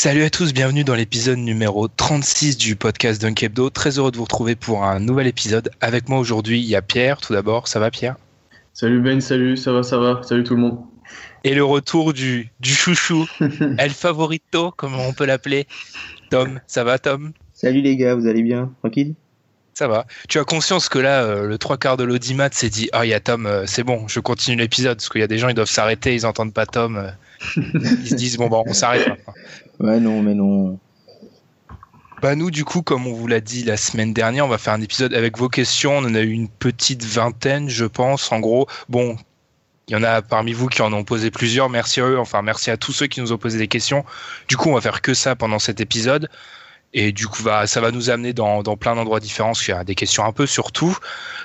[0.00, 3.68] Salut à tous, bienvenue dans l'épisode numéro 36 du podcast Dunk Hebdo.
[3.68, 5.72] Très heureux de vous retrouver pour un nouvel épisode.
[5.80, 7.66] Avec moi aujourd'hui, il y a Pierre, tout d'abord.
[7.66, 8.14] Ça va Pierre?
[8.72, 10.78] Salut Ben, salut, ça va, ça va, salut tout le monde.
[11.42, 13.26] Et le retour du, du chouchou,
[13.78, 15.66] El Favorito, comme on peut l'appeler.
[16.30, 17.32] Tom, ça va Tom?
[17.52, 18.72] Salut les gars, vous allez bien?
[18.78, 19.16] Tranquille?
[19.74, 20.06] Ça va.
[20.28, 23.08] Tu as conscience que là, euh, le trois quarts de l'audimat s'est dit Ah, il
[23.08, 24.98] y a Tom, euh, c'est bon, je continue l'épisode.
[24.98, 26.98] Parce qu'il y a des gens, ils doivent s'arrêter, ils entendent pas Tom.
[26.98, 27.10] euh,
[27.56, 29.34] ils se disent Bon, bah, on s'arrête maintenant.
[29.80, 30.78] Ouais, non, mais non.
[32.20, 34.72] Bah nous du coup comme on vous l'a dit la semaine dernière on va faire
[34.72, 35.98] un épisode avec vos questions.
[35.98, 38.32] On en a eu une petite vingtaine je pense.
[38.32, 39.16] En gros bon
[39.86, 41.70] il y en a parmi vous qui en ont posé plusieurs.
[41.70, 42.18] Merci à eux.
[42.18, 44.04] Enfin merci à tous ceux qui nous ont posé des questions.
[44.48, 46.28] Du coup on va faire que ça pendant cet épisode.
[46.92, 49.74] Et du coup va ça va nous amener dans, dans plein d'endroits différents parce qu'il
[49.74, 50.98] y a des questions un peu sur tout.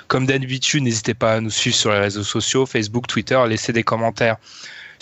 [0.08, 3.40] Comme d'habitude n'hésitez pas à nous suivre sur les réseaux sociaux Facebook Twitter.
[3.46, 4.38] Laissez des commentaires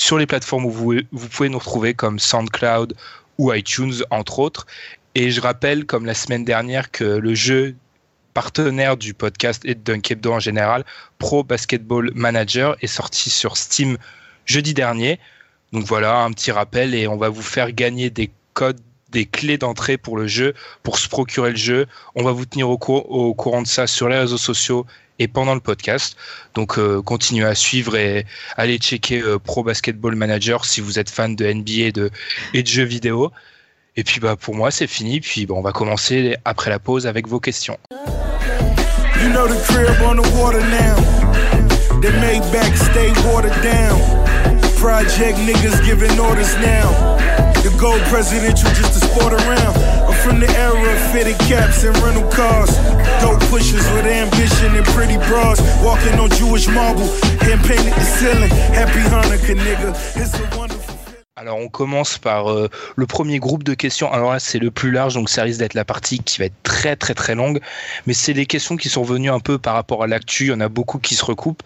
[0.02, 2.94] sur les plateformes où vous, vous pouvez nous retrouver comme SoundCloud
[3.38, 4.66] ou iTunes entre autres
[5.14, 7.76] et je rappelle, comme la semaine dernière, que le jeu
[8.34, 10.84] partenaire du podcast et de Dunk Hebdo en général,
[11.18, 13.96] Pro Basketball Manager, est sorti sur Steam
[14.44, 15.20] jeudi dernier.
[15.72, 18.80] Donc voilà, un petit rappel et on va vous faire gagner des codes,
[19.10, 21.86] des clés d'entrée pour le jeu, pour se procurer le jeu.
[22.16, 24.84] On va vous tenir au courant de ça sur les réseaux sociaux
[25.18, 26.16] et pendant le podcast.
[26.54, 31.10] Donc euh, continuez à suivre et allez checker euh, Pro Basketball Manager si vous êtes
[31.10, 32.10] fan de NBA et de,
[32.54, 33.30] et de jeux vidéo.
[33.96, 35.20] Et puis bah pour moi c'est fini.
[35.20, 37.78] Puis bah, on va commencer après la pause avec vos questions.
[39.22, 40.96] You know the crib on the water now.
[42.00, 44.00] They back stay watered down.
[44.76, 45.38] Project
[45.84, 46.90] giving orders now.
[47.62, 48.02] The gold
[48.74, 49.91] just sport around.
[61.34, 64.12] Alors on commence par euh, le premier groupe de questions.
[64.12, 66.62] Alors là c'est le plus large donc ça risque d'être la partie qui va être
[66.62, 67.60] très très très longue.
[68.06, 70.44] Mais c'est des questions qui sont venues un peu par rapport à l'actu.
[70.44, 71.64] Il y en a beaucoup qui se recoupent.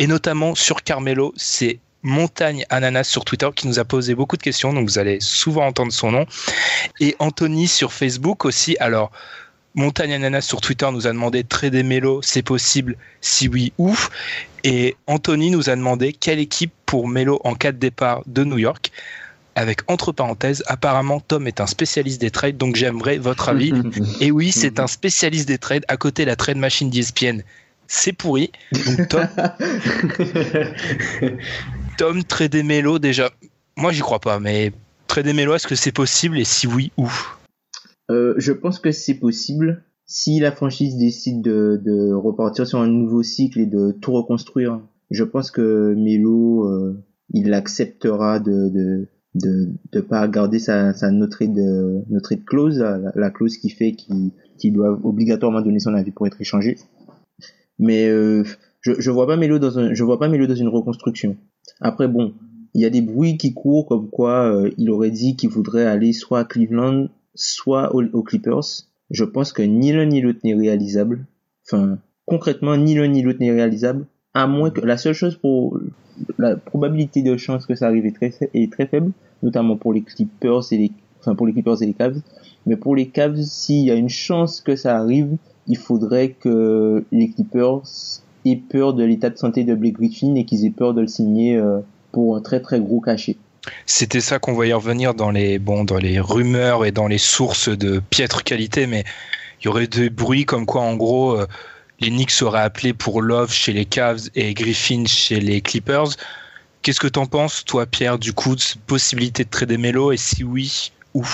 [0.00, 4.42] Et notamment sur Carmelo, c'est Montagne Ananas sur Twitter qui nous a posé beaucoup de
[4.42, 4.72] questions.
[4.72, 6.26] Donc vous allez souvent entendre son nom.
[7.00, 8.76] Et Anthony sur Facebook aussi.
[8.78, 9.10] Alors
[9.74, 13.96] Montagne Ananas sur Twitter nous a demandé de trader Melo, c'est possible Si oui, où?
[14.62, 18.58] Et Anthony nous a demandé quelle équipe pour Melo en cas de départ de New
[18.58, 18.92] York.
[19.56, 23.72] Avec entre parenthèses, apparemment Tom est un spécialiste des trades, donc j'aimerais votre avis.
[24.20, 25.84] Et oui, c'est un spécialiste des trades.
[25.88, 27.42] À côté, la trade machine d'ESPN,
[27.88, 28.52] c'est pourri.
[28.72, 29.28] Donc Tom,
[31.96, 33.30] Tom trader Melo déjà.
[33.76, 34.72] Moi, j'y crois pas, mais
[35.06, 37.08] trader Melo, est-ce que c'est possible Et si oui, où?
[38.10, 42.88] Euh, je pense que c'est possible si la franchise décide de, de repartir sur un
[42.88, 44.80] nouveau cycle et de tout reconstruire.
[45.10, 51.10] Je pense que Melo, euh, il acceptera de de de, de pas garder sa, sa
[51.28, 55.94] trade euh, trade clause, la, la clause qui fait qu'il qu'il doit obligatoirement donner son
[55.94, 56.76] avis pour être échangé.
[57.78, 61.36] Mais je je vois pas Melo dans un je vois pas Melo dans une reconstruction.
[61.80, 62.34] Après bon,
[62.74, 65.86] il y a des bruits qui courent comme quoi euh, il aurait dit qu'il voudrait
[65.86, 68.64] aller soit à Cleveland, soit aux, Clippers.
[69.10, 71.26] Je pense que ni l'un ni l'autre n'est réalisable.
[71.66, 74.06] Enfin, concrètement, ni l'un ni l'autre n'est réalisable.
[74.34, 75.78] À moins que la seule chose pour
[76.38, 79.12] la probabilité de chance que ça arrive est très, est très faible,
[79.42, 82.20] notamment pour les Clippers et les, enfin pour les Clippers et les Cavs.
[82.66, 85.36] Mais pour les Cavs, s'il y a une chance que ça arrive,
[85.68, 87.82] il faudrait que les Clippers
[88.56, 91.56] peur de l'état de santé de Blake Griffin et qu'ils aient peur de le signer
[91.56, 91.80] euh,
[92.12, 93.36] pour un très très gros cachet.
[93.86, 97.70] C'était ça qu'on voyait revenir dans les, bon, dans les rumeurs et dans les sources
[97.70, 99.04] de piètre qualité, mais
[99.60, 101.46] il y aurait des bruits comme quoi, en gros, euh,
[102.00, 106.08] les Knicks seraient appelés pour Love chez les Cavs et Griffin chez les Clippers.
[106.82, 110.12] Qu'est-ce que t'en penses, toi, Pierre, du coup, de cette possibilité de trader Melo?
[110.12, 111.24] Et si oui, où?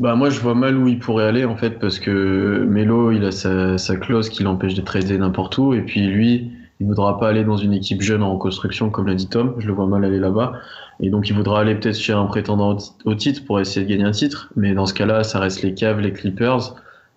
[0.00, 3.24] Bah moi je vois mal où il pourrait aller en fait parce que Melo il
[3.24, 7.18] a sa, sa clause qui l'empêche de trader n'importe où et puis lui il voudra
[7.18, 9.86] pas aller dans une équipe jeune en reconstruction comme l'a dit Tom, je le vois
[9.86, 10.52] mal aller là-bas
[11.00, 14.04] et donc il voudra aller peut-être chez un prétendant au titre pour essayer de gagner
[14.04, 16.74] un titre mais dans ce cas-là ça reste les Cavs, les Clippers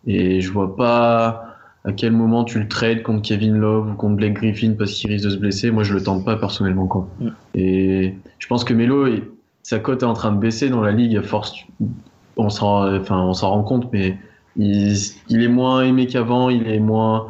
[0.07, 1.49] et je vois pas
[1.85, 5.09] à quel moment tu le trades contre Kevin Love ou contre Blake Griffin parce qu'il
[5.11, 5.71] risque de se blesser.
[5.71, 6.87] Moi, je le tente pas personnellement.
[6.87, 7.07] Quoi.
[7.19, 7.27] Mm.
[7.55, 9.07] Et je pense que Melo,
[9.63, 11.55] sa cote est en train de baisser dans la ligue à force.
[12.39, 14.17] On s'en, enfin, on s'en rend compte, mais
[14.57, 14.95] il,
[15.29, 16.49] il est moins aimé qu'avant.
[16.49, 17.27] Il est moins,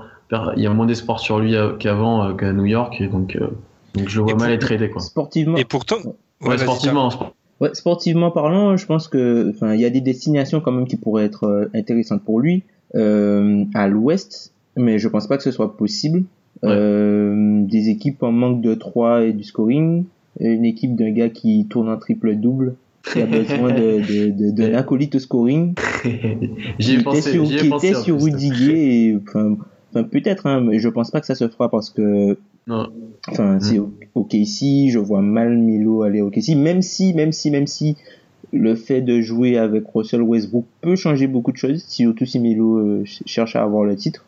[0.55, 3.01] il y a moins d'espoir sur lui qu'avant euh, qu'à New York.
[3.01, 3.47] Et donc, euh,
[3.95, 4.89] donc je vois mal être tradé.
[4.89, 5.01] Quoi.
[5.01, 5.57] Sportivement.
[5.57, 5.97] Et pourtant,
[6.41, 7.09] ouais, sportivement.
[7.59, 10.95] Ouais, sportivement parlant, je pense que, enfin, il y a des destinations quand même qui
[10.95, 12.63] pourraient être euh, intéressantes pour lui
[12.95, 16.23] euh, à l'ouest, mais je pense pas que ce soit possible.
[16.63, 20.05] Euh, des équipes en manque de 3 et du scoring,
[20.39, 25.15] une équipe d'un gars qui tourne en triple-double, qui a besoin de, de, de, acolyte
[25.15, 25.73] au scoring,
[26.79, 29.57] qui était sur, qui était sur Rudiger, enfin,
[29.91, 32.37] enfin peut-être, hein, mais je pense pas que ça se fera parce que
[32.67, 32.87] non.
[33.27, 33.61] Enfin, mm.
[33.61, 33.79] c'est
[34.15, 37.95] ok ici, je vois mal Milo aller ok ici, même si, même si, même si
[38.51, 42.77] le fait de jouer avec Russell Westbrook peut changer beaucoup de choses, surtout si Melo
[42.77, 44.25] euh, cherche à avoir le titre.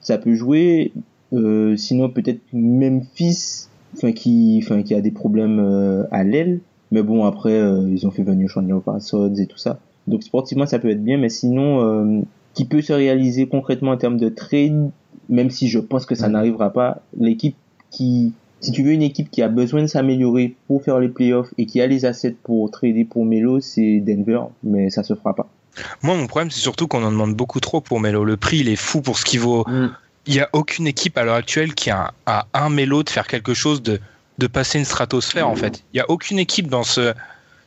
[0.00, 0.92] Ça peut jouer,
[1.32, 6.60] euh, sinon peut-être Memphis, enfin qui, enfin qui a des problèmes euh, à l'aile.
[6.92, 7.58] Mais bon après
[7.88, 9.80] ils ont fait venir Chandler Parsons et tout ça.
[10.06, 12.24] Donc sportivement ça peut être bien, mais sinon
[12.54, 14.90] qui peut se réaliser concrètement en termes de trade,
[15.28, 17.56] même si je pense que ça n'arrivera pas, l'équipe
[17.90, 21.52] qui si tu veux une équipe qui a besoin de s'améliorer pour faire les playoffs
[21.58, 25.34] et qui a les assets pour trader pour Melo, c'est Denver, mais ça se fera
[25.34, 25.48] pas.
[26.02, 28.24] Moi, mon problème, c'est surtout qu'on en demande beaucoup trop pour Melo.
[28.24, 29.64] Le prix, il est fou pour ce qu'il vaut.
[29.66, 29.88] Mm.
[30.26, 32.14] Il n'y a aucune équipe à l'heure actuelle qui a,
[32.54, 33.98] un Melo de faire quelque chose de,
[34.38, 35.84] de passer une stratosphère, en fait.
[35.92, 37.12] Il n'y a aucune équipe dans ce,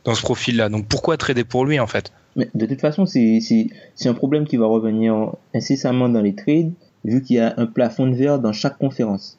[0.04, 0.68] dans ce profil-là.
[0.68, 2.12] Donc pourquoi trader pour lui, en fait?
[2.34, 3.70] Mais De toute façon, c'est
[4.04, 6.72] un problème qui va revenir incessamment dans les trades,
[7.04, 9.38] vu qu'il y a un plafond de verre dans chaque conférence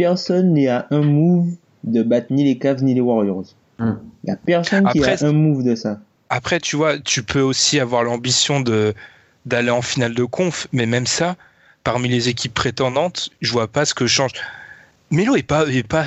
[0.00, 1.50] personne n'est à un move
[1.84, 3.44] de battre ni les Cavs ni les Warriors.
[3.78, 4.00] Il hmm.
[4.24, 6.00] n'y a personne qui a un move de ça.
[6.30, 8.94] Après, tu vois, tu peux aussi avoir l'ambition de
[9.44, 11.36] d'aller en finale de conf, mais même ça,
[11.84, 14.32] parmi les équipes prétendantes, je vois pas ce que change.
[15.10, 16.06] Melo est pas, est pas,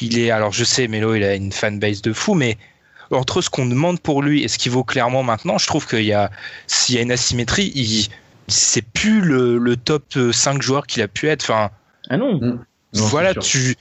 [0.00, 2.56] il est, alors je sais, Melo, il a une fanbase de fou, mais
[3.10, 6.04] entre ce qu'on demande pour lui et ce qu'il vaut clairement maintenant, je trouve qu'il
[6.04, 6.30] y a,
[6.66, 8.08] s'il y a une asymétrie, il,
[8.46, 11.42] c'est plus le, le, top 5 joueurs qu'il a pu être.
[11.42, 11.70] Enfin,
[12.08, 12.38] ah non.
[12.40, 12.58] Hmm
[12.92, 13.74] voilà, tu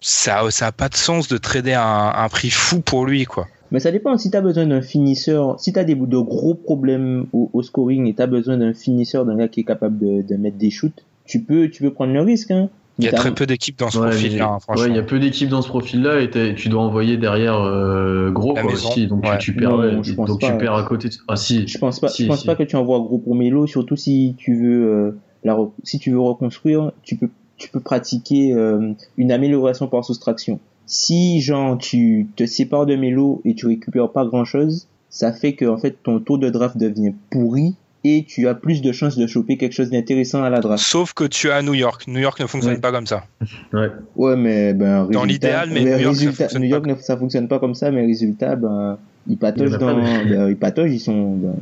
[0.00, 3.46] ça ça a pas de sens de trader un, un prix fou pour lui quoi.
[3.72, 6.54] Mais ça dépend si tu as besoin d'un finisseur, si tu as des de gros
[6.54, 10.22] problèmes au, scoring et tu as besoin d'un finisseur, d'un gars qui est capable de,
[10.22, 12.68] de, mettre des shoots, tu peux tu peux prendre le risque hein.
[12.98, 14.84] Il y a très peu d'équipes dans ce profil-là, hein, franchement.
[14.84, 18.30] Ouais, il y a peu d'équipes dans ce profil-là et tu dois envoyer derrière euh,
[18.30, 19.76] gros quoi, aussi, donc tu, perds,
[20.16, 21.10] donc tu perds à côté.
[21.28, 21.66] Ah si.
[21.66, 24.56] Je pense pas, je pense pas que tu envoies gros pour Melo, surtout si tu
[24.56, 29.88] veux euh, la, si tu veux reconstruire, tu peux tu peux pratiquer euh, une amélioration
[29.88, 30.60] par soustraction.
[30.86, 35.54] Si genre tu te sépares de Melo et tu récupères pas grand chose, ça fait
[35.54, 37.74] que en fait ton tour de draft devient pourri
[38.06, 40.84] et tu as plus de chances de choper quelque chose d'intéressant à la draft.
[40.84, 42.06] Sauf que tu as New York.
[42.06, 43.24] New York ne fonctionne pas comme ça.
[43.72, 43.90] Ouais.
[44.14, 47.48] Ouais, mais ben dans l'idéal, mais, New York, résultat, ça New York ne, ça fonctionne
[47.48, 48.98] pas comme ça, mais résultat, ben
[49.28, 51.36] ils patogent dans, ben, ils patogent, ils sont.
[51.36, 51.54] Ben...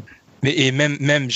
[0.42, 1.28] Mais et même même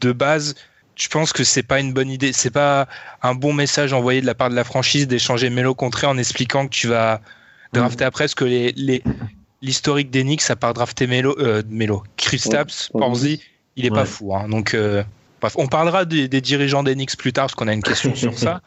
[0.00, 0.54] de base,
[0.96, 2.32] je pense que c'est pas une bonne idée.
[2.32, 2.86] C'est pas
[3.22, 6.66] un bon message envoyé de la part de la franchise d'échanger Melo contre en expliquant
[6.66, 7.20] que tu vas
[7.72, 9.02] drafter après, parce que les,
[9.62, 13.40] l'historique d'Enix, à part drafter Melo, euh, Melo, Kristaps, Porzi,
[13.76, 14.34] il est pas fou.
[14.34, 14.48] Hein.
[14.48, 15.02] Donc, euh,
[15.40, 18.60] bref, on parlera des, dirigeants d'Enix plus tard, parce qu'on a une question sur ça.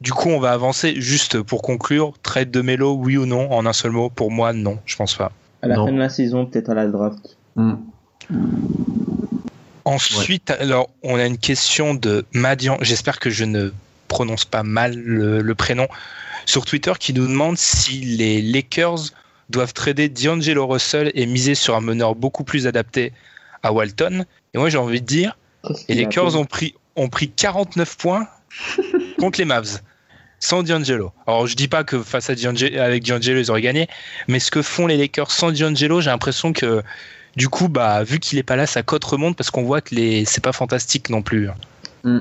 [0.00, 1.00] Du coup, on va avancer.
[1.00, 3.50] Juste pour conclure, trade de Melo, oui ou non?
[3.52, 5.32] En un seul mot, pour moi, non, je pense pas.
[5.62, 7.36] À la fin de la saison, peut-être à la draft.
[7.56, 7.74] Hmm.
[9.84, 12.78] Ensuite, alors, on a une question de Madian.
[12.80, 13.72] J'espère que je ne
[14.06, 15.88] prononce pas mal le, prénom
[16.46, 19.12] sur Twitter qui nous demande si les Lakers
[19.50, 23.12] doivent trader D'Angelo Russell et miser sur un meneur beaucoup plus adapté
[23.62, 24.24] à Walton.
[24.54, 25.36] Et moi, j'ai envie de dire,
[25.88, 28.26] les Lakers ont pris, ont pris 49 points
[29.18, 29.80] contre les Mavs
[30.40, 31.12] sans D'Angelo.
[31.26, 33.88] Alors je dis pas que face à D'Angelo, avec D'Angelo ils auraient gagné,
[34.28, 36.82] mais ce que font les Lakers sans D'Angelo, j'ai l'impression que
[37.36, 39.94] du coup, bah, vu qu'il est pas là, sa cote remonte parce qu'on voit que
[39.94, 41.48] les c'est pas fantastique non plus.
[42.04, 42.18] Mm,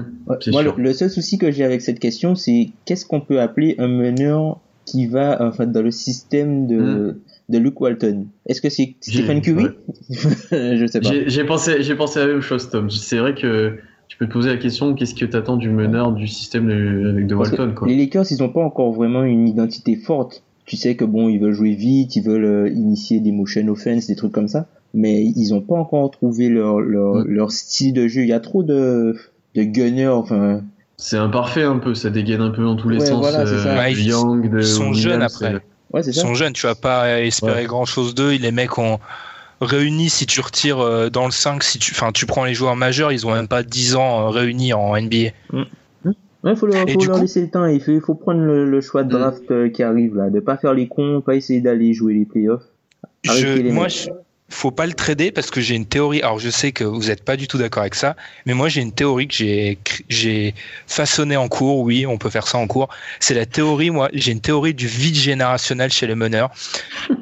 [0.48, 3.88] moi, le, seul souci que j'ai avec cette question, c'est qu'est-ce qu'on peut appeler un
[3.88, 7.20] meneur qui va en fait dans le système de mm.
[7.50, 9.68] De Luke Walton Est-ce que c'est Stephen Curry
[10.10, 11.10] Je sais pas.
[11.28, 12.90] J'ai pensé j'ai pensé à la même chose, Tom.
[12.90, 13.78] C'est vrai que
[14.08, 17.24] tu peux te poser la question qu'est-ce que tu attends du meneur du système de,
[17.24, 17.88] de Walton quoi?
[17.88, 20.44] Les Lakers, ils ont pas encore vraiment une identité forte.
[20.66, 24.08] Tu sais que bon, ils veulent jouer vite, ils veulent euh, initier des motion offense,
[24.08, 28.08] des trucs comme ça, mais ils ont pas encore trouvé leur leur, leur style de
[28.08, 28.24] jeu.
[28.24, 29.16] Il y a trop de
[29.56, 30.62] de gunners, enfin.
[30.98, 33.20] C'est imparfait un peu, ça dégaine un peu dans tous les sens.
[33.20, 34.12] Voilà, euh, ils,
[34.64, 35.62] sont jeunes après.
[35.94, 38.32] Ouais, ils sont jeunes, tu vas pas espérer grand chose d'eux.
[38.32, 39.00] Les mecs ont
[39.62, 42.76] réunis, si tu retires euh, dans le 5, si tu, enfin, tu prends les joueurs
[42.76, 45.30] majeurs, ils ont même pas 10 ans euh, réunis en NBA.
[45.52, 45.64] Mm.
[46.44, 47.66] Il faut, leur, faut leur laisser le temps.
[47.66, 49.20] Il faut, faut prendre le, choix de mm.
[49.20, 52.64] draft qui arrive là, de pas faire les cons, pas essayer d'aller jouer les playoffs.
[53.24, 54.10] Je, moi, je,
[54.50, 56.22] faut pas le trader parce que j'ai une théorie.
[56.22, 58.82] Alors je sais que vous n'êtes pas du tout d'accord avec ça, mais moi j'ai
[58.82, 59.78] une théorie que j'ai
[60.10, 60.56] j'ai
[60.88, 61.80] façonnée en cours.
[61.80, 62.90] Oui, on peut faire ça en cours.
[63.20, 63.90] C'est la théorie.
[63.90, 66.52] Moi, j'ai une théorie du vide générationnel chez les meneurs.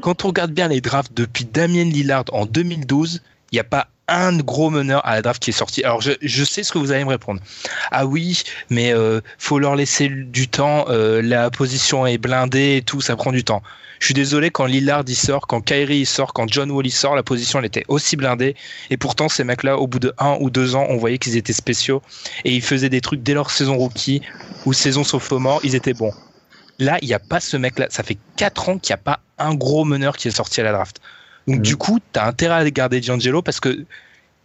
[0.02, 3.88] Quand on regarde bien les drafts depuis Damien Lillard en 2012, il n'y a pas
[4.08, 5.84] un gros meneur à la draft qui est sorti.
[5.84, 7.42] Alors je, je, sais ce que vous allez me répondre.
[7.92, 10.86] Ah oui, mais euh, faut leur laisser du temps.
[10.90, 13.64] Euh, la position est blindée et tout, ça prend du temps.
[14.00, 16.92] Je suis désolé quand Lillard y sort, quand Kyrie y sort, quand John Wall y
[16.92, 18.56] sort, la position elle était aussi blindée.
[18.90, 21.54] Et pourtant ces mecs-là, au bout de un ou deux ans, on voyait qu'ils étaient
[21.54, 22.02] spéciaux
[22.44, 24.22] et ils faisaient des trucs dès leur saison rookie
[24.66, 26.14] ou saison sophomore, ils étaient bons.
[26.78, 27.88] Là, il n'y a pas ce mec-là.
[27.90, 30.64] Ça fait quatre ans qu'il n'y a pas un gros meneur qui est sorti à
[30.64, 31.00] la draft.
[31.48, 31.78] Donc, du mhm.
[31.78, 33.86] coup, tu as intérêt à garder D'Angelo parce que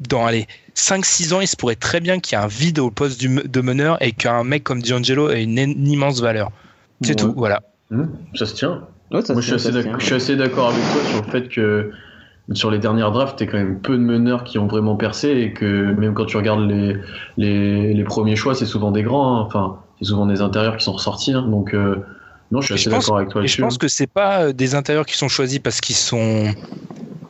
[0.01, 2.91] dans les 5-6 ans, il se pourrait très bien qu'il y ait un vide au
[2.91, 6.51] poste de meneur et qu'un mec comme D'Angelo ait une, immense valeur.
[7.03, 7.63] C'est tout, voilà.
[7.91, 8.11] Mhm.
[8.35, 8.83] ça se tient.
[9.11, 11.91] Moi, je suis, assez d'accord avec toi sur le fait que
[12.53, 15.53] sur les dernières drafts, tu quand même peu de meneurs qui ont vraiment percé et
[15.53, 16.97] que même quand tu regardes les,
[17.37, 19.39] les, les premiers choix, c'est souvent des grands.
[19.39, 19.41] Hein.
[19.41, 21.33] Enfin, c'est souvent des intérieurs qui sont ressortis.
[21.33, 21.43] Hein.
[21.43, 21.97] Donc, euh,
[22.51, 23.43] non, je suis assez d'accord avec toi.
[23.43, 26.53] Et je pense que c'est pas euh, des intérieurs qui sont choisis parce qu'ils sont.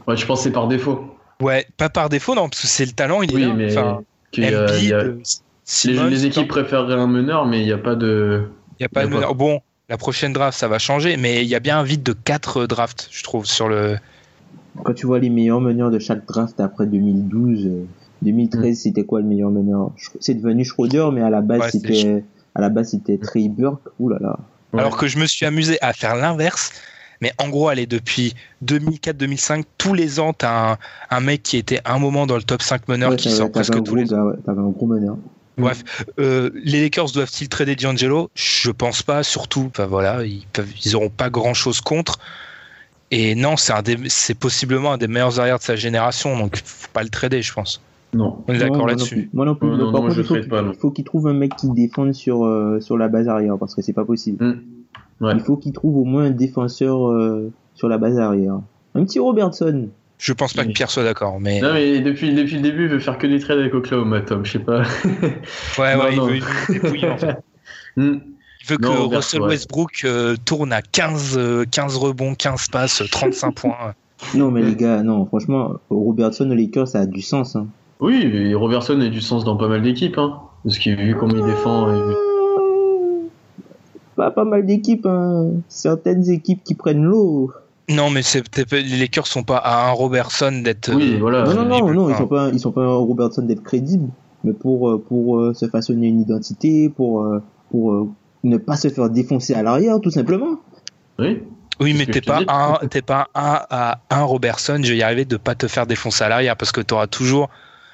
[0.07, 1.05] Ouais, je pense que c'est par défaut.
[1.41, 4.03] Ouais, pas par défaut, non, parce que c'est le talent, il oui, est Mais enfin,
[4.37, 8.45] les, équipes préféreraient un meneur, mais il n'y a pas de.
[8.79, 9.35] Il n'y a pas de meneur.
[9.35, 12.12] Bon, la prochaine draft, ça va changer, mais il y a bien un vide de
[12.12, 13.97] 4 drafts, je trouve, sur le.
[14.85, 17.69] Quand tu vois les meilleurs meneurs de chaque draft après 2012,
[18.23, 18.75] 2013, euh, mm.
[18.75, 19.91] c'était quoi le meilleur meneur?
[20.21, 22.25] C'est devenu Schroeder, mais à la base, c'était
[22.55, 23.89] à la base c'était Trey Burke.
[23.99, 24.39] Ouh là là.
[24.77, 26.73] Alors que je me suis amusé à faire l'inverse.
[27.21, 28.35] Mais en gros, allez, depuis
[28.65, 30.79] 2004-2005, tous les ans, t'as un,
[31.11, 33.95] un mec qui était un moment dans le top 5 meneurs qui sort presque tous
[33.95, 34.33] les ans.
[34.47, 35.17] T'avais un gros meneur.
[35.59, 35.85] Bref,
[36.19, 38.31] euh, les Lakers doivent-ils trader D'Angelo?
[38.35, 42.19] Je pense pas, surtout, enfin voilà, ils peuvent, ils auront pas grand-chose contre.
[43.11, 47.09] Et non, c'est possiblement un des meilleurs arrières de sa génération, donc faut pas le
[47.09, 47.83] trader, je pense.
[48.14, 48.45] Non.
[48.49, 49.31] On est d'accord là-dessus.
[49.33, 49.69] Moi non plus.
[49.69, 52.81] Non, Par contre, il faut, qu'il faut qu'il trouve un mec qui défende sur euh,
[52.81, 54.45] sur la base arrière, parce que c'est pas possible.
[54.45, 54.61] Mm.
[55.35, 58.61] Il faut qu'il trouve au moins un défenseur euh, sur la base arrière.
[58.95, 59.88] Un petit Robertson.
[60.19, 61.61] Je pense pas que Pierre soit d'accord, mais.
[61.61, 64.45] Non, mais depuis, depuis le début, il veut faire que des trades avec Oklahoma, Tom,
[64.45, 64.83] je sais pas.
[65.79, 67.37] ouais, ouais, il veut, dépouiller, en fait.
[67.97, 68.19] Hmm.
[68.62, 73.52] Il veut que Russell Westbrook euh, tourne à 15, 15 euh, rebonds, 15 passes, 35
[73.52, 73.95] points.
[74.33, 77.57] Non, mais les gars, non, franchement, Robertson aux Lakers, ça a du sens.
[77.57, 77.67] Hein.
[78.00, 80.40] Oui, mais Robertson a du sens dans pas mal d'équipes, hein.
[80.64, 81.95] Parce qu'il vu comment il défend.
[81.95, 82.14] Et...
[84.16, 85.50] Pas, pas mal d'équipes, hein.
[85.69, 87.52] Certaines équipes qui prennent l'eau.
[87.90, 90.95] Non, mais c'est les Lakers sont pas à un Robertson d'être.
[90.95, 91.45] Oui, voilà.
[91.45, 94.09] Non, non, non, non, ils sont pas, ils sont pas un Robertson d'être crédible,
[94.45, 98.07] mais pour euh, pour euh, se façonner une identité, pour euh, pour
[98.45, 100.61] ne pas se faire défoncer à l'arrière, tout simplement.
[101.19, 101.42] Oui.
[101.80, 105.25] Oui, mais t'es pas, un, t'es pas un à un Robertson, je vais y arriver
[105.25, 107.49] de pas te faire défoncer à l'arrière parce que tu auras toujours,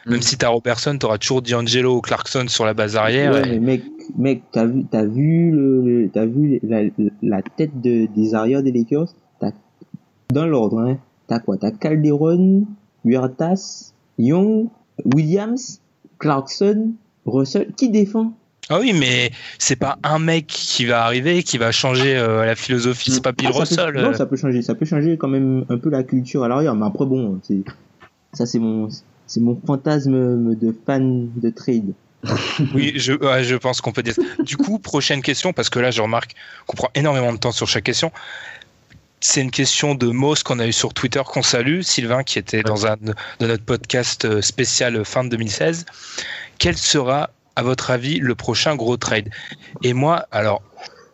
[0.07, 3.33] même si t'as Robertson, t'auras toujours D'Angelo ou Clarkson sur la base arrière.
[3.33, 3.83] Ouais, mais mec,
[4.17, 6.83] mec, t'as vu, t'as vu le, t'as vu la,
[7.23, 9.09] la tête de, des arrières des Lakers,
[10.33, 10.99] dans l'ordre, hein.
[11.29, 11.57] T'as quoi?
[11.57, 12.67] T'as Calderon,
[13.05, 14.69] Huertas, Young,
[15.15, 15.81] Williams,
[16.19, 16.93] Clarkson,
[17.25, 17.73] Russell.
[17.77, 18.33] Qui défend?
[18.69, 22.57] Ah oui, mais c'est pas un mec qui va arriver qui va changer euh, la
[22.57, 23.13] philosophie.
[23.13, 23.95] C'est pas Bill ah, Russell.
[23.95, 24.63] non, ça peut changer.
[24.63, 26.75] Ça peut changer quand même un peu la culture à l'arrière.
[26.75, 27.63] Mais après, bon, c'est
[28.33, 28.89] ça, c'est mon,
[29.27, 31.93] c'est mon fantasme de fan de trade.
[32.75, 34.15] oui, je, je pense qu'on peut dire.
[34.43, 36.35] Du coup, prochaine question, parce que là, je remarque
[36.67, 38.11] qu'on prend énormément de temps sur chaque question
[39.21, 42.63] c'est une question de Moss qu'on a eu sur Twitter qu'on salue, Sylvain qui était
[42.63, 45.87] dans un de notre podcast euh, spécial fin de 2016.
[46.59, 49.31] Quel sera, à votre avis, le prochain gros trade?
[49.83, 50.63] Et moi, alors,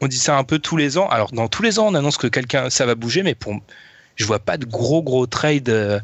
[0.00, 1.08] on dit ça un peu tous les ans.
[1.08, 3.54] Alors, dans tous les ans, on annonce que quelqu'un, ça va bouger, mais pour,
[4.16, 5.68] je vois pas de gros gros trade.
[5.68, 6.00] Euh,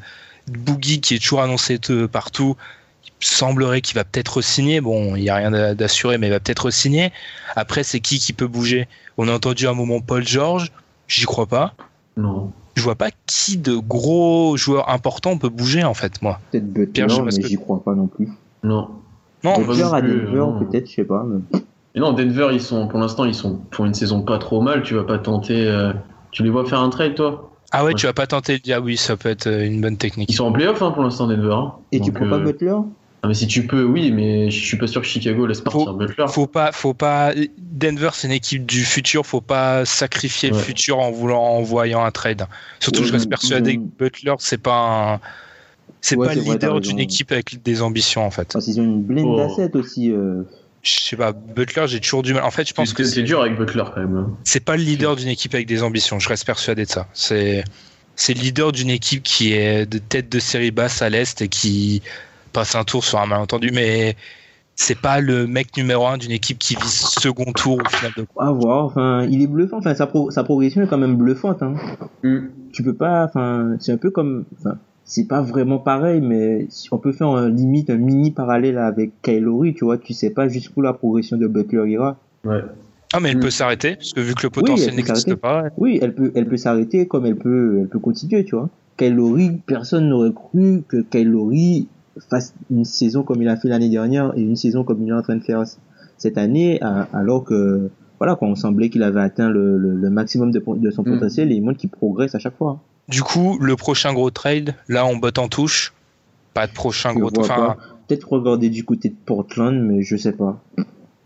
[0.51, 1.79] Boogie qui est toujours annoncé
[2.11, 2.57] partout
[3.21, 4.81] semblerait qu'il va peut-être signer.
[4.81, 7.13] Bon, il n'y a rien d'assuré, mais il va peut-être signer.
[7.57, 8.87] Après, c'est qui qui peut bouger?
[9.17, 10.71] On a entendu un moment Paul George.
[11.09, 11.75] J'y crois pas.
[12.17, 12.53] Non.
[12.77, 16.39] Je vois pas qui de gros joueurs importants peut bouger en fait, moi.
[16.53, 18.29] Peut-être Butler, mais j'y crois pas non plus.
[18.63, 18.91] Non.
[19.43, 21.25] Non, Butler à Denver, peut-être, je sais pas.
[21.27, 21.61] Mais...
[22.01, 24.83] non, Denver, ils sont, pour l'instant, ils sont pour une saison pas trop mal.
[24.85, 25.67] Tu vas pas tenter.
[25.67, 25.93] Euh,
[26.31, 27.51] tu les vois faire un trade, toi?
[27.71, 29.97] Ah ouais, tu vas pas tenter de dire oui, ça peut être euh, une bonne
[29.97, 30.31] technique.
[30.31, 31.53] Ils sont en playoff hein, pour l'instant, Denver.
[31.53, 31.73] Hein.
[31.93, 32.77] Et tu prends pas euh, Butler?
[33.23, 35.93] Ah, mais si tu peux, oui, mais je suis pas sûr que Chicago laisse partir
[35.93, 36.27] Butler.
[36.29, 37.33] Faut pas, faut pas.
[37.59, 39.27] Denver, c'est une équipe du futur.
[39.27, 42.47] Faut pas sacrifier le futur en voulant, en voyant un trade.
[42.81, 45.21] Surtout, je reste persuadé que Butler, c'est pas un,
[46.01, 48.53] c'est pas le leader d'une équipe avec des ambitions en fait.
[48.53, 49.37] Parce qu'ils ont une blinde oh.
[49.37, 50.11] d'assets aussi.
[50.11, 50.43] Euh.
[50.89, 52.45] Je sais pas, Butler, j'ai toujours du mal.
[52.45, 54.17] En fait, je pense que c'est dur avec Butler quand même.
[54.17, 54.37] Hein.
[54.45, 56.19] C'est pas le leader d'une équipe avec des ambitions.
[56.19, 57.07] Je reste persuadé de ça.
[57.13, 57.65] C'est
[58.17, 61.49] c'est le leader d'une équipe qui est de tête de série basse à l'est et
[61.49, 62.03] qui
[62.53, 64.17] passe un tour sur un malentendu, mais
[64.75, 68.27] c'est pas le mec numéro un d'une équipe qui vise second tour au final de
[68.39, 71.75] À voir, enfin, il est bluffant, enfin, sa, sa progression est quand même bluffante, hein.
[72.25, 72.39] Mm.
[72.73, 74.79] Tu peux pas, enfin, c'est un peu comme, enfin,
[75.09, 79.73] c'est pas vraiment pareil, mais on peut faire un, limite un mini parallèle avec Kylori,
[79.73, 82.19] tu vois, tu sais pas jusqu'où la progression de Butler ira.
[82.45, 82.61] Ouais.
[83.15, 83.51] Ah mais elle peut mm.
[83.51, 85.65] s'arrêter parce que vu que le potentiel n'existe pas.
[85.79, 88.69] Oui, elle peut, elle peut s'arrêter comme elle peut, elle peut continuer, tu vois.
[88.99, 91.89] Kylori, personne n'aurait cru que Kylori
[92.29, 95.15] fasse une saison comme il a fait l'année dernière et une saison comme il est
[95.15, 95.65] en train de faire
[96.19, 97.89] cette année, alors que
[98.19, 101.13] voilà, quand on semblait qu'il avait atteint le, le, maximum de, de son mm.
[101.13, 102.83] potentiel et il montre qu'il progresse à chaque fois.
[103.09, 105.93] Du coup, le prochain gros trade, là on botte en touche,
[106.55, 107.77] pas de prochain gros trade.
[108.07, 110.63] Peut-être regarder du côté de Portland, mais je sais pas.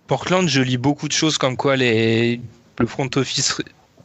[0.07, 2.41] Portland, je lis beaucoup de choses comme quoi les,
[2.79, 3.57] le front office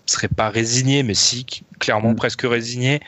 [0.05, 1.45] serait pas résigné, mais si,
[1.79, 2.15] clairement mm.
[2.15, 2.99] presque résigné.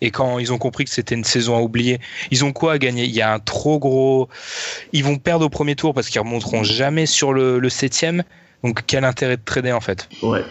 [0.00, 2.00] Et quand ils ont compris que c'était une saison à oublier,
[2.32, 3.04] ils ont quoi à gagner?
[3.04, 4.28] Il y a un trop gros.
[4.92, 8.24] Ils vont perdre au premier tour parce qu'ils remonteront jamais sur le, le septième.
[8.64, 10.08] Donc quel intérêt de trader en fait?
[10.22, 10.42] Ouais.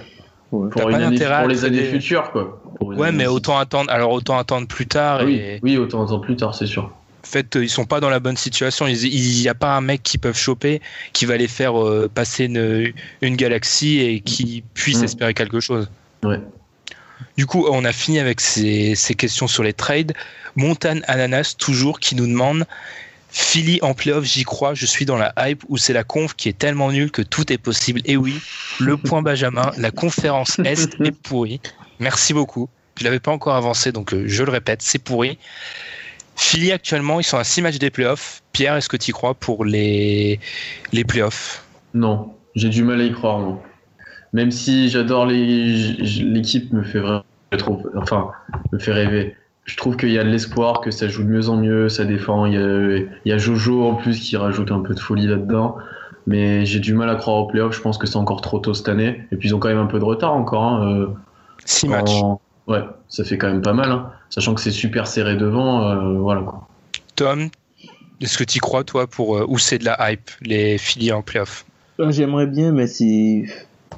[0.52, 2.62] Pour, pas pour les années futures quoi.
[2.82, 3.90] Ouais, mais autant attendre.
[3.90, 5.22] Alors autant attendre plus tard.
[5.24, 5.60] Oui, et...
[5.64, 6.84] oui autant attendre plus tard, c'est sûr.
[6.84, 8.86] En fait, ils sont pas dans la bonne situation.
[8.88, 10.82] Il n'y a pas un mec qui peuvent choper
[11.14, 15.06] qui va les faire euh, passer une, une, galaxie et qui puisse mm.
[15.06, 15.90] espérer quelque chose.
[16.24, 16.42] Ouais.
[17.38, 20.14] Du coup, on a fini avec ces, questions sur les trades.
[20.56, 22.66] Montane Ananas, toujours, qui nous demande
[23.32, 26.50] Philly en playoff, j'y crois, je suis dans la hype où c'est la conf qui
[26.50, 28.02] est tellement nulle que tout est possible.
[28.06, 28.36] Et oui,
[28.80, 31.62] le point Benjamin, la conférence Est est pourrie.
[32.00, 32.70] Merci beaucoup.
[33.00, 35.38] Je l'avais pas encore avancé, donc euh, je le répète, c'est pourri.
[36.36, 38.42] Philly actuellement, ils sont à 6 matchs des playoffs.
[38.52, 40.40] Pierre, est-ce que tu y crois pour les,
[40.92, 41.64] les playoffs
[41.94, 43.62] Non, j'ai du mal à y croire, non
[44.34, 47.24] même si j'adore l'équipe, me fait vraiment
[47.58, 48.32] trop, enfin,
[48.72, 49.36] me fait rêver.
[49.72, 52.04] Je trouve qu'il y a de l'espoir, que ça joue de mieux en mieux, ça
[52.04, 52.46] défend.
[52.46, 55.28] Il y, a, il y a Jojo en plus qui rajoute un peu de folie
[55.28, 55.78] là-dedans.
[56.28, 57.74] Mais j'ai du mal à croire au playoff.
[57.74, 59.22] Je pense que c'est encore trop tôt cette année.
[59.32, 60.62] Et puis ils ont quand même un peu de retard encore.
[60.62, 61.14] Hein.
[61.64, 62.22] 6 euh, matchs.
[62.68, 63.90] Ouais, ça fait quand même pas mal.
[63.90, 64.12] Hein.
[64.30, 65.88] Sachant que c'est super serré devant.
[65.88, 66.44] Euh, voilà.
[67.16, 67.48] Tom,
[68.20, 71.22] est-ce que tu crois, toi, pour euh, où c'est de la hype, les filières en
[71.22, 71.66] playoff?
[72.10, 73.46] J'aimerais bien, mais c'est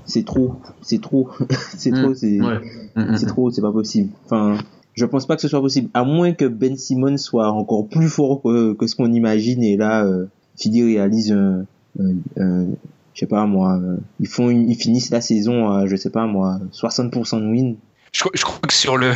[0.06, 1.32] c'est trop, c'est trop,
[1.78, 2.16] c'est trop, mm.
[2.16, 2.62] c'est mm,
[2.96, 4.12] mm, c'est trop, c'est pas possible.
[4.26, 4.60] Enfin,
[4.94, 8.10] je pense pas que ce soit possible, à moins que Ben Simmons soit encore plus
[8.10, 10.28] fort que, que ce qu'on imagine et là, euh,
[10.66, 11.66] réalise un,
[12.00, 12.66] un,
[13.14, 16.26] je sais pas moi, euh, ils font, ils finissent la saison à, je sais pas
[16.26, 17.76] moi, 60% de win.
[18.12, 19.14] Je, je, crois que sur le,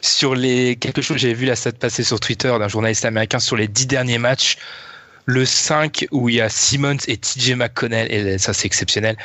[0.00, 3.56] sur les quelque chose, j'avais vu la stat passer sur Twitter d'un journaliste américain sur
[3.56, 4.56] les dix derniers matchs
[5.26, 9.16] le 5 où il y a Simmons et TJ McConnell, et ça c'est exceptionnel,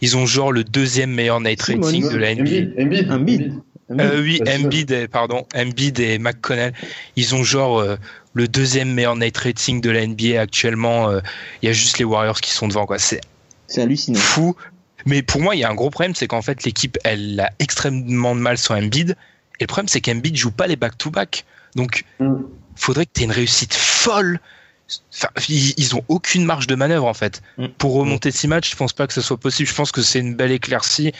[0.00, 3.14] ils ont genre le deuxième meilleur night rating de la NBA.
[3.14, 3.60] Embiid.
[3.90, 6.72] Euh, oui, Embiid et, pardon, Embiid et McConnell,
[7.16, 7.96] ils ont genre euh,
[8.32, 11.10] le deuxième meilleur night rating de la NBA actuellement.
[11.10, 11.20] Euh,
[11.60, 12.98] il y a juste les Warriors qui sont devant, quoi.
[12.98, 13.20] C'est
[13.76, 14.18] hallucinant.
[14.18, 14.56] Fou.
[15.04, 17.50] Mais pour moi, il y a un gros problème, c'est qu'en fait, l'équipe, elle a
[17.58, 19.16] extrêmement de mal sur Embiid.
[19.58, 21.44] Et le problème, c'est qu'Embiid joue pas les back-to-back.
[21.74, 22.34] Donc, mm.
[22.76, 24.40] faudrait que tu aies une réussite folle
[25.48, 27.42] ils, ont aucune marge de manœuvre en fait.
[27.58, 27.68] Mm.
[27.78, 29.68] Pour remonter six matchs, je pense pas que ce soit possible.
[29.68, 31.12] Je pense que c'est une belle éclaircie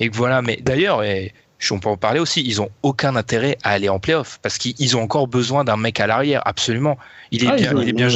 [0.00, 0.42] et que voilà.
[0.42, 1.32] Mais d'ailleurs, et
[1.70, 4.96] on peut en parler aussi, ils ont aucun intérêt à aller en playoff parce qu'ils
[4.96, 6.98] ont encore besoin d'un mec à l'arrière, absolument.
[7.30, 8.08] Il est ah, bien, il est bien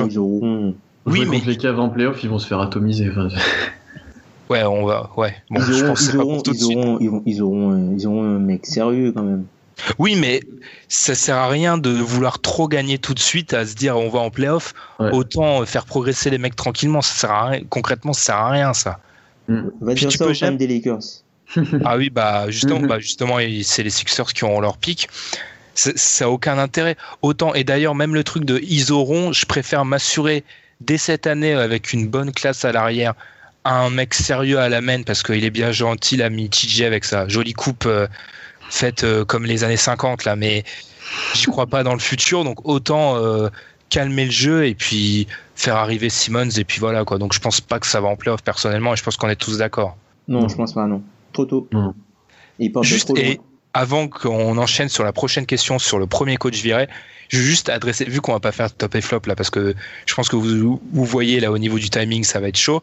[1.07, 3.11] Oui, mais les caves en playoff, ils vont se faire atomiser.
[4.51, 5.11] Ouais, on va.
[5.17, 5.35] Ouais.
[5.49, 6.99] Bon, ils je auront, pense que c'est ils pas auront, pour tout de ils auront,
[7.01, 9.45] ils auront, ils auront, un- mec sérieux quand même.
[9.99, 10.41] Oui, mais
[10.89, 14.11] ça sert à rien de vouloir trop gagner tout de suite à se dire on
[14.11, 14.75] va en playoff.
[14.99, 15.11] Ouais.
[15.13, 17.01] Autant faire progresser les mecs tranquillement.
[17.01, 17.61] Ça sert à rien.
[17.71, 18.99] Concrètement, ça sert à rien ça.
[19.49, 19.63] Va
[19.95, 21.01] Puis dire tu ça peux jamais- des Lakers.
[21.85, 25.09] Ah oui, bah justement, bah justement, et c'est les Sixers qui auront leur pic.
[25.75, 26.97] Ça ça a aucun intérêt.
[27.23, 30.45] Autant et d'ailleurs même le truc de ils auront, je préfère m'assurer
[30.81, 33.15] dès cette année avec une bonne classe à l'arrière,
[33.65, 37.29] un mec sérieux à la main parce qu'il est bien gentil l'ami TJ avec sa
[37.29, 38.07] jolie coupe euh,
[38.69, 40.65] faite euh, comme les années 50 là, mais
[41.35, 43.49] j'y crois pas dans le futur, donc autant euh,
[43.91, 47.19] calmer le jeu et puis faire arriver Simmons et puis voilà quoi.
[47.19, 49.37] Donc je pense pas que ça va en playoff personnellement et je pense qu'on est
[49.37, 49.97] tous d'accord.
[50.29, 50.49] Non, Non.
[50.49, 51.03] je pense pas, non.
[51.33, 51.69] Trop tôt.
[52.59, 53.25] Et il Juste trop loin.
[53.25, 53.41] et
[53.73, 56.89] avant qu'on enchaîne sur la prochaine question sur le premier coach viré,
[57.29, 59.75] je veux juste adresser, vu qu'on va pas faire top et flop là, parce que
[60.07, 62.83] je pense que vous, vous voyez là au niveau du timing, ça va être chaud.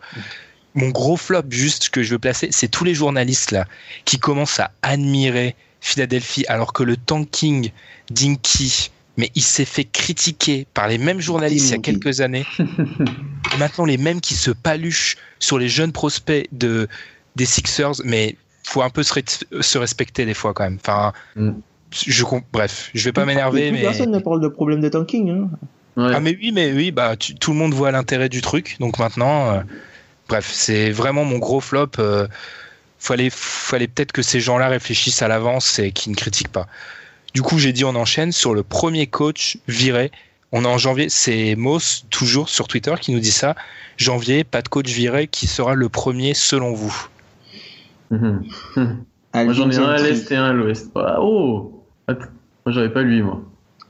[0.74, 3.66] Mon gros flop, juste que je veux placer, c'est tous les journalistes là
[4.06, 7.72] qui commencent à admirer Philadelphie alors que le tanking
[8.10, 12.46] d'Inky, mais il s'est fait critiquer par les mêmes journalistes il y a quelques années.
[13.60, 16.88] Maintenant, les mêmes qui se paluchent sur les jeunes prospects de,
[17.38, 20.78] des Sixers, mais faut un peu se, re- se respecter des fois quand même.
[20.82, 21.52] Enfin, Mm.
[21.92, 25.30] je bref, je vais pas m'énerver, mais Personne ne parle de problème de tanking.
[25.30, 25.50] Hein.
[25.96, 26.12] Ouais.
[26.14, 29.00] ah mais oui, mais oui, bah tu- tout le monde voit l'intérêt du truc, donc
[29.00, 29.62] maintenant, euh,
[30.28, 31.92] bref, c'est vraiment mon gros flop.
[32.00, 32.28] euh,
[33.00, 36.68] fallait, fallait peut-être que ces gens-là réfléchissent à l'avance et qu'ils ne critiquent pas.
[37.34, 40.12] Du coup, j'ai dit on enchaîne sur le premier coach viré.
[40.52, 43.56] On est en janvier, c'est Moss toujours sur Twitter qui nous dit ça.
[43.98, 47.08] Janvier, pas de coach viré, qui sera le premier selon vous?
[48.12, 48.44] Mhm.
[49.34, 50.90] Moi j'en ai un à l'est et un à l'ouest.
[50.96, 52.26] Ah, oh Attends.
[52.66, 53.42] Moi j'avais pas lui, moi.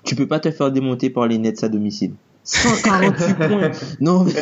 [0.03, 2.13] Tu peux pas te faire démonter par les Nets à domicile.
[2.43, 3.71] 148 points.
[3.99, 4.33] Non, mais...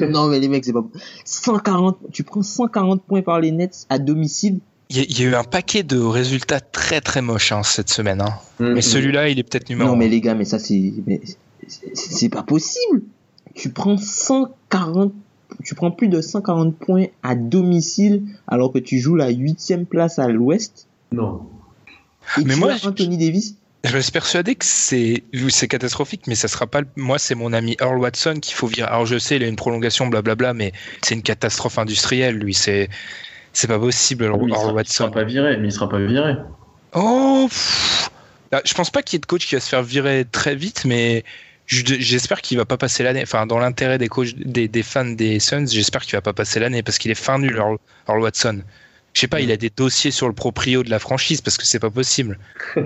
[0.08, 0.84] non, mais les mecs, c'est pas.
[1.24, 1.98] 140.
[2.12, 4.60] Tu prends 140 points par les Nets à domicile?
[4.88, 8.20] Il y, a- eu un paquet de résultats très très moches hein, cette semaine.
[8.20, 8.34] hein.
[8.60, 8.72] Mhm.
[8.74, 10.92] Mais celui-là, il est peut-être numéro Non, mais les gars, mais ça, c'est-
[11.94, 13.02] C'est pas possible.
[13.54, 15.12] Tu prends 140.
[15.64, 20.18] Tu prends plus de 140 points à domicile alors que tu joues la huitième place
[20.18, 20.86] à l'ouest.
[21.12, 21.42] Non.
[22.38, 23.56] Et Mais tu moi, as je- Anthony Davis.
[23.84, 26.82] Je suis persuadé que c'est c'est catastrophique, mais ça sera pas.
[26.82, 28.86] le- Moi, c'est mon ami Earl Watson qu'il faut virer.
[28.88, 32.54] Alors, je sais, il a une prolongation, blablabla, mais c'est une catastrophe industrielle, lui.
[32.54, 32.88] C'est
[33.52, 34.92] c'est pas possible, Earl, Oui, il, Earl sera, il Watson.
[34.94, 36.36] sera pas viré, mais il sera pas viré.
[36.94, 38.10] Oh pff.
[38.52, 40.54] Ah, Je pense pas qu'il y ait de coach qui va se faire virer très
[40.54, 41.24] vite, mais
[41.72, 43.22] j'espère qu'il va pas passer l'année.
[43.22, 46.60] Enfin, dans l'intérêt des, coachs- des, des fans des Suns, j'espère qu'il va pas passer
[46.60, 47.76] l'année parce qu'il est fin nul, Earl,
[48.08, 48.62] Earl Watson.
[49.14, 51.64] Je sais pas, il a des dossiers sur le proprio de la franchise parce que
[51.66, 52.38] c'est pas possible.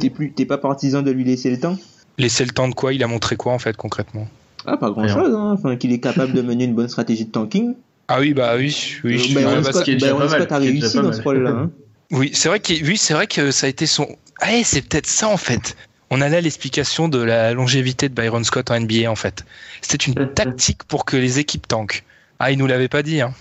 [0.00, 1.78] T'es plus, t'es pas partisan de lui laisser le temps?
[2.18, 2.92] Laisser le temps de quoi?
[2.92, 4.26] Il a montré quoi en fait concrètement?
[4.66, 5.54] Ah, pas grand chose, hein.
[5.56, 7.74] Enfin, qu'il est capable de mener une bonne stratégie de tanking.
[8.08, 9.14] Ah oui, bah oui, oui.
[9.14, 11.50] Euh, je- bah, Scott, est déjà Byron pas Scott a réussi dans ce rôle-là.
[11.50, 11.70] Hein.
[12.10, 14.08] Oui, c'est vrai que oui, c'est vrai que ça a été son.
[14.40, 15.76] Ah, eh, c'est peut-être ça en fait.
[16.16, 19.44] On a là l'explication de la longévité de Byron Scott en NBA en fait.
[19.80, 22.04] C'était une tactique pour que les équipes tankent.
[22.38, 23.20] Ah, il nous l'avait pas dit.
[23.20, 23.32] Hein.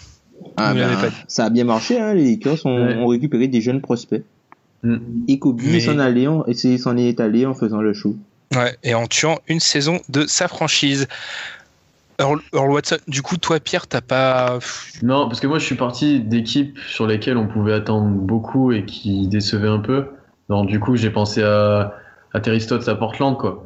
[0.58, 1.16] Ah, ben, l'avez pas dit.
[1.28, 2.16] ça a bien marché, hein.
[2.16, 2.96] Les Lakers ont, Ouais.
[2.96, 4.24] ont récupéré des jeunes prospects.
[4.82, 5.02] Mhm.
[5.28, 8.16] Et Kobe Mais- s'en allait en- et c'est- s'en est allé en faisant le show.
[8.56, 11.08] Ouais, et en tuant une saison de sa franchise.
[12.20, 14.60] Earl, Earl Watson, du coup, toi, Pierre, t'as pas.
[15.02, 18.86] Non, parce que moi je suis parti d'équipes sur lesquelles on pouvait attendre beaucoup et
[18.86, 20.06] qui décevaient un peu.
[20.50, 21.96] Donc du coup j'ai pensé à,
[22.34, 23.66] à Terry Stotts à Portland quoi.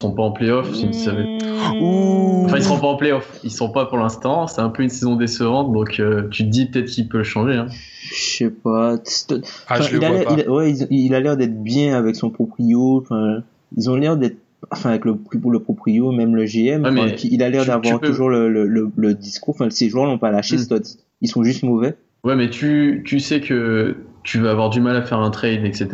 [0.00, 0.72] Ils sont pas en playoff.
[0.92, 1.44] ça va être-
[1.82, 2.44] Ouh.
[2.44, 3.40] Enfin ils seront pas en playoff.
[3.42, 4.46] Ils sont pas pour l'instant.
[4.46, 7.54] C'est un peu une saison décevante donc euh, tu te dis peut-être qu'il peut changer.
[7.54, 7.66] Hein.
[8.10, 8.96] Je sais pas.
[9.04, 10.34] St- Ah, enfin, je le il, a vois l'air- pas.
[10.34, 12.98] il a- ouais, il, il a l'air d'être bien avec son proprio.
[13.02, 13.42] Enfin,
[13.76, 14.36] ils ont l'air d'être.
[14.72, 15.16] Enfin, avec le,
[15.50, 18.90] le proprio, même le GM, Ah, mais il a l'air d'avoir toujours le, le, le,
[18.96, 19.54] le discours.
[19.54, 20.58] Enfin, ces joueurs n'ont pas lâché.
[20.58, 20.96] Stotts.
[21.20, 21.96] Ils sont juste mauvais.
[22.28, 25.64] Ouais mais tu, tu sais que tu vas avoir du mal à faire un trade
[25.64, 25.88] etc.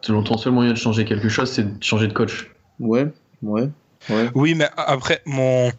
[0.00, 2.50] Ton ton seul moyen de changer quelque chose c'est de changer de coach.
[2.80, 3.06] Ouais,
[3.42, 3.68] ouais,
[4.08, 4.30] ouais.
[4.34, 5.70] Oui, mais après, mon.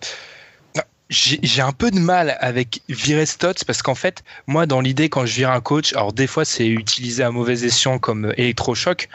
[1.09, 5.09] J'ai j'ai un peu de mal avec virer Stotts parce qu'en fait, moi, dans l'idée,
[5.09, 9.09] quand je vire un coach, alors des fois, c'est utilisé à mauvais escient comme électrochoc,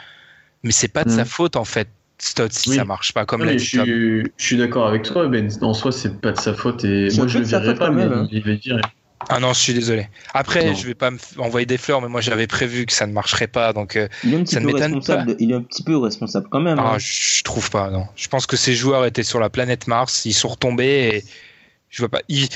[0.63, 2.75] mais c'est pas de sa faute, en fait, Stotts, si Oui.
[2.75, 5.49] ça marche pas comme l'a je, je suis d'accord avec toi Ben.
[5.61, 8.03] En soi c'est pas de sa faute et moi je le faute pas quand mais
[8.07, 8.27] même, hein.
[8.31, 8.81] il va virer.
[9.29, 10.07] Ah non, je suis désolé.
[10.33, 10.73] Après, Non.
[10.75, 13.47] je vais pas me envoyer des fleurs, mais moi, j'avais prévu que ça ne marcherait
[13.47, 13.95] pas, donc.
[13.95, 15.25] euh, Il est un petit Ça ne peu m'étonne responsable.
[15.25, 15.31] pas.
[15.33, 16.79] de- il est un petit peu responsable quand même.
[16.79, 16.97] ah, hein.
[16.99, 18.05] je je trouve pas, non.
[18.15, 21.23] Je pense que ces joueurs étaient sur la planète Mars, ils sont retombés et
[21.89, 22.21] je vois pas.
[22.29, 22.47] Il,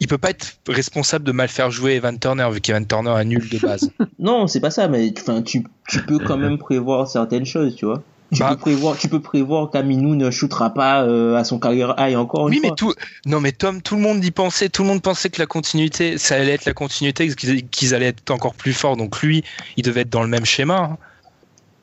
[0.00, 3.24] il peut pas être responsable de mal faire jouer Evan Turner, vu qu'Evan Turner est
[3.24, 3.90] nul de base.
[4.18, 7.86] Non, c'est pas ça, mais enfin, tu, tu peux quand même prévoir certaines choses, tu
[7.86, 8.02] vois.
[8.32, 11.94] Tu, Bah, peux prévoir, tu peux prévoir qu'Aminou ne shootera pas euh, à son carrière
[11.98, 12.92] high encore une Oui, mais tout.
[13.24, 14.68] Non, mais Tom, tout le monde y pensait.
[14.68, 18.30] Tout le monde pensait que la continuité, ça allait être la continuité, qu'ils allaient être
[18.30, 18.98] encore plus forts.
[18.98, 19.44] Donc lui,
[19.78, 20.76] il devait être dans le même schéma.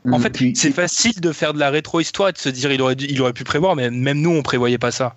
[0.05, 0.11] hein.
[0.11, 0.21] En Mm.
[0.21, 2.95] fait, Puis- c'est facile de faire de la rétro-histoire et de se dire il aurait,
[2.95, 5.15] dû- il aurait pu prévoir, mais même nous, on prévoyait pas ça.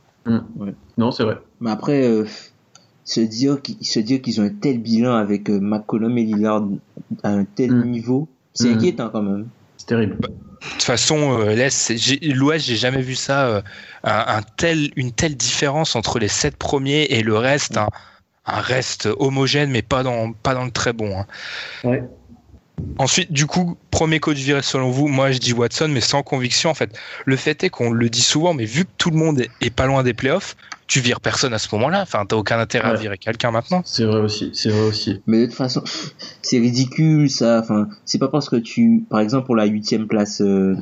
[0.96, 1.36] Non, c'est vrai.
[1.60, 2.24] Mais après, euh,
[3.04, 6.64] se dire qu'ils ont un tel bilan avec euh, McCollum et Lillard
[7.22, 7.90] à un tel Mm.
[7.90, 8.74] niveau, c'est Mm.
[8.78, 9.46] inquiétant quand même.
[9.76, 10.16] C'est terrible.
[10.20, 10.28] De
[10.60, 11.54] toute façon, euh,
[12.22, 14.40] l'Ouest, j'ai jamais vu ça, euh,
[14.96, 17.88] une telle différence entre les sept premiers et le reste, un,
[18.46, 21.24] reste homogène, mais pas dans, le très bon.
[21.84, 22.06] hein.
[22.98, 26.70] Ensuite, du coup, premier coach viré selon vous, moi je dis Watson, mais sans conviction
[26.70, 26.98] en fait.
[27.24, 29.86] Le fait est qu'on le dit souvent, mais vu que tout le monde est, pas
[29.86, 30.56] loin des playoffs,
[30.88, 32.02] tu vires personne à ce moment-là.
[32.02, 33.82] Enfin, t'as aucun intérêt à virer quelqu'un maintenant.
[33.84, 34.50] C'est vrai aussi.
[34.54, 35.22] C'est vrai aussi.
[35.26, 35.82] Mais de toute façon,
[36.42, 37.60] c'est ridicule ça.
[37.60, 40.74] Enfin, c'est pas parce que tu, par exemple, pour la huitième place, euh,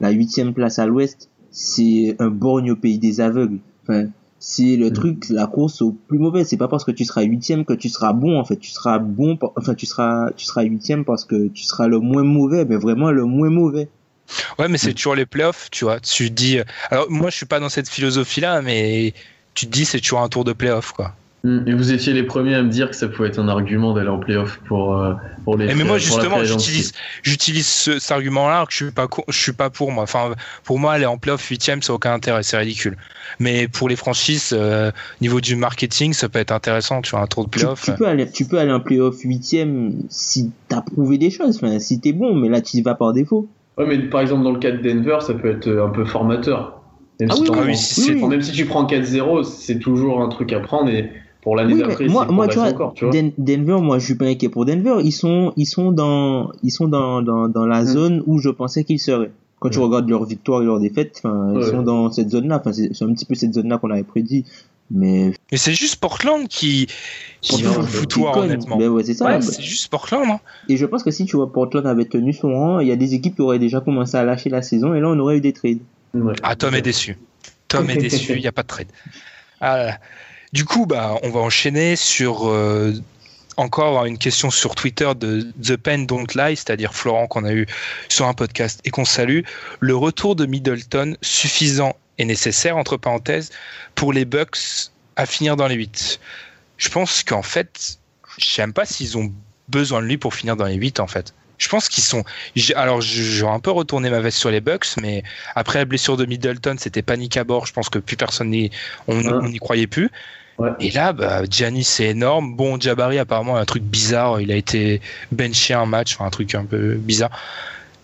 [0.00, 3.58] la huitième place à l'Ouest, c'est un borgne au pays des aveugles.
[3.82, 4.06] Enfin,
[4.44, 4.92] c'est le Mm.
[4.92, 6.44] truc, la course au plus mauvais.
[6.44, 8.40] C'est pas parce que tu seras huitième que tu seras bon.
[8.40, 9.36] En fait, tu seras bon.
[9.36, 12.74] par- Enfin, tu seras, tu seras huitième parce que tu seras le moins mauvais, mais
[12.76, 13.88] vraiment le moins mauvais.
[14.58, 16.00] Ouais, mais c'est toujours les playoffs, tu vois.
[16.00, 16.58] Tu dis.
[16.90, 19.14] Alors, moi je suis pas dans cette philosophie-là, mais
[19.54, 21.14] tu te dis c'est toujours un tour de playoff, quoi.
[21.44, 21.58] Mm.
[21.66, 24.08] Et vous étiez les premiers à me dire que ça pouvait être un argument d'aller
[24.08, 28.64] en playoff pour, euh, pour les Et mais moi justement, j'utilise, j'utilise ce, cet argument-là
[28.66, 30.04] que je suis pas, je suis pas pour moi.
[30.04, 32.96] Enfin, pour moi, aller en playoff huitième, ça n'a aucun intérêt, c'est ridicule.
[33.40, 37.26] Mais pour les franchises, euh, niveau du marketing, ça peut être intéressant, tu vois, un
[37.26, 37.82] tour de Tu, playoff.
[37.82, 41.56] tu peux aller, tu peux aller en playoff huitième si t'as prouvé des choses.
[41.56, 43.48] Enfin, si t'es bon, mais là tu y vas par défaut.
[43.78, 46.78] Ouais, mais par exemple, dans le cas de Denver, ça peut être un peu formateur.
[47.20, 47.36] Même, Ah
[47.74, 51.10] si, oui, oui, même si tu prends 4-0, c'est toujours un truc à prendre et
[51.42, 53.12] pour l'année Oui, d'après, moi, moi, tu vois, encore, tu vois.
[53.12, 54.94] Den- Denver, moi, je suis pas inquiet pour Denver.
[55.04, 57.86] Ils sont, ils sont dans, ils sont dans, dans, dans la Mm.
[57.86, 59.30] zone où je pensais qu'ils seraient.
[59.58, 59.82] Quand tu Mm.
[59.82, 61.70] regardes leurs victoires et leurs défaites, enfin, ils Ouais.
[61.70, 62.58] sont dans cette zone-là.
[62.64, 64.44] Enfin, c'est un petit peu cette zone-là qu'on avait prédit.
[64.90, 66.86] Mais, Mais c'est juste Portland qui,
[67.40, 68.76] qui Portland, fout le foutoir, honnêtement.
[68.76, 69.24] Ben ouais, c'est ça.
[69.24, 70.40] Ouais, Bah, c'est juste Portland, hein.
[70.68, 72.96] Et je pense que si tu vois Portland avait tenu son rang, il y a
[72.96, 75.40] des équipes qui auraient déjà commencé à lâcher la saison et là, on aurait eu
[75.40, 75.78] des trades.
[76.14, 76.34] Ouais.
[76.42, 77.16] Ah, Tom est déçu.
[77.68, 78.88] Tom est déçu, il n'y a pas de trade.
[79.60, 79.98] Ah là là.
[80.52, 82.92] Du coup, bah, on va enchaîner sur euh,
[83.56, 87.66] encore une question sur Twitter de The Pen Don't Lie, c'est-à-dire Florent qu'on a eu
[88.10, 89.40] sur un podcast et qu'on salue.
[89.80, 93.50] Le retour de Middleton suffisant et nécessaire, entre parenthèses,
[93.94, 96.20] pour les Bucks à finir dans les 8.
[96.76, 97.98] Je pense qu'en fait,
[98.36, 99.32] je sais même pas s'ils ont
[99.68, 101.32] besoin de lui pour finir dans les 8 en fait.
[101.56, 102.24] Je pense qu'ils sont.
[102.74, 105.22] Alors, j'aurais un peu retourné ma veste sur les Bucks, mais
[105.54, 107.66] après la blessure de Middleton, c'était panique à bord.
[107.66, 108.52] Je pense que plus personne
[109.06, 110.10] on n'y croyait plus.
[110.58, 110.70] Ouais.
[110.80, 112.54] Et là, bah, Giannis, c'est énorme.
[112.56, 114.40] Bon, Jabari, apparemment, un truc bizarre.
[114.40, 117.30] Il a été benché un match, enfin, un truc un peu bizarre.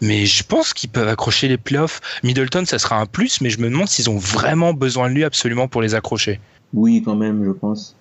[0.00, 2.00] Mais je pense qu'ils peuvent accrocher les playoffs.
[2.22, 5.24] Middleton, ça sera un plus, mais je me demande s'ils ont vraiment besoin de lui
[5.24, 6.40] absolument pour les accrocher.
[6.72, 7.96] Oui, quand même, je pense.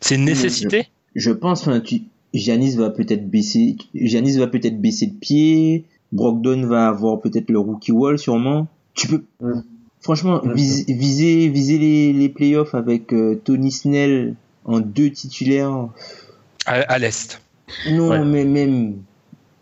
[0.00, 0.88] C'est une nécessité?
[1.14, 2.02] Je pense, enfin, tu,
[2.34, 7.58] Giannis va peut-être baisser, Giannis va peut-être baisser le pied, Brogdon va avoir peut-être le
[7.58, 8.68] rookie wall sûrement.
[8.94, 9.60] Tu peux, Mm.
[10.06, 15.88] Franchement, vis- viser, viser les, les playoffs avec euh, Tony Snell en deux titulaires.
[16.64, 17.40] à, à l'Est.
[17.90, 18.24] Non, Ouais.
[18.24, 18.94] mais même,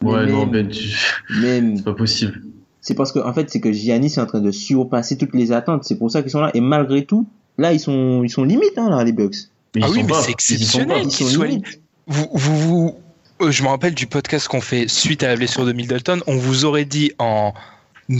[0.02, 0.96] mais Ouais, non, même, Ben, tu-
[1.40, 1.76] même.
[1.78, 2.42] c'est pas possible.
[2.82, 5.52] C'est parce que, en fait, c'est que Giannis est en train de surpasser toutes les
[5.52, 5.84] attentes.
[5.84, 6.50] C'est pour ça qu'ils sont là.
[6.54, 7.26] Et malgré tout,
[7.56, 9.34] là, ils sont, ils sont limites, hein, là, les Bucks.
[9.74, 10.20] Mais Ah ils oui, sont mais pas.
[10.22, 10.88] c'est exceptionnel.
[10.88, 10.98] pas.
[10.98, 11.80] Ils qu'ils sont soient limites.
[12.06, 12.94] Vous, vous, vous-
[13.40, 16.20] euh, je me rappelle du podcast qu'on fait suite à la blessure de Middleton.
[16.26, 17.52] On vous aurait dit en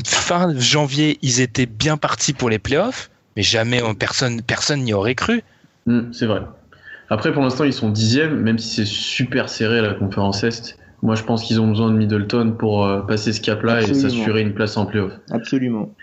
[0.06, 5.14] fin janvier, ils étaient bien partis pour les playoffs, mais jamais personne personne n'y aurait
[5.14, 5.42] cru.
[5.86, 6.42] Hmm, c'est vrai.
[7.10, 10.78] Après, pour l'instant, ils sont dixièmes, même si c'est super serré à la conférence Est.
[11.02, 14.40] Moi, je pense qu'ils ont besoin de Middleton pour euh, passer ce cap-là et s'assurer
[14.40, 15.12] une place en playoff.
[15.30, 15.94] Absolument.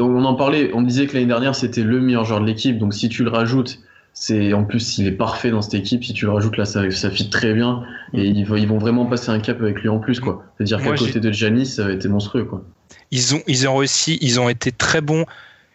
[0.00, 2.78] On en parlait, on disait que l'année dernière, c'était le meilleur joueur de l'équipe.
[2.78, 3.78] Donc, si tu le rajoutes,
[4.14, 6.02] c'est en plus, il est parfait dans cette équipe.
[6.04, 7.82] Si tu le rajoutes, là, ça, ça fit très bien.
[8.14, 10.42] Et ils, vont- ils vont vraiment passer un cap avec lui en plus, quoi.
[10.56, 12.64] C'est-à-dire qu'à côté de Giannis, ça a été monstrueux, quoi.
[13.10, 15.24] Ils ont ils ont réussi, ils ont été très bons.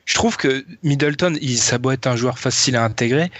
[0.05, 3.31] Je trouve que Middleton, il, ça doit être un joueur facile à intégrer.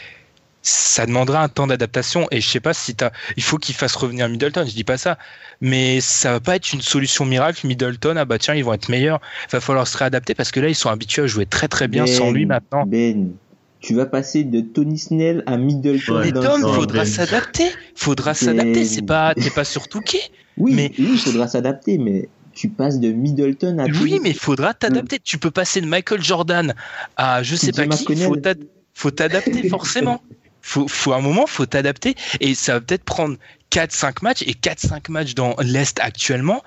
[0.63, 3.95] Ça demandera un temps d'adaptation et je sais pas si t'as, il faut qu'il fasse
[3.95, 4.63] revenir Middleton.
[4.67, 5.17] Je dis pas ça,
[5.60, 7.65] mais ça va pas être une solution miracle.
[7.65, 9.19] Middleton, ah bah tiens, ils vont être meilleurs.
[9.51, 12.06] Va falloir se réadapter parce que là, ils sont habitués à jouer très très bien
[12.06, 12.86] Ben, sans lui maintenant.
[12.86, 13.32] Ben,
[13.80, 16.19] tu vas passer de Tony Snell à Middleton.
[16.19, 16.25] Ouais.
[16.32, 17.06] Mais Tom, faudra Ben.
[17.06, 17.65] s'adapter.
[17.95, 18.36] Faudra Ben.
[18.36, 18.86] s'adapter.
[18.86, 20.21] C'est pas, t'es pas sur Touquet.
[20.58, 22.30] Oui, mais- oui, il faudra s'adapter, mais
[22.62, 25.19] tu passes de Middleton à Oui, mais faudra t'adapter.
[25.19, 26.76] Tu peux passer de Michael Jordan
[27.17, 28.02] à je sais pas qui.
[28.04, 28.28] McConnell.
[28.28, 30.21] Faut t'ad- faut t'adapter forcément.
[30.62, 32.13] Faut, faut à un moment, faut t'adapter.
[32.39, 33.38] Et ça va peut-être prendre
[33.71, 34.43] 4-5 matchs.
[34.43, 36.62] Et 4-5 matchs dans l'Est actuellement,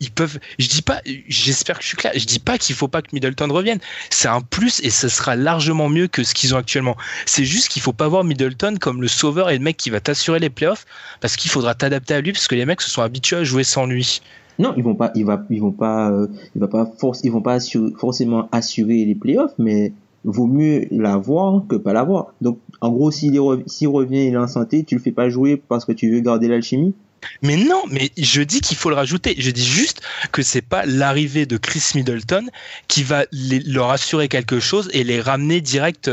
[0.00, 0.38] ils peuvent.
[0.58, 2.12] Je dis pas, j'espère que je suis clair.
[2.14, 3.78] Je dis pas qu'il faut pas que Middleton revienne.
[4.10, 6.96] C'est un plus et ce sera largement mieux que ce qu'ils ont actuellement.
[7.24, 10.00] C'est juste qu'il faut pas voir Middleton comme le sauveur et le mec qui va
[10.00, 10.84] t'assurer les playoffs
[11.22, 13.64] parce qu'il faudra t'adapter à lui parce que les mecs se sont habitués à jouer
[13.64, 14.20] sans lui.
[14.58, 17.30] Non, ils vont pas, ils va, ils vont pas, euh, il va pas force, ils
[17.30, 17.58] vont pas
[17.96, 19.92] forcément assurer les playoffs, mais
[20.24, 22.34] vaut mieux l'avoir que pas l'avoir.
[22.40, 25.84] Donc, en gros, s'il revient, il est en santé, tu le fais pas jouer parce
[25.84, 26.94] que tu veux garder l'alchimie?
[27.42, 29.34] Mais non, mais je dis qu'il faut le rajouter.
[29.38, 32.46] Je dis juste que c'est pas l'arrivée de Chris Middleton
[32.86, 36.10] qui va leur assurer quelque chose et les ramener direct.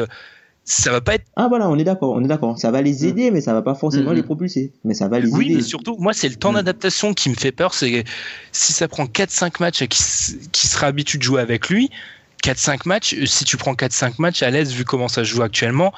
[0.67, 1.25] Ça va pas être.
[1.36, 2.58] Ah voilà, on est d'accord, on est d'accord.
[2.58, 3.06] Ça va les mm.
[3.06, 4.25] aider, mais ça va pas forcément mm, les mm.
[4.25, 4.73] propulser.
[4.84, 5.49] Mais ça va les oui, aider.
[5.51, 7.75] Oui, mais surtout, moi, c'est le temps d'adaptation qui me fait peur.
[7.75, 8.04] C'est
[8.51, 11.91] si ça prend 4-5 matchs et qui sera habitué de jouer avec lui,
[12.43, 15.93] 4-5 matchs, si tu prends 4-5 matchs à l'aise vu comment ça se joue actuellement,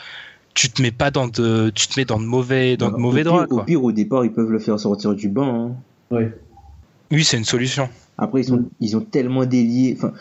[0.53, 3.23] tu te mets pas dans de, tu te mets dans de mauvais, dans de mauvais
[3.23, 3.45] droits.
[3.49, 5.75] Au pire, au départ, ils peuvent le faire sortir du banc.
[6.11, 6.29] Hein.
[7.11, 7.89] Oui, c'est une solution.
[8.17, 9.95] Après, ils, sont, ils ont tellement délié.
[9.97, 10.13] Enfin,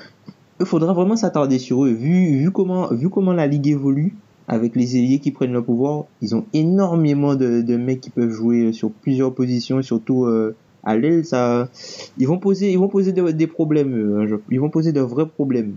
[0.60, 1.90] il faudra vraiment s'attarder sur eux.
[1.90, 4.14] Vu, vu, comment, vu comment la ligue évolue,
[4.48, 8.30] avec les ailiers qui prennent le pouvoir, ils ont énormément de, de mecs qui peuvent
[8.30, 10.54] jouer sur plusieurs positions, surtout euh,
[10.84, 11.24] à l'aile.
[11.24, 11.68] Ça,
[12.18, 14.26] ils vont poser, ils vont poser des problèmes.
[14.30, 15.74] Hein, ils vont poser de vrais problèmes.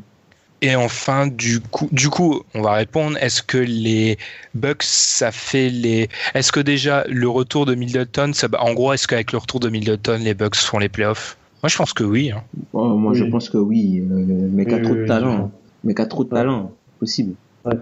[0.62, 3.18] Et enfin, du coup, du coup, on va répondre.
[3.22, 4.18] Est-ce que les
[4.54, 6.10] Bucks, ça fait les.
[6.34, 8.48] Est-ce que déjà le retour de Middleton, ça...
[8.60, 11.38] en gros, est-ce qu'avec le retour de Middleton, les Bucks font les playoffs?
[11.64, 12.32] Moi, je pense que oui.
[12.32, 12.44] Hein.
[12.74, 14.04] Oh, moi, je pense que oui.
[14.12, 15.52] Euh, mais qu'à trop de talent.
[15.86, 17.36] Mais qu'à trop de talent, possible.
[17.64, 17.76] Ouais.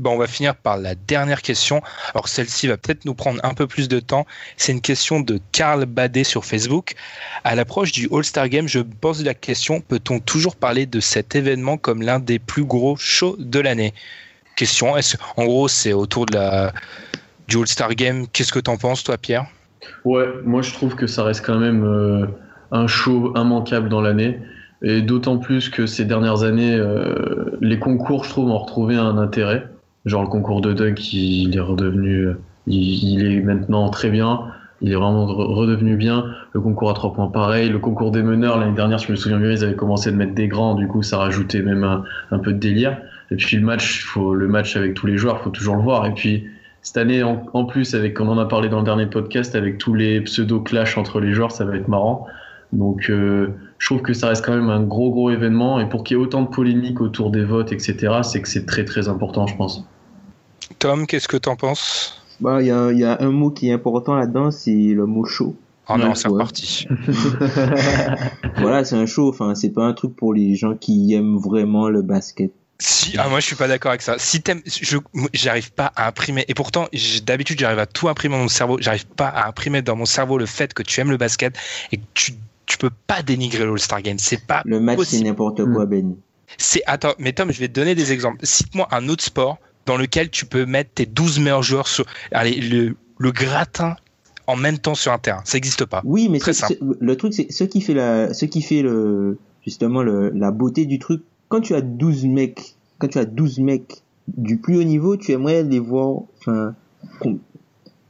[0.00, 1.82] Bon, on va finir par la dernière question.
[2.14, 4.26] Alors celle-ci va peut-être nous prendre un peu plus de temps.
[4.56, 6.94] C'est une question de Karl Badet sur Facebook.
[7.44, 11.76] À l'approche du All-Star Game, je pose la question peut-on toujours parler de cet événement
[11.76, 13.92] comme l'un des plus gros shows de l'année?
[14.56, 14.94] Question.
[15.36, 16.72] En gros, c'est autour de la
[17.46, 18.26] du All-Star Game.
[18.32, 19.48] Qu'est-ce que t'en penses, toi, Pierre?
[20.06, 22.26] Ouais, moi je trouve que ça reste quand même euh,
[22.72, 24.40] un show immanquable dans l'année.
[24.82, 29.18] Et d'autant plus que ces dernières années, euh, les concours, je trouve, ont retrouvé un
[29.18, 29.68] intérêt.
[30.06, 32.28] Genre le concours de dunk, il est redevenu,
[32.66, 34.46] il, est maintenant très bien.
[34.82, 36.24] Il est vraiment redevenu bien.
[36.52, 37.68] Le concours à trois points, pareil.
[37.68, 40.34] Le concours des meneurs, l'année dernière, je me souviens bien, ils avaient commencé de mettre
[40.34, 40.74] des grands.
[40.74, 41.84] Du coup, ça rajoutait même
[42.30, 42.96] un, peu de délire.
[43.30, 46.06] Et puis le match, faut, le match avec tous les joueurs, faut toujours le voir.
[46.06, 46.46] Et puis
[46.82, 49.92] cette année, en, plus, avec, on en a parlé dans le dernier podcast, avec tous
[49.92, 52.26] les pseudo clash entre les joueurs, ça va être marrant.
[52.72, 56.04] Donc, euh, je trouve que ça reste quand même un gros gros événement et pour
[56.04, 59.08] qu'il y ait autant de polémiques autour des votes, etc., c'est que c'est très très
[59.08, 59.84] important, je pense.
[60.78, 62.22] Tom, qu'est-ce que t'en penses?
[62.40, 65.24] Bah, il y a, y a, un mot qui est important là-dedans, c'est le mot
[65.24, 65.56] chaud.
[65.88, 66.86] Oh non, c'est reparti.
[68.58, 69.28] voilà, c'est un show.
[69.28, 72.52] Enfin, c'est pas un truc pour les gens qui aiment vraiment le basket.
[72.78, 74.14] Si, ah, moi je suis pas d'accord avec ça.
[74.18, 74.96] Si t'aimes, je,
[75.34, 76.46] j'arrive pas à imprimer.
[76.48, 76.88] Et pourtant,
[77.24, 78.78] d'habitude, j'arrive à tout imprimer dans mon cerveau.
[78.80, 81.58] J'arrive pas à imprimer dans mon cerveau le fait que tu aimes le basket
[81.92, 82.32] et que tu
[82.70, 84.18] tu peux pas dénigrer l'All-Star Game.
[84.18, 85.88] C'est pas Le match, c'est n'importe quoi, mm.
[85.88, 86.14] Ben.
[86.56, 88.38] C'est, attends, mais Tom, je vais te donner des exemples.
[88.44, 92.60] Cite-moi un autre sport dans lequel tu peux mettre tes 12 meilleurs joueurs sur, allez,
[92.60, 93.96] le, le gratin
[94.46, 95.42] en même temps sur un terrain.
[95.44, 96.00] Ça n'existe pas.
[96.04, 96.74] Oui, mais Très simple.
[97.00, 100.86] le truc, c'est ce qui fait la, ce qui fait le, justement le, la beauté
[100.86, 101.22] du truc.
[101.48, 105.32] Quand tu as 12 mecs, quand tu as 12 mecs du plus haut niveau, tu
[105.32, 106.74] aimerais les voir, enfin,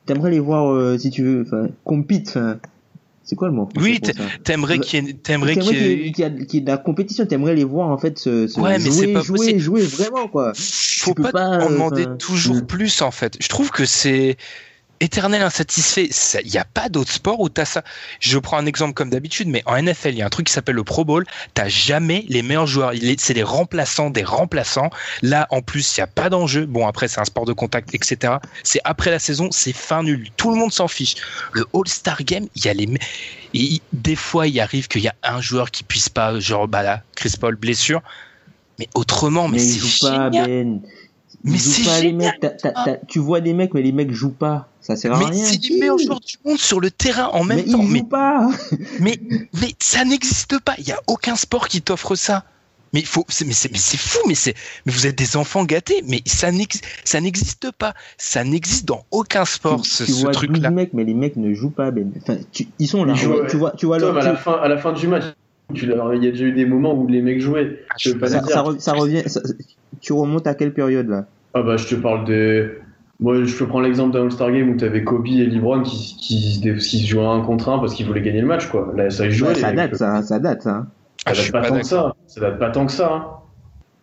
[0.05, 2.59] t'aimerais les voir, euh, si tu veux, enfin, compete, enfin,
[3.31, 4.01] c'est quoi le mot Oui,
[4.43, 7.97] t'aimerais qu'il y ait, t'aimerais qu'il y ait, de la compétition, t'aimerais les voir en
[7.97, 10.51] fait se, se ouais, jouer, mais pas jouer, jouer vraiment quoi.
[10.57, 12.67] Faut pas, pas, en demander toujours mm.
[12.67, 13.37] plus en fait.
[13.41, 14.37] Je trouve que c'est
[15.01, 16.11] éternel insatisfait.
[16.45, 17.83] Il n'y a pas d'autre sport où tu as ça.
[18.21, 20.53] Je prends un exemple comme d'habitude, mais en NFL, il y a un truc qui
[20.53, 21.27] s'appelle le Pro Bowl.
[21.55, 22.93] Tu jamais les meilleurs joueurs.
[23.19, 24.91] C'est des remplaçants des remplaçants.
[25.23, 26.67] Là, en plus, il n'y a pas d'enjeu.
[26.67, 28.35] Bon, après, c'est un sport de contact, etc.
[28.63, 30.31] C'est après la saison, c'est fin nul.
[30.37, 31.17] Tout le monde s'en fiche.
[31.53, 32.89] Le All-Star Game, il y a les.
[33.55, 36.83] Et des fois, il arrive qu'il y a un joueur qui puisse pas, genre, bah
[36.83, 38.03] là, Chris Paul, blessure.
[38.79, 40.81] Mais autrement, mais, c'est pas, Ben.
[41.45, 42.39] Mais c'est génial.
[43.09, 44.69] tu vois des mecs, mais les mecs jouent pas.
[44.81, 45.43] Ça sert à mais rien.
[45.43, 47.83] Mais c'est les meilleurs joueurs du monde sur le terrain en même mais temps.
[47.83, 48.49] Ils mais pas.
[49.01, 49.21] mais
[49.61, 50.75] mais ça n'existe pas.
[50.79, 52.45] Il y a aucun sport qui t'offre ça.
[52.93, 55.65] Mais il faut, mais c'est, mais c'est fou, mais c'est, mais vous êtes des enfants
[55.65, 60.13] gâtés, mais ça n'existe, ça n'existe pas, ça n'existe dans aucun sport tu, ce, tu
[60.13, 60.71] ce vois truc-là.
[60.71, 62.11] mecs, mais les mecs ne jouent pas, ben.
[62.51, 63.15] Tu, ils sont là.
[63.15, 65.23] Ils tu vois, tu vois, Tom, à la fin, à la fin du match,
[65.73, 67.81] tu il y a déjà eu des moments où les mecs jouaient.
[67.91, 69.23] Ah, je pas ça, ça, ça, revient.
[69.27, 69.41] Ça,
[70.01, 71.27] tu remontes à quelle période là?
[71.55, 72.71] Ah bah je te parle des
[73.21, 76.17] moi, je peux prendre l'exemple d'un All-Star Game où tu avais Kobe et LeBron qui,
[76.17, 78.69] qui, qui, se jouaient un contre un parce qu'ils voulaient gagner le match.
[78.69, 78.95] Quoi.
[78.97, 80.87] Là, ça, jouait, ouais, ça, date, ça, ça date, ça.
[81.27, 82.15] Ça, date pas, tant que ça.
[82.27, 83.13] ça date pas tant que ça.
[83.13, 83.27] Hein.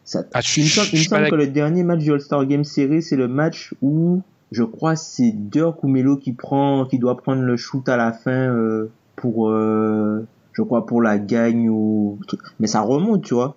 [0.03, 3.15] ça ah, il me semble, semble que le dernier match du All-Star Game série, c'est
[3.15, 7.57] le match où je crois c'est Dirk ou Melo qui prend, qui doit prendre le
[7.57, 10.27] shoot à la fin euh, pour, euh,
[10.57, 12.19] je crois pour la gagne ou
[12.59, 13.55] mais ça remonte, tu vois.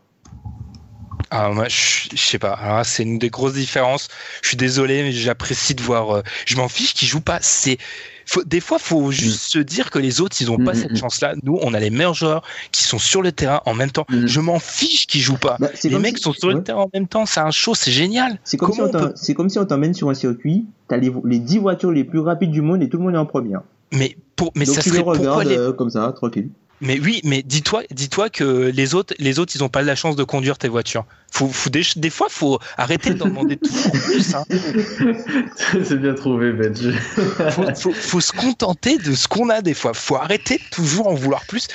[1.32, 2.52] Ah, moi, je, je sais pas.
[2.54, 4.08] Alors, c'est une des grosses différences.
[4.42, 6.10] Je suis désolé, mais j'apprécie de voir.
[6.16, 7.38] euh, je m'en fiche qu'ils jouent pas.
[7.40, 7.78] C'est
[8.26, 10.90] faut- des fois, faut juste se dire que les autres, ils ont pas Mm, cette
[10.92, 10.96] mm.
[10.96, 11.34] chance-là.
[11.44, 12.42] Nous, on a les meilleurs joueurs
[12.72, 14.06] qui sont sur le terrain en même temps.
[14.08, 14.26] Mm.
[14.26, 15.56] Je m'en fiche qu'ils jouent pas.
[15.60, 17.26] Bah, les mecs si- sont sur le terrain en même temps.
[17.26, 18.40] C'est un show, c'est génial.
[18.42, 20.66] C'est comme, si on on t'en- peut- c'est comme si on t'emmène sur un circuit,
[20.88, 23.14] t'as les, vo- les 10 voitures les plus rapides du monde et tout le monde
[23.14, 23.60] est en première.
[23.92, 25.56] Mais pour, mais Donc ça tu serait les pourquoi regardes les.
[25.56, 26.50] euh, comme ça, tranquille.
[26.80, 30.16] Mais oui, mais dis-toi, dis-toi que les autres, les autres, ils ont pas la chance
[30.16, 31.04] de conduire tes voitures.
[31.32, 34.34] Faut, faut des, des fois, faut arrêter d'en demander toujours plus.
[34.34, 34.44] Hein.
[35.84, 36.74] c'est bien trouvé, Ben.
[36.74, 39.94] Faut, faut, faut se contenter de ce qu'on a des fois.
[39.94, 41.68] Faut arrêter de toujours en vouloir plus.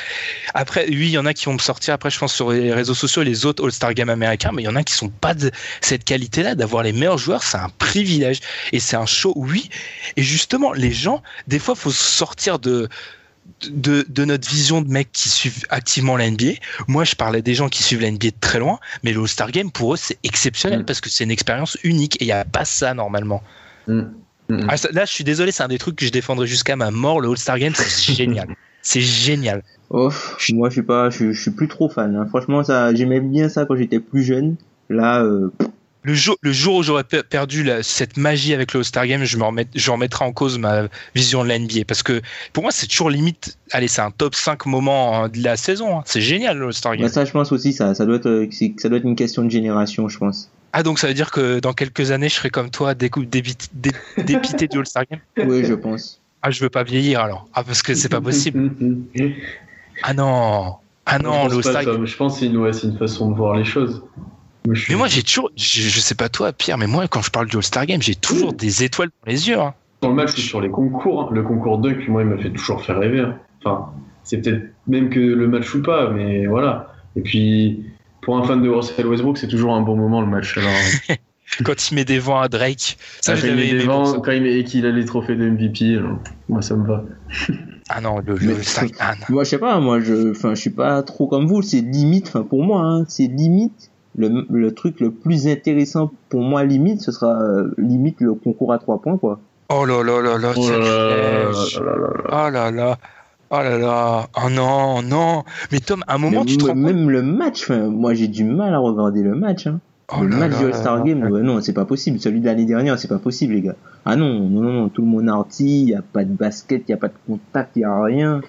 [0.53, 1.93] Après, oui, il y en a qui vont me sortir.
[1.93, 4.69] Après, je pense sur les réseaux sociaux, les autres All-Star Game américains, mais il y
[4.69, 5.51] en a qui sont pas de
[5.81, 6.55] cette qualité-là.
[6.55, 8.41] D'avoir les meilleurs joueurs, c'est un privilège
[8.73, 9.33] et c'est un show.
[9.35, 9.69] Oui.
[10.17, 12.89] Et justement, les gens, des fois, faut sortir de
[13.69, 16.53] de, de notre vision de mecs qui suivent activement la NBA.
[16.87, 19.51] Moi, je parlais des gens qui suivent la NBA de très loin, mais le All-Star
[19.51, 20.85] Game, pour eux, c'est exceptionnel Mm.
[20.85, 23.41] parce que c'est une expérience unique et il n'y a pas ça normalement.
[23.87, 24.01] Mm.
[24.49, 24.67] Mm.
[24.69, 27.19] Ah, là, je suis désolé, c'est un des trucs que je défendrai jusqu'à ma mort.
[27.21, 28.47] Le All-Star Game, c'est génial.
[28.81, 29.63] C'est génial.
[29.89, 30.11] Oh,
[30.53, 32.15] moi je suis pas, je, je suis plus trop fan.
[32.15, 32.25] hein.
[32.29, 34.55] Franchement, ça, j'aimais bien ça quand j'étais plus jeune.
[34.89, 35.51] Là, euh,
[36.05, 39.23] Le jour, le jour où j'aurais pe- perdu la- cette magie avec le All-Star Game,
[39.23, 40.83] je me je remettrai en cause ma
[41.15, 41.83] vision de la NBA.
[41.87, 42.21] Parce que
[42.53, 43.57] pour moi, c'est toujours limite.
[43.71, 45.97] Allez, c'est un top 5 moment hein, de la saison.
[45.99, 46.03] hein.
[46.05, 47.01] C'est génial, le All-Star Game.
[47.07, 48.47] bah, ça, je pense aussi, ça, ça doit être, euh,
[48.77, 50.51] ça doit être une question de génération, je pense.
[50.73, 53.91] Ah, donc ça veut dire que dans quelques années, je serai comme toi, débit- dé-
[54.23, 55.21] dépité du All-Star Game?
[55.47, 56.21] Oui, je pense.
[56.43, 57.47] Ah, je veux pas vieillir alors.
[57.55, 58.71] Ah, parce que c'est pas possible.
[60.03, 60.75] Ah non.
[61.07, 62.05] Ah non, le All-Star Game.
[62.05, 64.03] Je pense que c'est une, ouais, c'est une façon de voir les choses.
[64.65, 65.51] Moi, je suis- Mais moi, j'ai toujours.
[65.55, 68.15] Je, je sais pas toi, Pierre, mais moi, quand je parle du All-Star Game, j'ai
[68.15, 69.59] toujours des étoiles dans les yeux.
[69.59, 69.73] hein.
[70.01, 71.29] Dans le match ou sur les concours, hein.
[71.31, 73.21] le concours dunk, moi, il m'a fait toujours faire rêver.
[73.21, 73.37] hein.
[73.63, 73.91] Enfin,
[74.23, 76.91] c'est peut-être même que le match ou pas, mais voilà.
[77.15, 77.85] Et puis,
[78.21, 80.57] pour un fan de Russell Westbrook, c'est toujours un bon moment le match.
[80.57, 80.71] Alors,
[81.63, 82.97] Quand il met des vents à Drake.
[83.21, 84.19] Ça, Ah, je quand il l'avais met des vents, ça.
[84.23, 87.03] quand il met- et qu'il a les trophées de MVP, alors, moi, ça me va.
[87.87, 89.25] Ah non, le, le All-Star ah non.
[89.29, 91.61] Moi, je sais pas, moi, je, enfin, je suis pas trop comme vous.
[91.61, 93.91] C'est limite, enfin, pour moi, hein, c'est limite.
[94.17, 98.71] Le, le truc le plus intéressant pour moi, limite, ce sera euh, limite le concours
[98.73, 99.39] à trois points, quoi.
[99.69, 101.51] Oh là là là là, Oh là là là
[101.81, 102.23] là là.
[102.29, 102.97] Oh là là.
[103.51, 104.27] Oh là là.
[104.37, 105.43] Oh non, non.
[105.71, 106.77] Mais Tom, à un moment, Mais tu te rends compte.
[106.83, 109.67] même le match, moi, j'ai du mal à regarder le match.
[109.67, 109.79] Hein.
[110.15, 111.03] Oh le là match là du là All-Star là.
[111.03, 112.19] Game, ouais, non, c'est pas possible.
[112.19, 113.75] Celui de l'année dernière, c'est pas possible, les gars.
[114.05, 116.93] Ah non, non, non, non, tout le monde arty, y a pas de basket, y
[116.93, 118.41] a pas de contact, y a rien.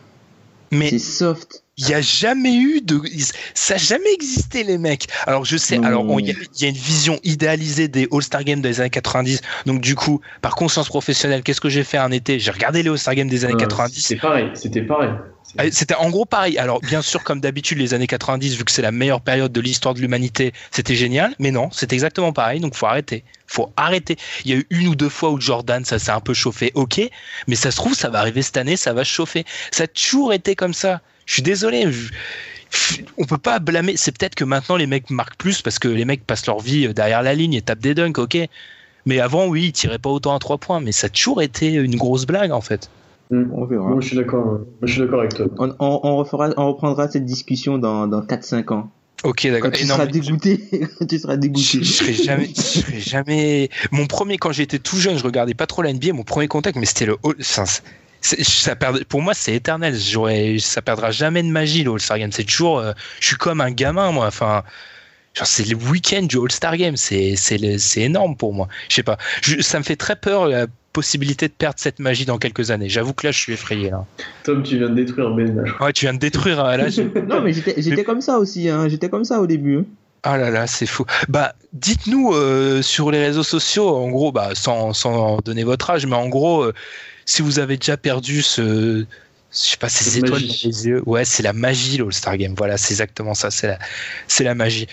[0.72, 1.62] Mais C'est soft.
[1.78, 3.00] Il y a jamais eu de.
[3.54, 5.08] Ça a jamais existé, les mecs.
[5.26, 8.44] Alors, je sais, alors, il y, a- il y a une vision idéalisée des All-Star
[8.44, 9.42] Games des années 90.
[9.66, 12.38] Donc, du coup, par conscience professionnelle, qu'est-ce que j'ai fait un été?
[12.40, 14.00] J'ai regardé les All-Star Games des années Ouais, 90.
[14.00, 15.10] C'était pareil, c'était pareil.
[15.58, 16.58] Ah, C'était en gros pareil.
[16.58, 19.60] Alors bien sûr, comme d'habitude, les années 90, vu que c'est la meilleure période de
[19.60, 21.34] l'histoire de l'humanité, c'était génial.
[21.38, 22.60] Mais non, c'est exactement pareil.
[22.60, 23.22] Donc faut arrêter.
[23.46, 24.16] Faut arrêter.
[24.44, 26.72] Il y a eu une ou deux fois où Jordan, ça s'est un peu chauffé.
[26.74, 27.00] Ok,
[27.46, 29.44] mais ça se trouve, ça va arriver cette année, ça va chauffer.
[29.70, 31.00] Ça a toujours été comme ça.
[31.26, 31.90] Je suis désolé.
[31.92, 32.12] je-
[33.18, 33.96] On peut pas blâmer.
[33.96, 36.92] C'est peut-être que maintenant les mecs marquent plus parce que les mecs passent leur vie
[36.92, 38.18] derrière la ligne et tapent des dunks.
[38.18, 38.36] Ok.
[39.06, 40.80] Mais avant, oui, ils tiraient pas autant à trois points.
[40.80, 42.90] Mais ça a toujours été une grosse blague en fait.
[43.30, 43.44] Mm.
[43.52, 43.88] On verra.
[43.88, 44.44] Moi, je suis d'accord.
[44.46, 45.46] Moi, je suis d'accord avec toi.
[45.58, 48.90] On, on, on refera, on reprendra cette discussion dans, dans 4-5 ans.
[49.24, 49.70] Ok, d'accord.
[49.74, 50.60] tu seras dégoûté,
[51.08, 51.62] tu seras Je, dégoûté.
[51.82, 53.70] je serais jamais, je serais jamais.
[53.90, 56.12] Mon premier, quand j'étais tout jeune, je regardais pas trop la NBA.
[56.12, 57.16] Mon premier contact, mais c'était le.
[57.24, 57.34] All-
[58.20, 59.04] ça perd...
[59.04, 59.96] Pour moi, c'est éternel.
[60.60, 62.32] Ça perdra jamais de magie le All-Star Game.
[62.32, 62.78] C'est toujours.
[62.78, 64.26] euh, Je suis comme un gamin, moi.
[64.26, 64.62] Enfin,
[65.42, 66.96] c'est le week-end du All-Star Game.
[66.96, 67.36] C'est,
[67.96, 68.68] énorme pour moi.
[68.88, 69.18] Je sais pas.
[69.42, 72.88] Je- ça me fait très peur la possibilité de perdre cette magie dans quelques années.
[72.88, 73.90] J'avoue que là, je suis effrayé.
[73.90, 74.06] Là.
[74.44, 75.64] Tom, tu viens de détruire Ben.
[75.80, 76.64] Ouais, tu viens de détruire.
[76.64, 76.86] euh, Là,
[77.28, 78.88] Non, mais j'étais, j'étais comme ça aussi, hein.
[78.88, 79.78] J'étais comme ça au début.
[79.78, 79.84] hein.
[80.22, 81.04] Ah là là, c'est fou.
[81.28, 86.04] Bah, dites-nous euh, sur les réseaux sociaux, en gros, bah, sans, sans donner votre âge,
[86.06, 86.72] mais en gros, euh,
[87.26, 89.04] si vous avez déjà perdu ce,
[89.52, 90.46] je sais pas, ces étoiles magie.
[90.62, 92.54] dans les yeux, ouais, c'est la magie, l'All-Star Game.
[92.56, 93.78] Voilà, c'est exactement ça, c'est la,
[94.28, 94.86] c'est la magie.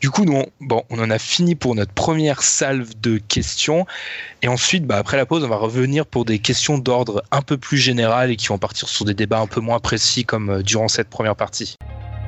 [0.00, 3.84] Du coup, nous, on- bon, on en a fini pour notre première salve de questions.
[4.42, 7.56] Et ensuite, bah, après la pause, on va revenir pour des questions d'ordre un peu
[7.56, 10.62] plus général et qui vont partir sur des débats un peu moins précis comme euh,
[10.62, 11.74] durant cette première partie.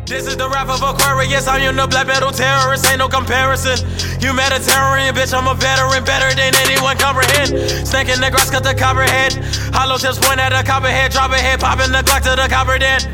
[0.07, 1.47] This is the rap of Aquarius.
[1.47, 3.79] I am the black metal terrorist, ain't no comparison.
[4.21, 7.55] Humanitarian, bitch, I'm a veteran, better than anyone comprehend.
[7.87, 9.39] Snake in the grass, cut the copperhead.
[9.73, 12.79] Hollow tips point at the copperhead, drop a head, popping the Glock to the copper
[12.79, 13.07] dead.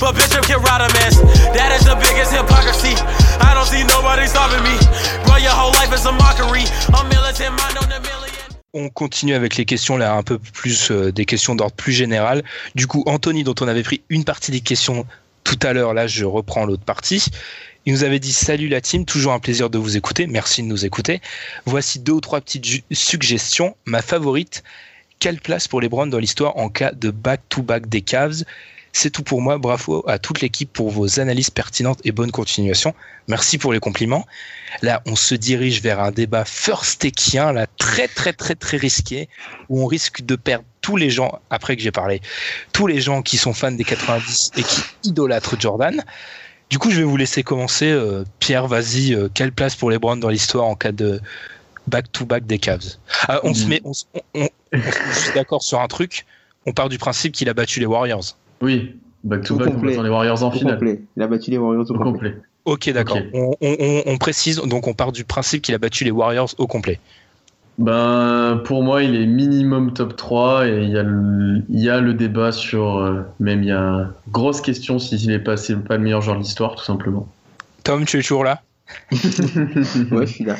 [0.00, 1.18] But Bishop can ride a mess.
[1.58, 2.94] That is the biggest hypocrisy.
[3.42, 4.78] I don't see nobody stopping me.
[5.26, 6.62] Bro, your whole life is a mockery.
[6.94, 8.30] I'm militant, mind on the million.
[8.74, 12.44] On continue avec les questions là, un peu plus euh, des questions d'ordre plus général.
[12.74, 15.04] Du coup, Anthony, dont on avait pris une partie des questions
[15.44, 17.26] tout à l'heure, là, je reprends l'autre partie.
[17.86, 20.26] Il nous avait dit Salut la team, toujours un plaisir de vous écouter.
[20.26, 21.20] Merci de nous écouter.
[21.64, 23.76] Voici deux ou trois petites suggestions.
[23.86, 24.62] Ma favorite
[25.18, 28.44] quelle place pour les Browns dans l'histoire en cas de back-to-back des Cavs?
[28.92, 29.58] C'est tout pour moi.
[29.58, 32.94] Bravo à toute l'équipe pour vos analyses pertinentes et bonne continuation.
[33.28, 34.26] Merci pour les compliments.
[34.82, 39.28] Là, on se dirige vers un débat first techien, là, très, très, très, très risqué,
[39.68, 42.20] où on risque de perdre tous les gens, après que j'ai parlé,
[42.72, 46.02] tous les gens qui sont fans des 90 et qui idolâtrent Jordan.
[46.70, 47.90] Du coup, je vais vous laisser commencer.
[47.90, 51.20] Euh, Pierre, vas-y, euh, quelle place pour les Browns dans l'histoire en cas de
[51.86, 52.96] back-to-back des Cavs?
[53.28, 54.78] Ah, On se met, on, se- on- on- on
[55.14, 56.26] se met d'accord sur un truc.
[56.66, 58.36] On part du principe qu'il a battu les Warriors.
[58.60, 59.92] Oui, back to back, complet.
[60.02, 60.74] les Warriors en finale.
[60.74, 61.02] complet.
[61.16, 62.30] Il a battu les Warriors au Au complet.
[62.32, 62.42] complet.
[62.64, 63.18] Ok, d'accord.
[63.32, 66.66] On, on- on- précise, donc on part du principe qu'il a battu les Warriors au
[66.66, 66.98] complet.
[67.78, 71.88] Ben, pour moi, il est minimum top 3 et il y a le, il y
[71.88, 72.96] a le débat sur.
[72.98, 75.54] euh, même il y a grosse question s'il est pas,
[75.86, 77.28] pas le meilleur joueur de l'histoire, tout simplement.
[77.84, 78.60] Tom, tu es toujours là?
[79.12, 80.56] Ouais, je suis là.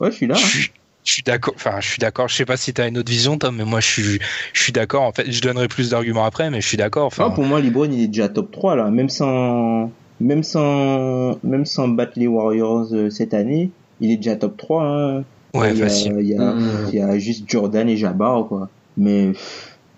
[0.00, 0.34] Ouais, je suis là.
[0.34, 0.70] Je suis-
[1.04, 1.54] je suis d'accord.
[1.56, 2.28] Enfin, je suis d'accord.
[2.28, 4.18] Je sais pas si tu as une autre vision, Tom, mais moi, je suis,
[4.52, 5.02] je suis d'accord.
[5.02, 7.06] En fait, je donnerai plus d'arguments après, mais je suis d'accord.
[7.06, 9.90] Enfin, Ah, pour moi, LeBron, il est déjà top 3 là, même sans,
[10.20, 13.70] même sans, même sans battre les Warriors euh, cette année,
[14.00, 14.84] il est déjà top 3.
[14.84, 15.24] Hein.
[15.54, 16.16] ouais, il, y a, facile.
[16.20, 16.54] il, y a,
[16.88, 18.68] il y a juste Jordan et Jabbar quoi.
[18.96, 19.32] Mais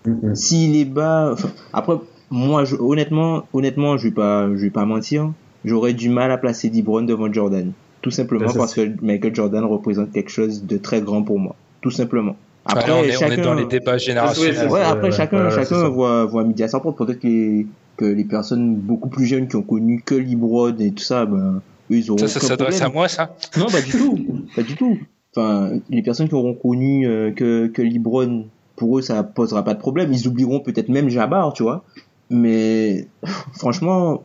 [0.05, 0.35] Mhm.
[0.35, 1.33] s'il est bas,
[1.71, 1.93] après,
[2.29, 5.31] moi, je, honnêtement, honnêtement, je vais pas, je vais pas mentir,
[5.63, 7.71] j'aurais du mal à placer LeBron devant Jordan,
[8.03, 11.55] tout simplement Ben, parce que Michael Jordan représente quelque chose de très grand pour moi,
[11.81, 12.35] tout simplement.
[12.65, 14.69] Après, Voilà, on, est, on est chacun, dans les débats générationnels.
[14.69, 15.89] Ouais, après ouais, chacun, ça.
[15.89, 17.05] voit, voit midi à sa propre.
[17.05, 20.91] Peut-être que les, que les personnes beaucoup plus jeunes qui ont connu que LeBron et
[20.91, 23.35] tout ça, ben, eux, ils auront Ça, s'adresse à moi, ça?
[23.57, 24.19] Non, pas du tout,
[24.55, 24.97] pas du tout.
[25.35, 28.45] Enfin, les personnes qui auront connu euh, que que LeBron,
[28.75, 30.11] pour eux, ça posera pas de problème.
[30.13, 31.83] Ils oublieront peut-être même Jabbar, tu vois.
[32.29, 33.07] Mais
[33.53, 34.23] franchement,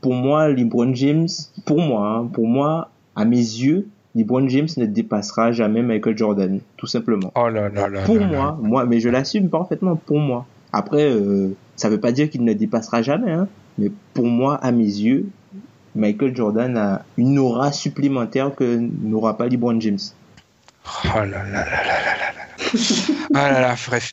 [0.00, 1.28] pour moi, LeBron James,
[1.64, 6.60] pour moi, hein, pour moi, à mes yeux, LeBron James ne dépassera jamais Michael Jordan,
[6.76, 8.02] tout simplement Oh là là là.
[8.02, 10.46] pour moi, moi, mais je l'assume parfaitement pour moi.
[10.72, 13.48] Après, euh, ça veut pas dire qu'il ne dépassera jamais, hein,
[13.78, 15.26] mais pour moi, à mes yeux,
[15.94, 19.98] Michael Jordan a une aura supplémentaire que n'aura pas LeBron James.
[21.04, 22.74] Oh là là là là là là là.
[23.34, 24.12] Ah là là, bref.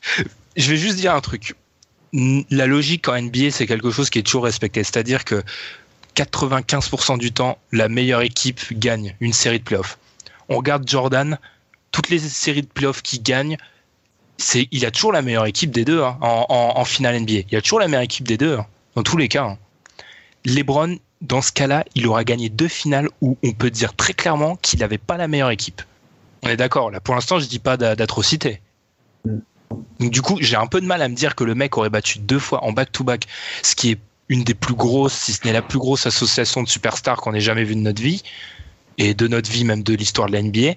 [0.56, 1.54] Je vais juste dire un truc.
[2.50, 4.82] La logique en NBA, c'est quelque chose qui est toujours respecté.
[4.84, 5.42] C'est-à-dire que
[6.14, 9.98] 95% du temps, la meilleure équipe gagne une série de playoffs.
[10.48, 11.38] On regarde Jordan,
[11.92, 13.56] toutes les séries de playoffs qu'il gagne,
[14.36, 17.32] c'est, il a toujours la meilleure équipe des deux hein, en, en- en finale NBA.
[17.32, 19.44] Il y a toujours la meilleure équipe des deux, hein, dans tous les cas.
[19.44, 19.58] hein.
[20.44, 24.56] LeBron, dans ce cas-là, il aura gagné deux finales où on peut dire très clairement
[24.56, 25.82] qu'il n'avait pas la meilleure équipe.
[26.42, 26.90] On est d'accord.
[26.90, 28.60] Là, pour l'instant, je dis pas d'a- d'atrocité.
[29.24, 31.88] Donc, du coup, j'ai un peu de mal à me dire que le mec aurait
[31.90, 33.26] battu deux fois en back-to-back,
[33.62, 33.98] ce qui est
[34.28, 37.40] une des plus grosses, si ce n'est la plus grosse association de superstars qu'on ait
[37.40, 38.22] jamais vu de notre vie,
[38.98, 40.74] et de notre vie même de l'histoire de la NBA,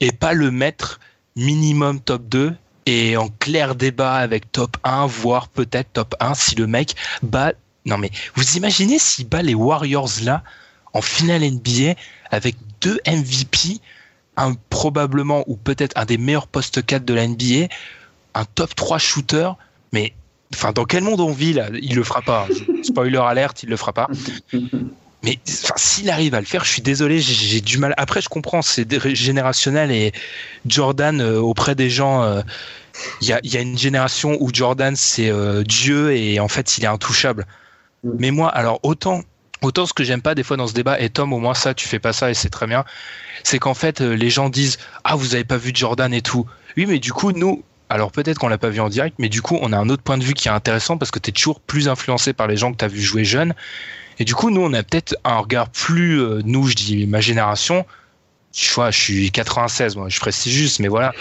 [0.00, 1.00] et pas le mettre
[1.36, 2.54] minimum top 2
[2.86, 7.52] et en clair débat avec top 1, voire peut-être top 1 si le mec bat.
[7.84, 10.42] Non mais vous imaginez s'il bat les Warriors là
[10.92, 11.94] en finale NBA
[12.30, 13.80] avec deux MVP,
[14.36, 17.68] un probablement ou peut-être un des meilleurs postes 4 de la NBA,
[18.34, 19.50] un top 3 shooter,
[19.92, 20.12] mais
[20.54, 22.46] enfin dans quel monde on vit là Il le fera pas.
[22.82, 24.08] Spoiler alerte, il le fera pas.
[25.24, 27.94] Mais s'il arrive à le faire, je suis désolé, j'ai du mal.
[27.96, 30.12] Après, je comprends, c'est générationnel et
[30.66, 32.42] Jordan euh, auprès des gens, euh,
[33.20, 36.48] il y, a, il y a une génération où Jordan c'est euh, Dieu et en
[36.48, 37.46] fait il est intouchable.
[38.18, 39.22] Mais moi, alors autant,
[39.62, 41.72] autant ce que j'aime pas des fois dans ce débat, et Tom, au moins ça,
[41.72, 42.84] tu fais pas ça et c'est très bien,
[43.44, 46.46] c'est qu'en fait les gens disent ah vous avez pas vu Jordan et tout.
[46.76, 47.62] Oui, mais du coup nous,
[47.92, 50.02] alors peut-être qu'on l'a pas vu en direct, mais du coup on a un autre
[50.02, 52.56] point de vue qui est intéressant parce que tu es toujours plus influencé par les
[52.56, 53.54] gens que tu as vu jouer jeune.
[54.18, 57.20] Et du coup, nous, on a peut-être un regard plus, euh, nous, je dis ma
[57.20, 57.86] génération,
[58.54, 61.12] je vois, je suis 96, moi, je précise juste, mais voilà.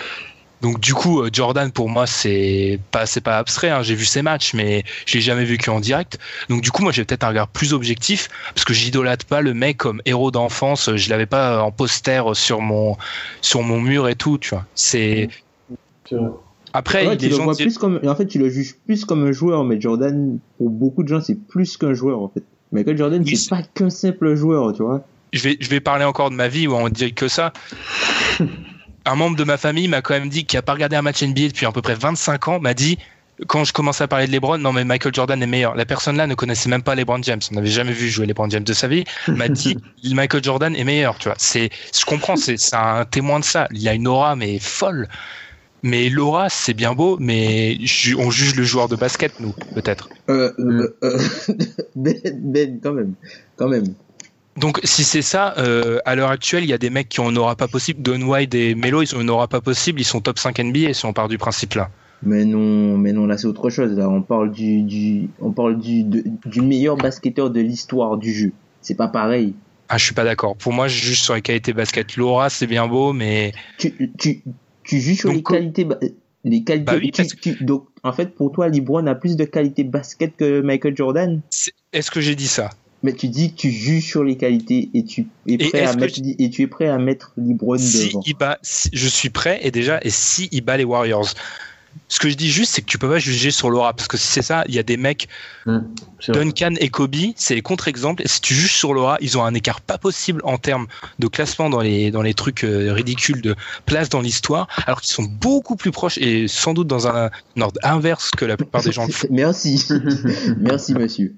[0.61, 3.69] Donc du coup, euh, Jordan pour moi c'est pas c'est pas abstrait.
[3.72, 3.82] hein.
[3.82, 6.19] J'ai vu ses matchs, mais je l'ai jamais vu qu'en direct.
[6.49, 9.53] Donc du coup, moi j'ai peut-être un regard plus objectif parce que j'idolâtre pas le
[9.55, 10.95] mec comme héros d'enfance.
[10.95, 12.95] Je l'avais pas en poster sur mon
[13.41, 14.38] sur mon mur et tout.
[14.38, 14.65] Tu vois.
[16.74, 19.26] Après Ouais, les tu le vois plus comme, en fait, tu le juges plus comme
[19.26, 22.43] un joueur, mais Jordan, pour beaucoup de gens, c'est plus qu'un joueur, en fait.
[22.72, 25.05] Michael Jordan, Oui, c'est pas qu'un simple joueur, tu vois.
[25.34, 27.51] je vais, je vais parler encore de ma vie où on dit que ça.
[29.05, 31.24] Un membre de ma famille m'a quand même dit, qui a pas regardé un match
[31.24, 32.97] NBA depuis à peu près 25 ans, m'a dit
[33.47, 35.76] quand je commence à parler de LeBron, non mais Michael Jordan est meilleur.
[35.76, 37.39] La personne là ne connaissait même pas LeBron James.
[37.51, 39.03] On n'avait jamais vu jouer LeBron James de sa vie.
[39.28, 39.78] M'a dit
[40.13, 41.17] Michael Jordan est meilleur.
[41.17, 43.67] Tu vois, c'est, je comprends, c'est, c'est un témoin de ça.
[43.72, 45.07] Il a une aura mais folle.
[45.84, 50.09] Mais l'aura, c'est bien beau, mais ju- on juge le joueur de basket, nous, peut-être.
[50.29, 51.17] Euh, euh, euh,
[51.95, 53.15] ben, ben, quand même,
[53.55, 53.95] quand même.
[54.57, 57.38] Donc, si c'est ça, euh, à l'heure actuelle, il y a des mecs qui une
[57.38, 58.01] aura pas possible.
[58.01, 59.99] Don White et Melo, ils une aura pas possible.
[60.01, 61.89] Ils sont top 5 NBA si on part du principe là.
[62.23, 63.93] Mais non, mais non, là c'est autre chose.
[63.97, 68.32] Là, on parle du, du on parle du, de- du meilleur basketteur de l'histoire du
[68.32, 68.51] jeu.
[68.82, 69.55] C'est pas pareil.
[69.89, 70.55] Ah, je suis pas d'accord.
[70.55, 72.15] Pour moi, je juge sur les qualités basket.
[72.15, 74.43] L'aura, c'est bien beau, mais Tu, tu,
[74.91, 75.87] tu juges sur Donc, les qualités,
[76.43, 76.85] les qualités.
[76.85, 79.85] Bah oui, tu- parce tu- donc, en fait, pour toi, LeBron a plus de qualités
[79.85, 81.41] basket que Michael Jordan?
[81.93, 82.71] est-ce que j'ai dit ça?
[83.01, 86.19] Mais tu dis que tu juges sur les qualités et tu es prêt à mettre,
[86.37, 88.21] et tu es prêt à mettre LeBron si devant.
[88.25, 91.33] il bat, si- je suis prêt et déjà et si il bat les Warriors?
[92.07, 94.17] Ce que je dis juste, c'est que tu peux pas juger sur l'aura parce que
[94.17, 95.29] si c'est ça, il y a des mecs
[95.65, 95.79] vrai.
[96.27, 98.23] Duncan et Kobe, c'est les contre-exemples.
[98.23, 100.87] Et si tu juges sur l'aura, ils ont un écart pas possible en termes
[101.19, 105.13] de classement dans les dans les trucs euh, ridicules de place dans l'histoire, alors qu'ils
[105.13, 108.83] sont beaucoup plus proches et sans doute dans un, un ordre inverse que la plupart
[108.83, 109.27] des gens le font.
[109.31, 109.87] Merci,
[110.57, 111.33] merci monsieur.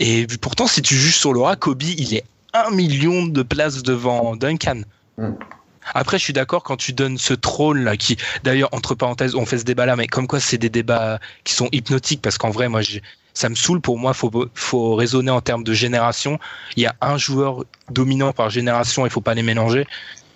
[0.00, 4.34] Et pourtant, si tu juges sur l'aura, Kobe, il est un million de places devant
[4.34, 4.82] Duncan.
[5.18, 5.30] Mm.
[5.94, 9.46] Après, je suis d'accord quand tu donnes ce trône là, qui, d'ailleurs, entre parenthèses, on
[9.46, 12.50] fait ce débat là, mais comme quoi c'est des débats qui sont hypnotiques parce qu'en
[12.50, 12.80] vrai, moi,
[13.34, 13.80] ça me saoule.
[13.80, 16.38] Pour moi, faut faut raisonner en termes de génération.
[16.76, 19.86] Il y a un joueur dominant par génération, il faut pas les mélanger.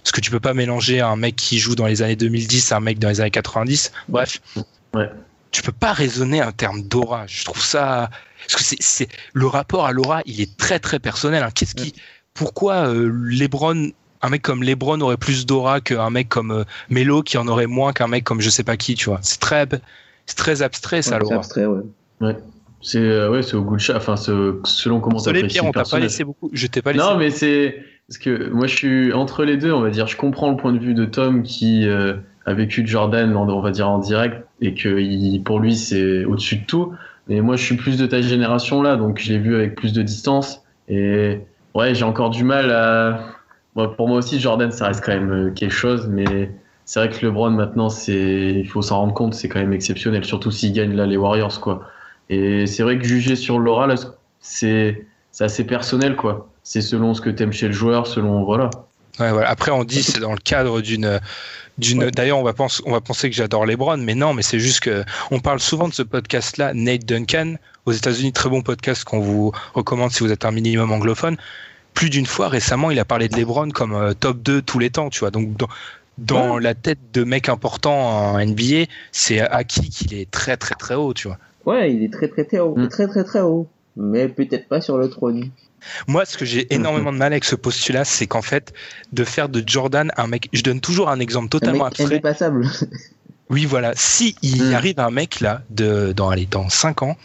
[0.03, 2.77] Parce que tu peux pas mélanger un mec qui joue dans les années 2010 à
[2.77, 3.91] un mec dans les années 90.
[4.09, 4.41] Bref.
[4.93, 5.11] Ouais.
[5.51, 7.27] Tu peux pas raisonner en termes d'aura.
[7.27, 8.11] Je trouve ça,
[8.47, 11.43] parce que c'est, c'est le rapport à l'aura, il est très très personnel.
[11.43, 11.51] hein.
[11.55, 11.95] Qu'est-ce qui,
[12.35, 13.93] pourquoi euh, LeBron,
[14.25, 17.67] un mec comme LeBron aurait plus d'aura qu'un mec comme euh, Melo qui en aurait
[17.67, 19.67] moins qu'un mec comme je sais pas qui, tu vois C'est très,
[20.27, 21.37] c'est très abstrait ça Ouais, c'est l'aura.
[21.37, 22.37] abstrait, ouais.
[22.81, 23.97] C'est euh, ouais, c'est au goût de chat.
[23.97, 26.51] Enfin, selon comment Désolé t'apprécies Pierre, on t'a pas laissé beaucoup.
[26.53, 27.05] Je t'ai pas laissé.
[27.05, 27.77] Non, mais c'est
[28.09, 30.07] parce que moi je suis entre les deux, on va dire.
[30.07, 32.15] Je comprends le point de vue de Tom qui euh,
[32.45, 35.77] a vécu de Jordan, en- on va dire en direct, et que il, pour lui
[35.77, 36.93] c'est au-dessus de tout.
[37.29, 39.95] Mais moi je suis plus de ta génération là, donc je l'ai vu avec plus
[39.95, 40.61] de distance.
[40.91, 41.39] Et
[41.75, 43.21] ouais, j'ai encore du mal à.
[43.75, 46.51] Moi, pour moi aussi, Jordan, ça reste quand même euh, quelque chose, mais
[46.85, 50.25] c'est vrai que LeBron maintenant, c'est, il faut s'en rendre compte, c'est quand même exceptionnel,
[50.25, 51.89] surtout s'il gagne là les Warriors, quoi.
[52.31, 53.95] Et c'est vrai que juger sur l'aura, là,
[54.41, 56.49] c'est, c'est assez personnel, quoi.
[56.63, 58.71] C'est selon ce que t'aimes chez le joueur, selon, voilà.
[59.21, 59.49] Ouais, voilà.
[59.49, 61.21] Après, on dit c'est dans le cadre d'une
[61.79, 62.11] d'une.
[62.11, 64.81] D'ailleurs, on va penser on va penser que j'adore LeBron, mais non, mais c'est juste
[64.81, 67.55] que on parle souvent de ce podcast-là, Nate Duncan
[67.87, 71.37] aux États-Unis, très bon podcast qu'on vous recommande si vous êtes un minimum anglophone.
[71.95, 74.91] Plus d'une fois récemment, il a parlé de LeBron comme euh, top 2 tous les
[74.91, 75.31] temps, tu vois.
[75.31, 75.69] Donc dans,
[76.19, 77.95] dans la tête de mec important
[78.35, 81.39] en NBA, c'est acquis qu'il est très très très haut, tu vois.
[81.67, 82.89] Ouais, il est très très très haut, Mm.
[82.89, 83.69] très très très haut.
[83.97, 85.51] Mais peut-être pas sur le trône.
[86.09, 88.73] Moi, ce que j'ai énormément de mal avec ce postulat, c'est qu'en fait,
[89.13, 90.49] de faire de Jordan un mec.
[90.53, 92.05] Je donne toujours un exemple Un totalement mec abstrait.
[92.07, 92.67] indépassable.
[93.51, 93.93] Oui, voilà.
[93.95, 94.75] Si il Mm.
[94.75, 97.17] arrive un mec là, de, dans, allez, dans 5 ans,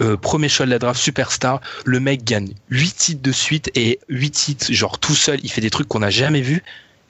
[0.00, 3.98] euh, premier choix de la draft, superstar, le mec gagne 8 titres de suite et
[4.08, 6.62] 8 titres, genre tout seul, il fait des trucs qu'on n'a jamais vus.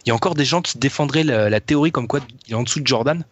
[0.05, 2.57] Il y a encore des gens qui défendraient la, la théorie comme quoi il est
[2.57, 3.25] en dessous de Jordan?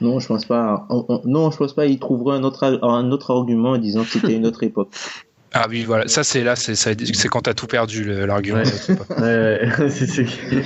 [0.00, 0.86] Non, je pense pas.
[0.88, 1.84] On- on- non, je pense pas.
[1.86, 4.88] Il trouverait un autre, un autre argument en disant que c'était une autre époque.
[5.52, 6.06] Ah oui, voilà.
[6.06, 8.62] Ça, c'est là, c'est quand t'as tout perdu, l'argument.
[9.18, 9.18] Ouais.
[9.18, 9.68] Ouais.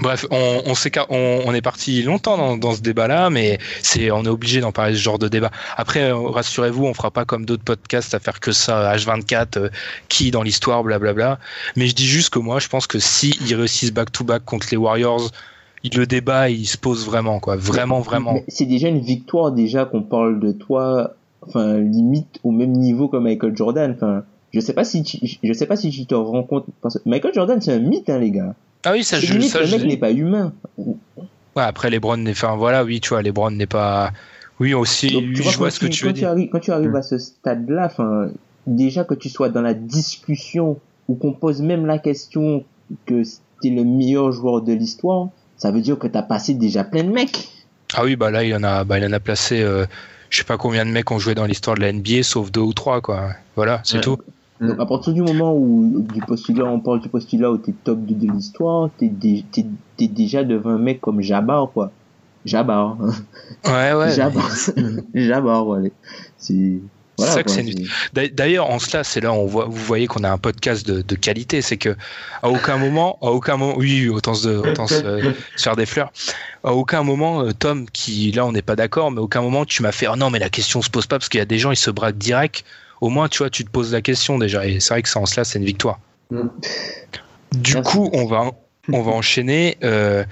[0.00, 4.10] Bref, on, on, s'écarte- on, on est parti longtemps dans, dans ce débat-là, mais c'est,
[4.10, 5.50] on est obligé d'en parler ce genre de débat.
[5.76, 9.68] Après, euh, rassurez-vous, on fera pas comme d'autres podcasts à faire que ça, H24, euh,
[10.08, 11.38] qui dans l'histoire, blablabla.
[11.76, 14.76] Mais je dis juste que moi, je pense que si ils réussissent back-to-back contre les
[14.76, 15.30] Warriors,
[15.84, 17.56] le débat, il se pose vraiment, quoi.
[17.56, 18.40] Vraiment, vraiment.
[18.48, 21.14] C'est déjà une victoire déjà qu'on parle de toi,
[21.46, 23.92] enfin limite au même niveau que Michael Jordan.
[23.96, 24.22] Enfin,
[24.52, 27.08] je sais pas si tu, je sais pas si tu te rends compte parce que
[27.08, 28.54] Michael Jordan c'est un mythe, hein, les gars.
[28.84, 30.54] Ah oui, ça, je, limite ça, le je- mec n'est pas humain.
[31.56, 34.12] Ouais, après, LeBron n'est, enfin, voilà, oui, tu vois, LeBron n'est pas,
[34.58, 36.28] oui, aussi, Donc, vois, je vois ce que tu, veux quand tu dire.
[36.30, 36.96] arrives, quand tu arrives Mm.
[36.96, 37.92] à ce stade-là,
[38.66, 42.64] déjà que tu sois dans la discussion ou qu'on pose même la question
[43.06, 43.22] que
[43.60, 47.10] t'es le meilleur joueur de l'histoire, ça veut dire que t'as passé déjà plein de
[47.12, 47.48] mecs.
[47.94, 49.84] Ah oui, bah là, il en a, bah, il en a placé, euh,
[50.30, 52.60] je sais pas combien de mecs ont joué dans l'histoire de la NBA, sauf deux
[52.62, 53.30] ou trois, quoi.
[53.54, 54.00] Voilà, c'est Ouais.
[54.00, 54.18] tout.
[54.62, 57.98] Donc, à partir du moment où du postulat, on parle du postulat où t'es top
[58.00, 61.90] 2 de l'histoire, t'es, dé- t'es, t'es déjà devant un mec comme Jabbar, quoi.
[62.44, 62.96] Jabbar.
[63.66, 64.10] Ouais, ouais.
[64.16, 64.48] Jabbar.
[65.14, 65.92] Jabbar, ouais.
[66.38, 66.80] C'est,
[67.18, 70.24] Voilà, ça que c'est D'ailleurs, en cela, c'est là où on voit, vous voyez qu'on
[70.24, 71.60] a un podcast de, de qualité.
[71.62, 71.96] C'est que
[72.42, 74.94] à aucun moment, à aucun moment, oui, oui, autant se, autant se,
[75.56, 76.12] se faire des fleurs.
[76.64, 79.64] À aucun moment, euh, Tom, qui là, on n'est pas d'accord, mais à aucun moment
[79.64, 81.46] tu m'as fait, oh non, mais la question se pose pas parce qu'il y a
[81.46, 82.64] des gens, ils se braquent direct.
[83.02, 84.64] Au moins, tu vois, tu te poses la question déjà.
[84.66, 85.98] Et c'est vrai que ça, en cela, c'est une victoire.
[86.30, 86.42] Mm.
[87.52, 87.90] Du Merci.
[87.90, 88.52] coup, on va,
[88.92, 89.76] on va enchaîner.
[89.82, 90.24] euh,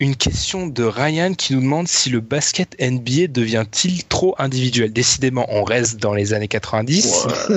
[0.00, 4.92] une question de Ryan qui nous demande si le basket NBA devient-il trop individuel?
[4.92, 7.26] Décidément, on reste dans les années 90.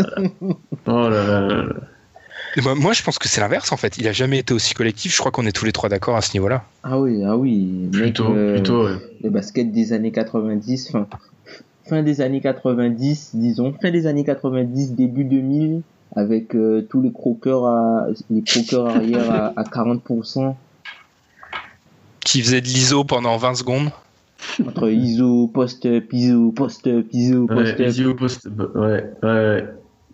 [0.86, 1.74] Oh là là là là.
[2.56, 3.98] Et moi, je pense que c'est l'inverse en fait.
[3.98, 5.12] Il a jamais été aussi collectif.
[5.14, 6.64] Je crois qu'on est tous les trois d'accord à ce niveau-là.
[6.84, 7.90] Ah oui, ah oui.
[7.92, 8.96] Mec, Plutôt, euh, plutôt, ouais.
[9.24, 11.08] le basket des années 90, fin,
[11.88, 15.82] fin des années 90, disons, fin des années 90, début 2000,
[16.16, 20.56] avec euh, tous les croqueurs à, les croqueurs arrière à, à 40%,
[22.22, 23.90] Qui faisait de l'ISO pendant 20 secondes.
[24.66, 27.88] entre ISO, post-up, ISO, post-up, ISO, Ouais, post-up.
[27.88, 28.48] easy au post.
[28.50, 29.66] bah, Ouais, ouais, ouais.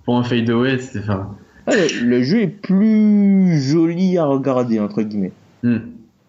[0.06, 1.00] Pour un fadeaway, c'était.
[1.00, 1.36] Enfin.
[1.68, 5.32] Le, le jeu est plus joli à regarder, entre guillemets.
[5.64, 5.78] hmm.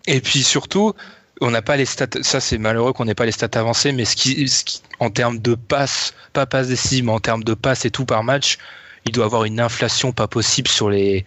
[0.06, 0.92] Et puis surtout,
[1.40, 2.06] on n'a pas les stats.
[2.22, 3.92] Ça, c'est malheureux qu'on n'ait pas les stats avancées.
[3.92, 7.44] Mais ce qui, ce qui- en termes de passes, pas passes décisives, mais en termes
[7.44, 8.58] de passes et tout par match,
[9.06, 11.24] il doit avoir une inflation pas possible sur les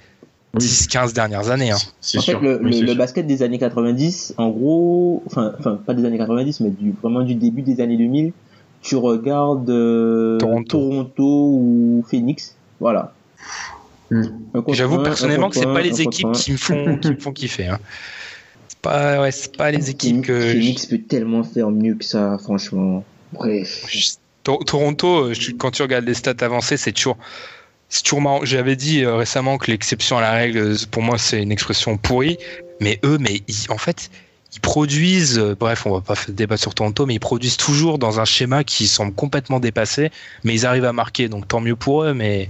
[0.54, 0.60] Oui.
[0.66, 1.72] 10-15 dernières années.
[1.72, 1.78] hein.
[2.02, 2.40] C'est En sûr.
[2.40, 2.96] fait, le, oui, le- c'est le sûr.
[2.98, 7.22] basket des années 90, en gros, enfin, enfin, pas des années 90, mais du, vraiment
[7.22, 8.32] du début des années 2000,
[8.82, 10.70] tu regardes euh, Toronto.
[10.90, 13.14] Toronto ou Phoenix, voilà.
[14.10, 14.24] Hmm.
[14.70, 17.68] J'avoue personnellement que c'est pas les équipes qui me font, qui me font kiffer.
[17.68, 17.80] Hein.
[18.88, 20.40] C'est pas, ouais, c'est pas les équipes que.
[20.52, 23.04] Phoenix peut tellement faire mieux que ça, franchement.
[23.34, 23.86] Bref.
[24.44, 27.18] Toronto, euh, quand tu regardes les stats avancées, c'est toujours,
[27.90, 28.40] c'est toujours marrant.
[28.46, 31.98] J'avais dit euh, récemment que l'exception à la règle, euh, pour moi, c'est une expression
[31.98, 32.38] pourrie.
[32.80, 34.10] Mais eux, mais ils- en fait,
[34.54, 35.38] ils produisent.
[35.38, 38.26] euh, bref, on va pas faire débat sur Toronto, mais ils produisent toujours dans un
[38.26, 40.12] schéma qui semble complètement dépassé.
[40.46, 42.14] Mais ils arrivent à marquer, donc tant mieux pour eux.
[42.14, 42.48] Mais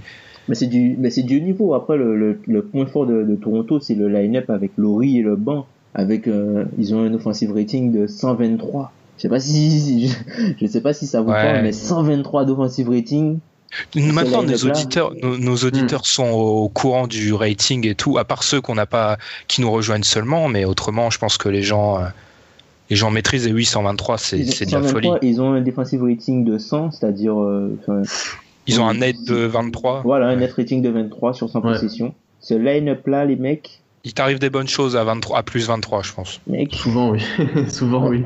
[0.48, 1.74] Mais c'est du, mais c'est du haut niveau.
[1.74, 5.24] Après, le, le, le point fort de, de Toronto, c'est le line-up avec Laurie et
[5.24, 5.66] le banc.
[5.94, 8.92] Avec, euh, ils ont un offensive rating de 123.
[9.18, 10.16] Je sais pas si, je,
[10.62, 11.42] je sais pas si ça vous Ouais.
[11.42, 13.40] parle, mais 123 d'offensive rating.
[13.96, 14.72] maintenant, nos là.
[14.72, 18.18] auditeurs, nos, nos auditeurs sont au courant du rating et tout.
[18.18, 19.18] À part ceux qu'on n'a pas,
[19.48, 21.98] qui nous rejoignent seulement, mais autrement, je pense que les gens.
[22.00, 22.06] euh,
[22.90, 25.10] les gens maîtrisent et oui, 123, c'est de la 123, folie.
[25.22, 27.78] Ils ont un defensive rating de 100, c'est-à-dire, euh,
[28.66, 30.04] Ils ont un net de 23.
[30.06, 31.74] voilà, un net rating de 23 sur 100 Ouais.
[31.74, 32.14] possessions.
[32.40, 36.04] Ce line-up là, les mecs, Il t'arrive des bonnes choses à 23, à plus 23,
[36.04, 36.42] je pense.
[36.48, 37.24] mecs, Souvent, oui.
[37.70, 38.24] Souvent, oui.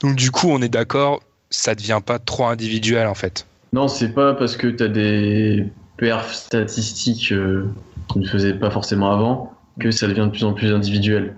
[0.00, 3.46] Donc du coup, on est d'accord, ça devient pas trop individuel en fait.
[3.72, 5.66] Non, c'est pas parce que t'as des
[5.96, 7.68] perfs statistiques euh,
[8.08, 11.36] qu'on ne faisait pas forcément avant que ça devient de plus en plus individuel.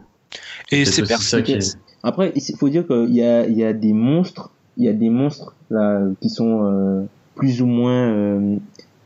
[0.71, 1.79] Et C'est ça qui est.
[2.03, 4.93] Après, il faut dire qu'il y a, il y a des monstres, il y a
[4.93, 8.57] des monstres là qui sont euh, plus ou moins, euh,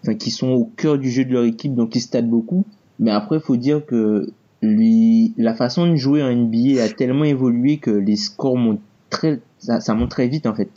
[0.03, 2.66] enfin qui sont au cœur du jeu de leur équipe, donc qui statent beaucoup.
[3.03, 4.30] Mais après, il faut dire que
[4.62, 8.80] lui, la façon de jouer en NBA a tellement évolué que les scores montent
[9.11, 10.70] très, ça, ça monte très vite en fait.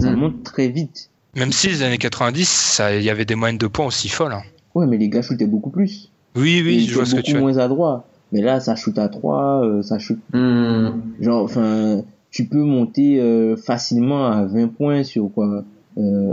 [0.00, 0.16] Ça Mm.
[0.16, 1.10] monte très vite.
[1.36, 4.32] Même si les années 90, ça- il y avait des moyennes de points aussi folles.
[4.32, 4.42] hein.
[4.74, 6.10] Ouais, mais les gars shootaient beaucoup plus.
[6.36, 7.40] Oui, oui, Ils je vois étaient ce que beaucoup tu veux.
[7.40, 8.06] moins adroits.
[8.32, 10.90] Mais là, ça shoot à 3, ça shoot Hmm.
[11.20, 15.64] Genre, enfin, tu peux monter euh, facilement à 20 points sur quoi
[15.98, 16.32] euh,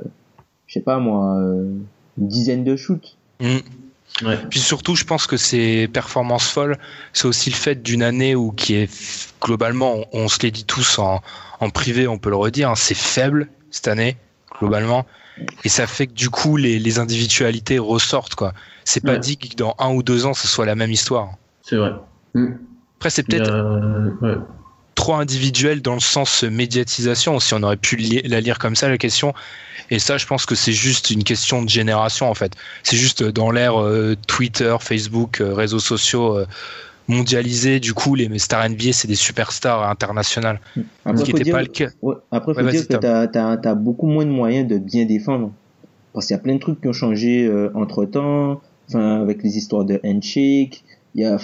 [0.68, 1.66] Je sais pas moi, euh,
[2.20, 3.18] une dizaine de shoots.
[3.42, 3.58] Mm.
[4.24, 4.38] Ouais.
[4.49, 6.78] Puis surtout, je pense que ces performances folles,
[7.14, 8.89] c'est aussi le fait d'une année où qui est
[9.41, 11.22] globalement, on, on se l'est dit tous en,
[11.59, 14.18] en privé, on peut le redire, hein, c'est faible cette année
[14.59, 15.05] globalement,
[15.64, 18.53] et ça fait que du coup les, les individualités ressortent quoi.
[18.84, 19.20] C'est pas Ouais.
[19.20, 21.30] dit que dans un ou deux ans, ce soit la même histoire.
[21.64, 21.93] C'est vrai.
[22.36, 22.53] Hmm.
[22.97, 23.49] Après, c'est peut-être
[24.22, 24.36] ouais.
[25.02, 28.88] Trop individuel dans le sens médiatisation, si on aurait pu li- la lire comme ça,
[28.88, 29.34] la question.
[29.89, 32.54] Et ça, je pense que c'est juste une question de génération, en fait.
[32.84, 36.45] C'est juste dans l'ère euh, Twitter, Facebook, euh, réseaux sociaux euh,
[37.08, 37.80] mondialisés.
[37.80, 40.60] Du coup, les stars NBA, c'est des superstars internationales.
[41.04, 41.89] Après, ce qui faut n'était dire, pas le cas.
[42.04, 45.06] ouais, après, faut Ouais, vas-y, dire que t'as, t'as beaucoup moins de moyens de bien
[45.06, 45.52] défendre.
[46.14, 48.62] Parce qu'il y a plein de trucs qui ont changé entre temps.
[48.88, 50.84] Enfin, avec les histoires de handshake.
[51.16, 51.39] Il y a.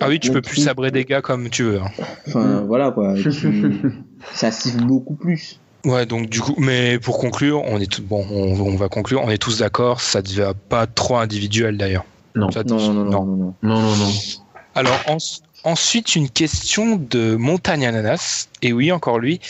[0.00, 1.80] Ah oui, tu peux plus sabrer des gars comme tu veux.
[1.80, 1.90] hein.
[2.28, 3.14] Enfin, voilà quoi.
[3.14, 3.30] Tu,
[4.34, 5.58] ça siffle beaucoup plus.
[5.84, 9.22] Ouais, donc du coup, mais pour conclure, on est tout, bon, on, on va conclure,
[9.24, 12.04] on est tous d'accord, ça devient pas trop individuel d'ailleurs.
[12.34, 12.50] Non.
[12.50, 13.54] Ça- Non, non, non, non, non.
[13.62, 14.10] Non, non, non.
[14.74, 15.18] Alors en-
[15.64, 19.40] ensuite une question de Montagne Ananas et oui encore lui.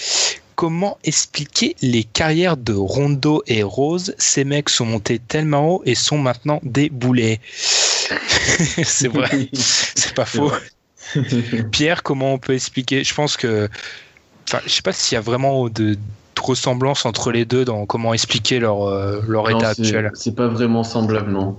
[0.54, 4.14] Comment expliquer les carrières de Rondo et Rose?
[4.18, 7.38] Ces mecs sont montés tellement haut et sont maintenant des boulets.
[8.84, 10.52] c'est vrai, c'est pas faux.
[11.72, 13.04] Pierre, comment on peut expliquer?
[13.04, 13.68] Je pense que,
[14.48, 15.96] enfin, je sais pas s'il y a vraiment de
[16.40, 20.84] ressemblance entre les deux dans comment expliquer leur, euh, leur état actuel C'est pas vraiment
[20.84, 21.56] semblable, non.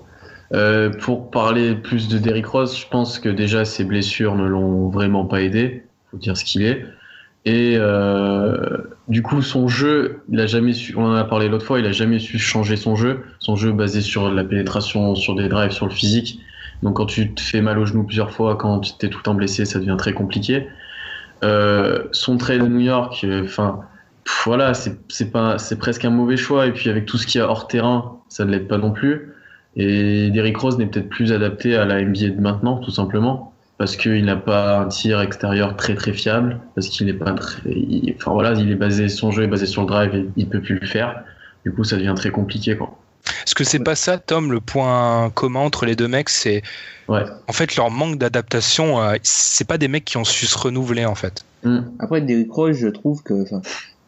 [0.53, 4.89] Euh, pour parler plus de Derrick Rose, je pense que déjà ses blessures ne l'ont
[4.89, 6.85] vraiment pas aidé, faut dire ce qu'il est.
[7.45, 8.77] Et euh,
[9.07, 11.85] du coup, son jeu, il a jamais su, on en a parlé l'autre fois, il
[11.85, 13.23] a jamais su changer son jeu.
[13.39, 16.41] Son jeu basé sur la pénétration, sur des drives, sur le physique.
[16.83, 19.23] Donc quand tu te fais mal au genou plusieurs fois, quand tu es tout le
[19.23, 20.67] temps blessé, ça devient très compliqué.
[21.43, 23.79] Euh, son trade à New York, enfin,
[24.45, 26.67] voilà, c'est pas, c'est presque un mauvais choix.
[26.67, 28.91] Et puis avec tout ce qu'il y a hors terrain, ça ne l'aide pas non
[28.91, 29.33] plus.
[29.75, 33.48] Et Derrick Rose n'est peut-être plus adapté à la NBA de maintenant, tout simplement,
[33.79, 37.61] parce qu'il n'a pas un tir extérieur très très fiable, parce qu'il n'est pas très,
[38.13, 40.61] enfin voilà, il est basé, son jeu est basé sur le drive et il peut
[40.61, 41.23] plus le faire.
[41.63, 42.99] Du coup, ça devient très compliqué, quoi.
[43.45, 46.61] Est-ce que c'est pas ça, Tom, le point commun entre les deux mecs, c'est
[47.07, 47.23] ouais.
[47.47, 49.01] en fait leur manque d'adaptation.
[49.01, 51.45] Euh, c'est pas des mecs qui ont su se renouveler en fait.
[51.63, 51.79] Mm.
[51.99, 53.45] Après, Derrick Rose, je trouve que,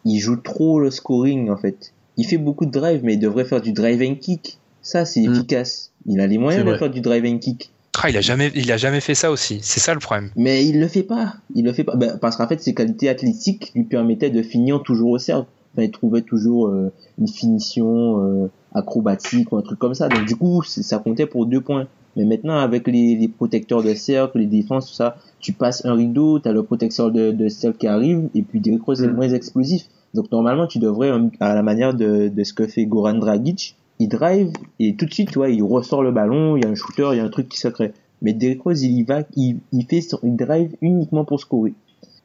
[0.04, 1.94] il joue trop le scoring en fait.
[2.18, 4.58] Il fait beaucoup de drive, mais il devrait faire du drive and kick.
[4.82, 5.32] Ça, c'est mm.
[5.32, 5.92] efficace.
[6.04, 7.70] Il a les moyens de faire du drive and kick.
[8.00, 9.60] Ah, il a jamais, il a jamais fait ça aussi.
[9.62, 10.30] C'est ça le problème.
[10.34, 11.34] Mais il le fait pas.
[11.54, 11.94] Il le fait pas.
[11.94, 15.46] Ben, parce qu'en fait, ses qualités athlétiques lui permettaient de finir toujours au cercle.
[15.74, 20.08] Enfin, il trouvait toujours euh, une finition euh, acrobatique ou un truc comme ça.
[20.08, 21.86] Donc du coup, ça comptait pour deux points.
[22.16, 25.94] Mais maintenant, avec les, les protecteurs de cercle, les défenses, tout ça, tu passes un
[25.94, 29.08] rideau, tu as le protecteur de, de cercle qui arrive, et puis Derrick Rose est
[29.08, 29.14] mm.
[29.14, 29.84] moins explosif.
[30.12, 34.08] Donc normalement, tu devrais, à la manière de, de ce que fait Goran Dragic, il
[34.08, 36.74] drive et tout de suite, tu vois, il ressort le ballon, il y a un
[36.74, 37.92] shooter, il y a un truc qui se crée.
[38.20, 41.72] Mais Derrick Rose, il y va, il, il fait son, il drive uniquement pour scorer.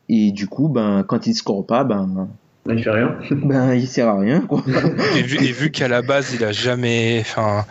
[0.09, 2.27] Et du coup, ben, quand il score pas, ben,
[2.67, 3.15] il fait rien.
[3.31, 4.63] ben, il sert à rien, quoi.
[5.15, 7.65] et vu, et vu qu'à la base, il a jamais, enfin,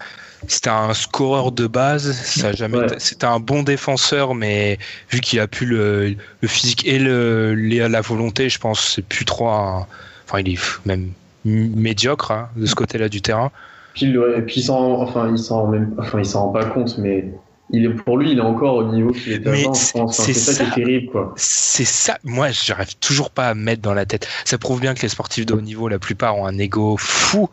[0.47, 4.79] c'était un scoreur de base, ça jamais, c'était un bon défenseur, mais
[5.11, 9.25] vu qu'il a plus le, le physique et le, la volonté, je pense, c'est plus
[9.25, 9.87] trop un,
[10.27, 11.11] enfin, il est même
[11.45, 13.51] médiocre hein, de ce côté-là du terrain.
[13.97, 14.15] Puis,
[14.47, 17.33] puis il s'en, enfin, il s'en même, enfin, il s'en rend pas compte, mais
[17.71, 20.17] il est, pour lui, il est encore au niveau qu'il était avant, je pense.
[20.19, 21.33] C'est ça, qui est terrible, quoi.
[21.37, 22.19] C'est ça.
[22.23, 24.29] Moi, j'arrive toujours pas à mettre dans la tête.
[24.45, 27.49] Ça prouve bien que les sportifs de haut niveau, la plupart, ont un ego fou.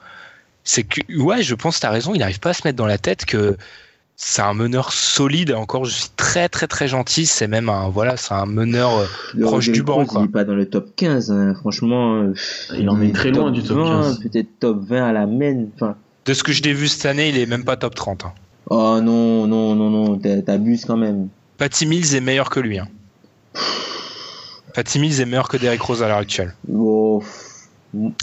[0.65, 2.97] C'est que, ouais, je pense, t'as raison, il n'arrive pas à se mettre dans la
[2.97, 3.55] tête que
[4.17, 5.53] c'est un meneur solide.
[5.53, 7.25] Encore, je suis très, très, très gentil.
[7.25, 9.05] C'est même un, voilà, c'est un meneur euh,
[9.41, 10.21] proche du banc, quoi.
[10.21, 11.53] Il est pas dans le top 15, hein.
[11.55, 12.15] franchement.
[12.15, 12.33] Euh,
[12.77, 14.19] il en est très loin du top 15.
[14.19, 15.65] Peut-être top 20 à la main.
[15.75, 18.25] Enfin, de ce que je l'ai vu cette année, il est même pas top 30.
[18.25, 18.33] Hein.
[18.69, 21.29] Oh non, non, non, non, t'abuses quand même.
[21.57, 22.79] Patty Mills est meilleur que lui.
[22.79, 22.87] Hein.
[24.73, 26.53] Patty Mills est meilleur que Derrick Rose à l'heure actuelle.
[26.71, 27.23] Oh,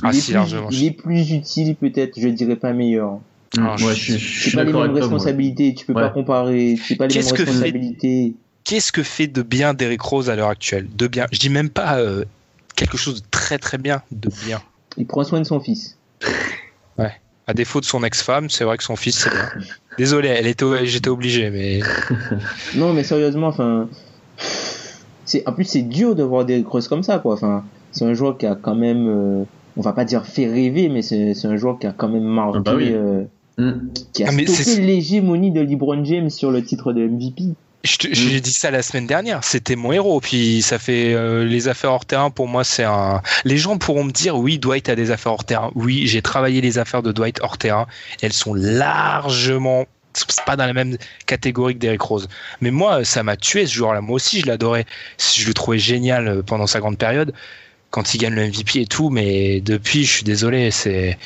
[0.02, 3.20] ah, il, si, est plus, il est plus utile peut-être, je dirais pas meilleur.
[3.58, 7.06] Ah, ouais, je, je, c'est pas les mêmes responsabilités, tu peux pas comparer, c'est pas
[7.06, 8.34] les mêmes responsabilités.
[8.64, 10.88] Qu'est-ce que fait de bien Derrick Rose à l'heure actuelle?
[10.94, 12.24] De bien, je dis même pas euh,
[12.76, 14.60] quelque chose de très très bien, de bien.
[14.96, 15.96] Il prend soin de son fils.
[16.98, 17.12] Ouais.
[17.50, 19.48] À défaut de son ex-femme, c'est vrai que son fils, c'est bien.
[19.98, 21.80] Désolé, elle était, j'étais obligé, mais.
[22.76, 23.88] non, mais sérieusement, enfin,
[25.24, 27.34] c'est, en plus, c'est dur de voir des crosses comme ça, quoi.
[27.34, 29.44] Enfin, c'est un joueur qui a quand même, euh,
[29.76, 32.58] on va pas dire fait rêver, mais c'est, un joueur qui a quand même marqué,
[32.58, 33.24] ah bah euh,
[33.58, 33.88] mm.
[34.12, 37.56] qui, a ah, stoppé l'hégémonie de LeBron James sur le titre de MVP.
[37.82, 38.40] J'ai mm.
[38.40, 40.20] dit ça la semaine dernière, c'était mon héros.
[40.20, 43.22] Puis ça fait euh, les affaires hors terrain pour moi, c'est un.
[43.44, 45.70] Les gens pourront me dire oui, Dwight a des affaires hors terrain.
[45.74, 47.86] Oui, j'ai travaillé les affaires de Dwight hors terrain.
[48.20, 52.28] elles sont largement c'est pas dans la même catégorie que Derrick Rose.
[52.60, 54.00] Mais moi, ça m'a tué ce joueur-là.
[54.00, 54.84] Moi aussi, je l'adorais.
[55.18, 57.32] Je le trouvais génial euh, pendant sa grande période,
[57.90, 59.10] quand il gagne le MVP et tout.
[59.10, 61.16] Mais depuis, je suis désolé, c'est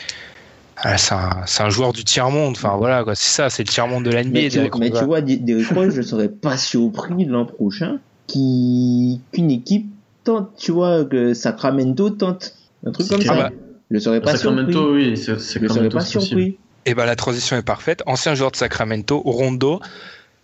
[0.77, 2.55] ah, c'est un, un, joueur du tiers monde.
[2.57, 4.31] Enfin voilà, quoi, c'est ça, c'est le tiers monde de l'NBA.
[4.31, 7.99] Mais, tu, mais tu vois, Derrick Rose, je serais pas surpris l'an prochain
[8.29, 9.21] qu'une
[9.51, 9.91] équipe
[10.25, 12.55] tente, tu vois, que Sacramento tente
[12.87, 13.35] un truc comme ça.
[13.35, 13.51] Bah,
[13.91, 15.11] je serais pas Sacramento, surpris.
[15.11, 16.57] oui, je serais pas surpris.
[16.87, 18.03] Et eh ben la transition est parfaite.
[18.05, 19.81] Ancien joueur de Sacramento, Rondo.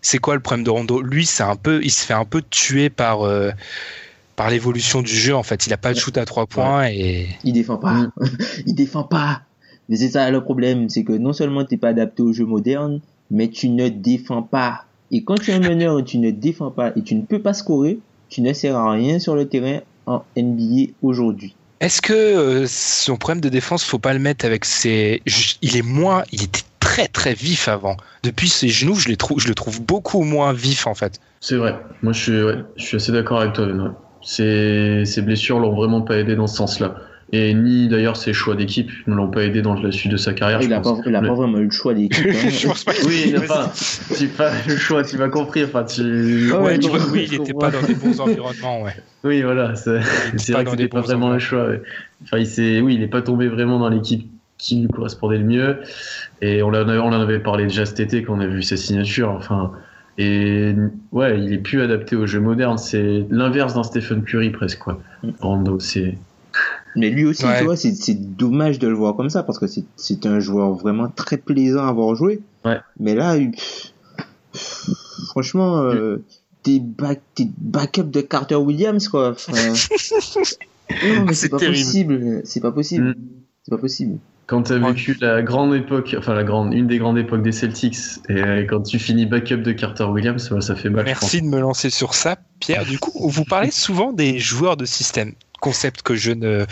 [0.00, 1.02] C'est quoi le problème de Rondo?
[1.02, 3.22] Lui, c'est un peu, il se fait un peu tuer par.
[3.22, 3.50] Euh,
[4.36, 7.28] par l'évolution du jeu en fait il a pas de shoot à trois points et
[7.44, 8.12] il défend pas mm.
[8.66, 9.42] il défend pas
[9.90, 12.46] mais c'est ça le problème, c'est que non seulement tu n'es pas adapté au jeu
[12.46, 14.84] moderne, mais tu ne défends pas.
[15.10, 17.40] Et quand tu es un meneur et tu ne défends pas et tu ne peux
[17.40, 21.56] pas scorer, tu ne sers à rien sur le terrain en NBA aujourd'hui.
[21.80, 25.22] Est-ce que euh, son problème de défense, faut pas le mettre avec ses.
[25.60, 26.22] Il est moins.
[26.30, 27.96] Il était très très vif avant.
[28.22, 31.20] Depuis ses genoux, je, les trouve, je le trouve beaucoup moins vif en fait.
[31.40, 31.76] C'est vrai.
[32.02, 33.66] Moi, je suis, je suis assez d'accord avec toi.
[34.22, 36.94] Ses, ses blessures l'ont vraiment pas aidé dans ce sens-là.
[37.32, 40.32] Et ni d'ailleurs ses choix d'équipe ne l'ont pas aidé dans la suite de sa
[40.32, 40.60] carrière.
[40.62, 42.26] Il n'a pas, il a pas vraiment eu le choix d'équipe.
[42.26, 42.48] hein.
[42.50, 43.70] Je pense pas qu'il- Oui, enfin,
[44.16, 45.62] tu pas le choix, tu m'as compris.
[45.62, 46.50] Enfin, tu...
[46.52, 47.70] Ouais, Ouais, tu non, vois, oui, il était comprends.
[47.70, 48.94] pas dans des bons environnements, ouais.
[49.22, 50.00] Oui, voilà, c'est pas
[50.54, 51.68] vrai que c'était pas vraiment le choix.
[51.68, 51.82] ouais.
[52.24, 54.26] Enfin, il s'est, oui, il est pas tombé vraiment dans l'équipe
[54.58, 55.78] qui lui correspondait le mieux.
[56.42, 58.76] Et on, l'a- on en avait parlé déjà cet été quand on a vu ses
[58.76, 59.30] signatures.
[59.30, 59.70] Enfin,
[60.18, 60.74] et
[61.12, 62.76] ouais, il est plus adapté au jeu moderne.
[62.76, 65.00] C'est l'inverse d'un Stephen Curry presque, quoi.
[65.40, 66.18] Rondo, c'est.
[66.96, 67.58] Mais lui aussi, Ouais.
[67.58, 70.40] tu vois, c'est c'est dommage de le voir comme ça parce que c'est- c'est un
[70.40, 72.40] joueur vraiment très plaisant à voir jouer.
[72.64, 72.78] Ouais.
[72.98, 73.92] Mais là, il- pff,
[74.52, 74.90] pff,
[75.28, 76.16] franchement, euh,
[76.62, 79.30] t'es back, t'es backup de Carter Williams, quoi.
[79.30, 79.52] Enfin,
[80.90, 81.76] non, mais C'est c'est pas terrible.
[81.84, 82.40] possible.
[82.44, 83.08] C'est pas possible.
[83.10, 83.14] Mm.
[83.64, 84.18] C'est pas possible.
[84.46, 84.88] Quand tu as Ouais.
[84.92, 87.96] vécu la grande époque, enfin la grande, une des grandes époques des Celtics,
[88.28, 91.06] et euh, quand tu finis backup de Carter Williams, ouais, ça fait mal.
[91.06, 91.22] je pense.
[91.22, 92.84] Merci de me lancer sur ça, Pierre.
[92.84, 96.64] Du coup, vous parlez souvent des joueurs de système, concept que je ne,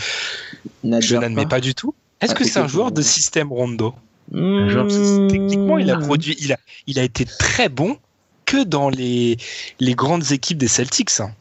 [0.99, 1.93] je n'admets pas du tout.
[2.21, 3.93] Est-ce Ah, que c'est un joueur de système Rondo
[4.31, 4.69] Mmh.
[4.69, 4.87] joueur.
[5.29, 7.97] Techniquement, il a produit, il a, il a été très bon
[8.45, 9.37] que dans les,
[9.79, 11.19] les grandes équipes des Celtics.
[11.19, 11.31] hein.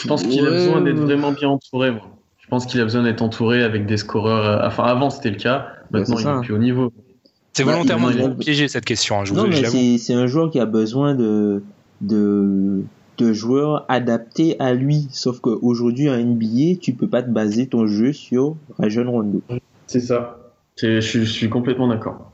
[0.00, 0.50] Je pense qu'il a Ouais.
[0.50, 1.92] besoin d'être vraiment bien entouré.
[1.92, 2.08] Moi.
[2.40, 4.62] Je pense qu'il a besoin d'être entouré avec des scoreurs.
[4.64, 5.68] euh, Enfin, avant c'était le cas.
[5.92, 6.38] Maintenant, c'est il ça.
[6.38, 6.92] est plus au niveau.
[7.52, 9.20] C'est Bah, volontairement il- il- piéger cette question.
[9.20, 11.62] hein, je Non, mais c'est un joueur qui a besoin de,
[12.00, 12.82] de,
[13.22, 15.06] de joueurs adaptés à lui.
[15.10, 19.42] Sauf qu'aujourd'hui, en NBA, tu peux pas te baser ton jeu sur Rajon Rondo.
[19.86, 20.38] C'est ça.
[20.80, 22.32] Je, suis- je suis complètement d'accord.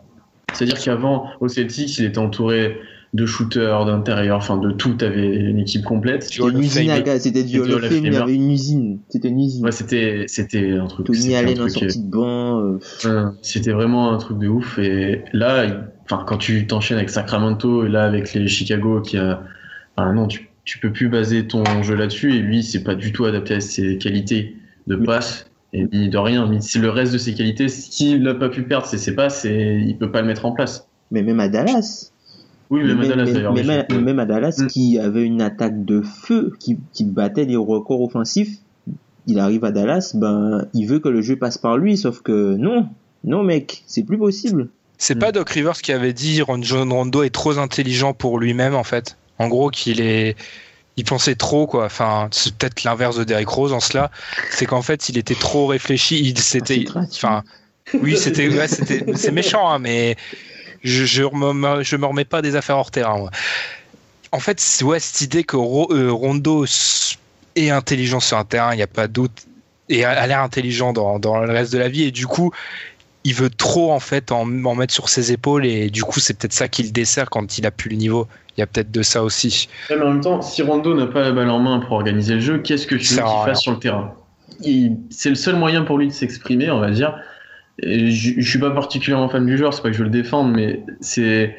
[0.55, 2.77] C'est-à-dire qu'avant, au Celtics, il était entouré
[3.15, 4.95] de shooters, d'intérieur, enfin de tout.
[4.95, 6.25] T'avais une équipe complète.
[6.25, 7.05] C'était une of usine à Fame.
[7.05, 8.23] gaz, c'était du C'était Hall of Hall of Fame, il y Famer.
[8.23, 8.99] avait une usine.
[9.09, 9.65] C'était une usine.
[9.65, 11.07] Ouais, c'était, c'était un truc.
[11.07, 12.61] Tony Allen en truc, euh, sortie de banc.
[12.61, 14.79] euh, Euh, C'était vraiment un truc de ouf.
[14.79, 15.67] Et là,
[16.05, 19.43] enfin, quand tu t'enchaînes avec Sacramento et là avec les Chicago, qui a,
[19.97, 22.35] enfin, non, tu, tu peux plus baser ton jeu là-dessus.
[22.35, 24.55] Et lui, c'est pas du tout adapté à ses qualités
[24.87, 26.47] de passe et ni de rien.
[26.47, 27.69] Mais c'est le reste de ses qualités.
[27.69, 30.45] Ce qu'il n'a pas pu perdre, c'est ses passes et il peut pas le mettre
[30.45, 30.87] en place.
[31.11, 32.13] mais même à Dallas.
[32.69, 33.55] Oui, même, à Dallas d'ailleurs.
[33.55, 34.67] mais mais même, même à Dallas, Mm.
[34.67, 38.59] qui avait une attaque de feu, qui, qui battait les records offensifs,
[39.27, 42.57] il arrive à Dallas, ben, il veut que le jeu passe par lui, sauf que
[42.57, 42.89] non.
[43.25, 44.69] Non, mec, c'est plus possible.
[44.99, 48.75] C'est pas Doc Rivers qui avait dit Ron- John Rondo est trop intelligent pour lui-même
[48.75, 49.17] en fait.
[49.39, 50.37] En gros qu'il est
[50.97, 51.85] il pensait trop quoi.
[51.87, 54.11] Enfin, c'est peut-être l'inverse de Derrick Rose en cela,
[54.51, 57.17] c'est qu'en fait, il était trop réfléchi, il c'était c'est gratuit.
[57.17, 57.45] enfin
[57.95, 60.17] oui, c'était ouais, c'était c'est méchant hein, mais
[60.83, 63.17] je je me, je me remets pas des affaires hors terrain.
[63.19, 63.31] moi.
[64.33, 66.67] En fait, c'est ouais, cette idée que euh, Rondo
[67.57, 69.47] est intelligent sur un terrain, il n'y a pas de doute
[69.89, 72.53] et a a l'air intelligent dans, dans le reste de la vie et du coup
[73.25, 76.35] il veut trop en fait en, en mettre sur ses épaules et du coup c'est
[76.35, 78.29] peut-être ça qui le dessert quand il a plus le niveau.
[78.59, 79.69] Il y a peut-être de ça aussi.
[79.89, 82.41] Mais en même temps, si Rondo n'a pas la balle en main pour organiser le
[82.41, 83.45] jeu, qu'est-ce que tu veux qu'il rien.
[83.45, 84.15] fasse sur le terrain?
[85.11, 87.17] C'est le seul moyen pour lui de s'exprimer, on va dire.
[87.81, 90.11] Et je, je suis pas particulièrement fan du joueur, c'est pas que je veux le
[90.11, 91.57] défendre, mais c'est.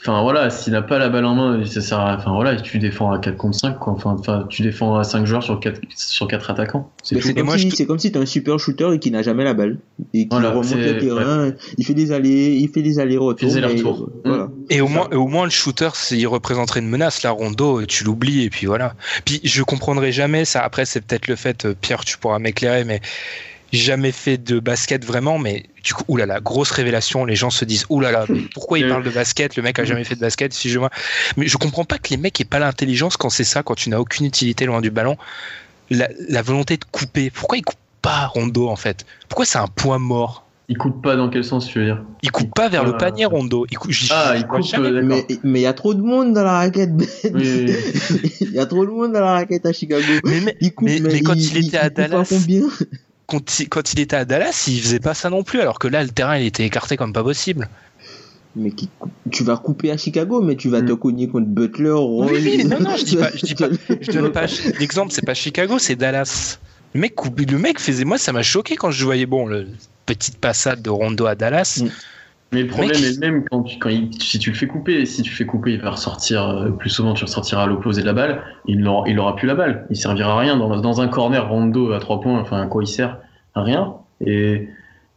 [0.00, 2.16] Enfin voilà, s'il n'a pas la balle en main, ça sert à...
[2.16, 3.94] Enfin voilà, tu défends à 4 contre 5, quoi.
[3.94, 6.88] Enfin, enfin, tu défends à 5 joueurs sur 4, sur 4 attaquants.
[7.02, 9.22] C'est comme, moi, si, je- c'est comme si t'es un super shooter et qui n'a
[9.22, 9.78] jamais la balle.
[10.14, 13.48] Et qui Voilà, remonte le terrain, il fait des allers, il fait des allers-retours.
[13.48, 14.08] Il fait des mais, allers-retours.
[14.08, 14.48] euh, Voilà.
[14.70, 15.18] Et au moins, ça.
[15.18, 18.94] au moins le shooter, s'il représenterait une menace, là, Rondo, tu l'oublies et puis voilà.
[19.24, 20.60] Puis je comprendrai jamais ça.
[20.62, 23.00] Après, c'est peut-être le fait, euh, Pierre, tu pourras m'éclairer, mais
[23.72, 25.38] jamais fait de basket vraiment.
[25.38, 27.24] Mais du coup, oulala, grosse révélation.
[27.24, 28.88] Les gens se disent, oulala, mais pourquoi il Euh.
[28.88, 29.56] parle de basket?
[29.56, 30.52] Le mec a jamais fait de basket.
[30.52, 30.90] Si je vois,
[31.36, 33.90] mais je comprends pas que les mecs aient pas l'intelligence quand c'est ça, quand tu
[33.90, 35.16] n'as aucune utilité loin du ballon.
[35.90, 37.30] La, la volonté de couper.
[37.30, 39.06] Pourquoi il coupe pas Rondo en fait?
[39.28, 40.44] Pourquoi c'est un point mort?
[40.70, 42.02] Il coupe pas dans quel sens tu veux dire?
[42.22, 42.98] Il coupe pas vers le Ah.
[42.98, 43.64] panier Rondo.
[43.70, 44.88] Il coupe, Ah, il coupe, jamais.
[44.88, 45.00] euh.
[45.02, 47.06] Mais mais il y a trop de monde dans la raquette, Ben.
[47.32, 47.74] Oui, oui,
[48.42, 50.04] Il y a trop de monde dans la raquette à Chicago.
[50.24, 52.64] Mais, mais- Il coupe, Mais- mais quand il était à coupe à Dallas- combien?
[53.28, 55.86] Quand il, quand il était à Dallas, il faisait pas ça non plus, alors que
[55.86, 57.68] là, le terrain, il était écarté comme pas possible.
[58.56, 58.88] Mais qui
[59.30, 60.96] tu vas couper à Chicago, mais tu vas te Mm.
[60.98, 61.90] cogner contre Butler.
[61.92, 62.26] Roy.
[62.32, 63.68] Oui, oui, non, non, je dis pas, je dis pas,
[64.00, 64.46] je donne pas
[64.80, 66.58] l'exemple, c'est pas Chicago, c'est Dallas.
[66.94, 69.68] Le mec, le mec faisait, moi, ça m'a choqué quand je voyais, bon, le
[70.06, 71.80] petite passade de Rondo à Dallas.
[71.84, 71.88] Mm.
[72.52, 73.04] Mais le problème Mec.
[73.04, 75.04] est même quand, tu, quand il- si tu le fais couper.
[75.04, 77.12] Si tu le fais couper, il va ressortir euh, plus souvent.
[77.12, 78.42] Tu ressortiras à l'opposé de la balle.
[78.66, 79.86] Il n'aura il aura plus la balle.
[79.90, 82.40] Il servira à rien dans, dans un corner Rondo à trois points.
[82.40, 83.18] Enfin, à quoi il sert?
[83.54, 83.94] À rien.
[84.24, 84.68] Et,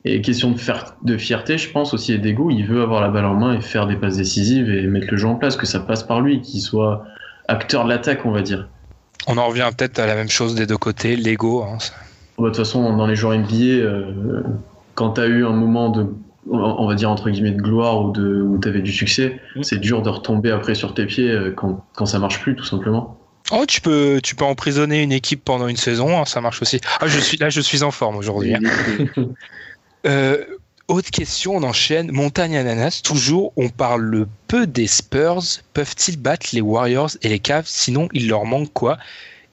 [0.03, 2.49] et question de, faire, de fierté, je pense aussi et d'ego.
[2.49, 5.17] Il veut avoir la balle en main et faire des passes décisives et mettre le
[5.17, 5.55] jeu en place.
[5.55, 7.05] Que ça passe par lui, qu'il soit
[7.47, 8.67] acteur de l'attaque, on va dire.
[9.27, 11.63] On en revient peut-être à la même chose des deux côtés, l'ego.
[11.63, 11.77] hein.
[12.37, 14.41] Bon, De toute façon, dans les joueurs NBA, euh,
[14.95, 16.07] quand tu as eu un moment de,
[16.49, 19.63] on va dire entre guillemets, de gloire ou, de, où tu avais du succès, Mm.
[19.63, 22.63] c'est dur de retomber après sur tes pieds euh, quand, quand ça marche plus, tout
[22.63, 23.17] simplement.
[23.51, 26.79] Oh, tu peux, tu peux emprisonner une équipe pendant une saison, hein, ça marche aussi.
[27.01, 28.55] Ah, je suis là, je suis en forme aujourd'hui.
[28.55, 28.59] hein.
[30.07, 30.43] Euh,
[30.87, 32.11] autre question, on enchaîne.
[32.11, 35.43] Montagne Ananas, toujours, on parle peu des Spurs.
[35.73, 37.67] Peuvent-ils battre les Warriors et les Cavs?
[37.67, 38.97] Sinon, il leur manque quoi?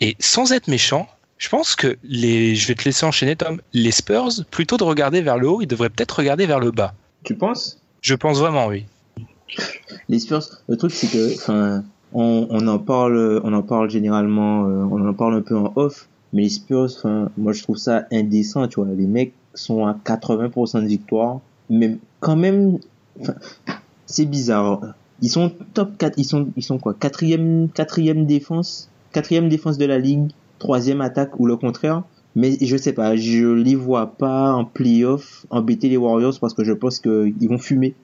[0.01, 1.07] Et sans être méchant,
[1.39, 2.57] je pense que les.
[2.57, 3.61] Je vais te laisser enchaîner, Tom.
[3.72, 6.95] Les Spurs, plutôt de regarder vers le haut, ils devraient peut-être regarder vers le bas.
[7.22, 7.80] Tu penses?
[8.01, 8.86] Je pense vraiment, oui.
[10.09, 14.64] Les Spurs, le truc c'est que, enfin, on, on en parle, on en parle généralement,
[14.64, 17.76] euh, on en parle un peu en off, mais les Spurs, enfin, moi je trouve
[17.78, 18.93] ça indécent, tu vois.
[18.95, 22.78] Les mecs sont à 80% de victoire, mais quand même,
[24.07, 24.80] c'est bizarre.
[25.22, 26.95] Ils sont top 4, ils sont, ils sont quoi?
[26.95, 32.03] Quatrième, quatrième défense, quatrième défense de la ligue, troisième attaque ou le contraire.
[32.37, 36.63] Mais je sais pas, je les vois pas en playoff embêter les Warriors parce que
[36.63, 37.95] je pense qu'ils vont fumer.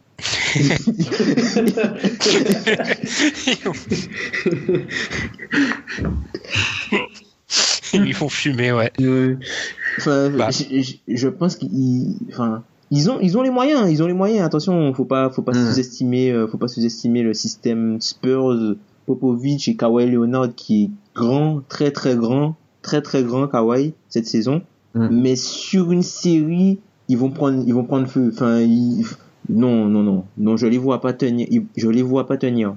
[7.93, 8.91] Ils font fumer, ouais.
[8.99, 10.51] Bah.
[10.51, 14.13] je, je- je pense qu'ils, enfin, ils ont, ils ont les moyens, ils ont les
[14.15, 14.45] moyens.
[14.45, 15.67] Attention, faut pas, faut pas Mm.
[15.73, 18.75] sous-estimer, euh, faut pas sous-estimer le système Spurs,
[19.07, 24.63] Popovic et Kawhi Leonard qui grand, très très grand, très très grand Kawhi cette saison.
[24.95, 25.09] Mm.
[25.11, 28.31] Mais sur une série, ils vont prendre, ils vont prendre feu.
[28.33, 29.05] Enfin, ils-
[29.49, 31.47] non, non, non, non, je les vois pas tenir,
[31.77, 32.75] je les vois pas tenir.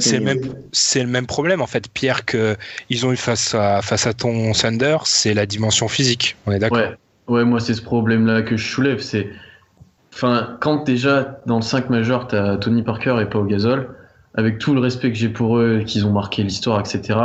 [0.00, 2.56] C'est le même, c'est le même problème en fait, Pierre, que
[2.88, 6.36] ils ont eu face à face à ton Thunder, c'est la dimension physique.
[6.46, 6.78] On est d'accord?
[6.78, 6.94] Ouais,
[7.26, 9.00] ouais, moi c'est ce problème-là que je soulève.
[9.00, 9.28] C'est,
[10.14, 13.96] enfin, quand déjà dans le 5 majeur, t'as Tony Parker et Pau Gasol,
[14.34, 17.18] avec tout le respect que j'ai pour eux, qu'ils ont marqué l'histoire, etc.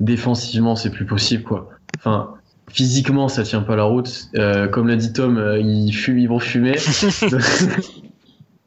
[0.00, 1.70] Défensivement, c'est plus possible, quoi.
[1.98, 2.34] Enfin,
[2.70, 4.28] physiquement, ça tient pas la route.
[4.36, 6.76] Euh, comme l'a dit Tom, euh, ils, fument, ils vont fumer.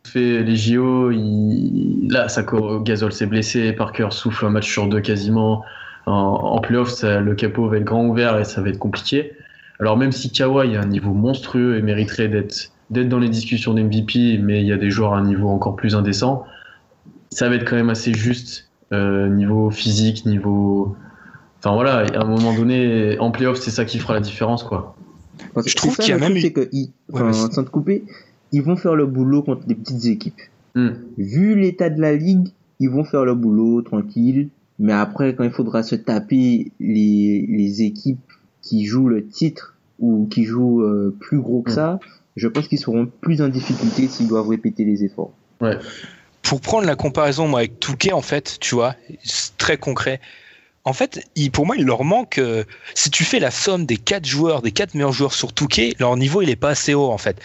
[0.06, 2.08] fait les JO, il...
[2.10, 2.44] là, ça,
[2.84, 5.64] Gasol s'est blessé, Parker souffle un match sur deux quasiment.
[6.06, 9.34] En, en playoff, ça, le capot va être grand ouvert et ça va être compliqué.
[9.80, 13.74] Alors même si Kawhi a un niveau monstrueux et mériterait d'être d'être dans les discussions
[13.74, 16.44] d'MVP, mais il y a des joueurs à un niveau encore plus indécent,
[17.30, 20.96] ça va être quand même assez juste euh, niveau physique, niveau.
[21.60, 24.96] Enfin voilà, à un moment donné, en playoff, c'est ça qui fera la différence, quoi.
[25.54, 28.04] Parce Je trouve qu'il y a même c'est que ils- Ouais, enfin, sans te couper,
[28.52, 30.40] ils vont faire le boulot contre les petites équipes.
[30.76, 30.90] Hmm.
[31.18, 32.50] Vu l'état de la ligue,
[32.80, 34.50] ils vont faire le boulot tranquille.
[34.78, 38.20] Mais après, quand il faudra se taper les, les équipes
[38.62, 41.76] qui jouent le titre ou qui jouent euh, plus gros que Hmm.
[41.76, 42.00] ça,
[42.38, 45.32] je pense qu'ils seront plus en difficulté s'ils doivent répéter les efforts.
[45.60, 45.78] Ouais.
[46.42, 50.22] Pour prendre la comparaison moi avec Touquet en fait, tu vois, c'est très concret.
[50.90, 51.24] En fait,
[51.54, 52.40] pour moi, il leur manque.
[52.40, 52.64] euh,
[52.96, 56.18] si tu fais la somme des quatre joueurs, des quatre meilleurs joueurs sur Touquet, leur
[56.18, 57.40] niveau il est pas assez haut en fait.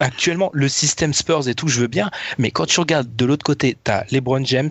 [0.00, 3.44] Actuellement, le système Spurs et tout, je veux bien, mais quand tu regardes de l'autre
[3.44, 4.70] côté, t'as LeBron James,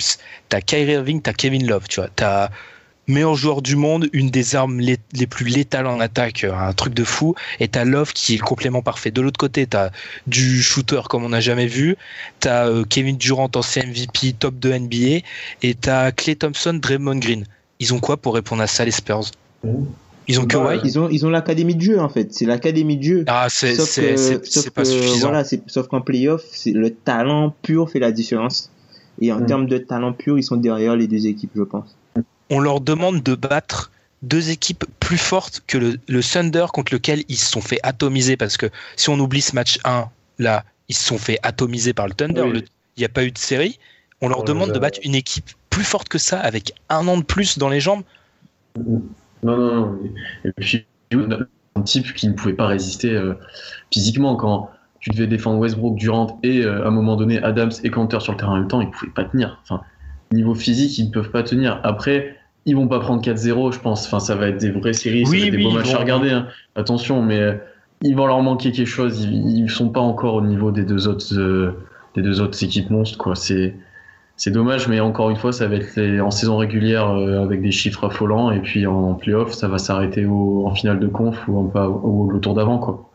[0.49, 2.49] t'as Kyrie Irving, t'as Kevin Love, tu vois, t'as
[3.08, 6.74] meilleur joueur du monde, une des armes les, les plus létales en attaque, euh, un
[6.74, 9.12] truc de fou, et t'as Love qui est le complément parfait.
[9.12, 9.91] De l'autre côté, t'as
[10.26, 11.97] du shooter comme on n'a jamais vu,
[12.39, 15.24] t'as euh, Kevin Durant ancien MVP top de NBA,
[15.62, 17.45] et t'as Clay Thompson, Draymond Green.
[17.82, 19.32] Ils ont quoi pour répondre à ça les Spurs?
[20.27, 22.32] Ils ont Kawhi Ils ont, ils ont l'académie de jeu en fait.
[22.32, 23.23] C'est l'académie de jeu.
[23.27, 25.29] Ah, c'est que- pas que, suffisant.
[25.29, 28.69] Voilà, sauf qu'en playoff, c'est le talent pur fait la différence.
[29.19, 29.45] Et en Mm.
[29.47, 31.95] termes de talent pur, ils sont derrière les deux équipes, je pense.
[32.53, 37.23] on leur demande de battre deux équipes plus fortes que le, le Thunder contre lequel
[37.29, 38.67] ils se sont fait atomiser parce que
[38.97, 42.41] si on oublie ce match 1 là ils se sont fait atomiser par le Thunder
[42.41, 42.63] Oui.
[42.97, 43.79] Il n'y a pas eu de série
[44.22, 47.17] on leur On demande de battre une équipe plus forte que ça avec un an
[47.17, 48.03] de plus dans les jambes
[48.78, 49.01] Non,
[49.43, 49.99] non, non.
[50.45, 50.86] Et puis,
[51.76, 53.34] un type qui ne pouvait pas résister euh,
[53.93, 54.69] physiquement quand
[54.99, 58.34] tu devais défendre Westbrook, Durant et euh, à un moment donné Adams et Cantor sur
[58.34, 59.59] le terrain en même temps, ils pouvaient pas tenir.
[59.63, 59.82] Enfin,
[60.32, 61.80] niveau physique, ils ne peuvent pas tenir.
[61.84, 64.05] Après, ils vont pas prendre 4-0, je pense.
[64.05, 65.89] Enfin, ça va être des vraies séries, ça Oui, va être des beaux ils matchs
[65.89, 66.30] vont- à regarder.
[66.30, 66.47] hein.
[66.76, 67.55] Attention, mais euh,
[68.03, 69.24] il va leur manquer quelque chose.
[69.24, 71.72] Ils, ils sont pas encore au niveau des deux autres, euh,
[72.15, 73.36] des deux autres équipes monstres, quoi.
[73.36, 73.74] C'est
[74.43, 77.61] c'est dommage, mais encore une fois, ça va être les- en saison régulière euh, avec
[77.61, 81.59] des chiffres affolants, et puis en playoff, ça va s'arrêter en finale de conf ou,
[81.59, 83.07] en, pas- ou au tour d'avant, quoi.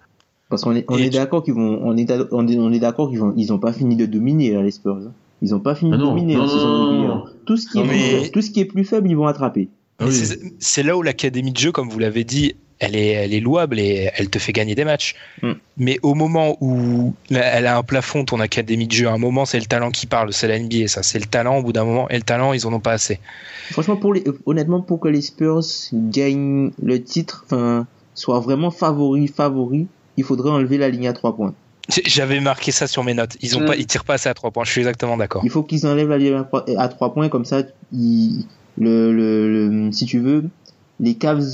[0.48, 3.18] Parce qu'on est, on d'accord qu'ils vont, on est, on est, on est d'accord qu'ils
[3.18, 4.98] vont, ils ont pas fini de dominer, là, les Spurs.
[5.04, 5.10] hein.
[5.42, 7.24] Ils ont pas fini Ah de dominer non, en non, saison régulière.
[7.44, 7.88] Tout ce qui est, Non,
[8.22, 9.68] plus tout ce qui est plus faible, ils vont attraper.
[9.98, 10.12] Ah oui.
[10.60, 13.78] c'est là où l'académie de jeu comme vous l'avez dit elle est, elle est louable
[13.80, 15.14] et elle te fait gagner des matchs.
[15.42, 15.52] Mm.
[15.78, 19.44] Mais au moment où elle a un plafond, ton académie de jeu, à un moment,
[19.46, 21.02] c'est le talent qui parle, c'est la NBA, ça.
[21.02, 23.18] C'est le talent, au bout d'un moment, et le talent, ils en ont pas assez.
[23.72, 25.62] Franchement, pour les, honnêtement, pour que les Spurs
[25.92, 29.86] gagnent le titre, enfin, soient vraiment favoris, favoris,
[30.16, 31.54] il faudrait enlever la ligne à trois points.
[32.04, 33.36] J'avais marqué ça sur mes notes.
[33.42, 33.66] Ils ont Mm.
[33.66, 34.64] pas, ils tirent pas assez à trois points.
[34.64, 35.42] Je suis exactement d'accord.
[35.44, 37.62] Il faut qu'ils enlèvent la ligne à trois- à trois points, comme ça,
[37.92, 38.44] ils,
[38.76, 40.44] le, le, le- si tu veux,
[41.00, 41.44] les Cavs,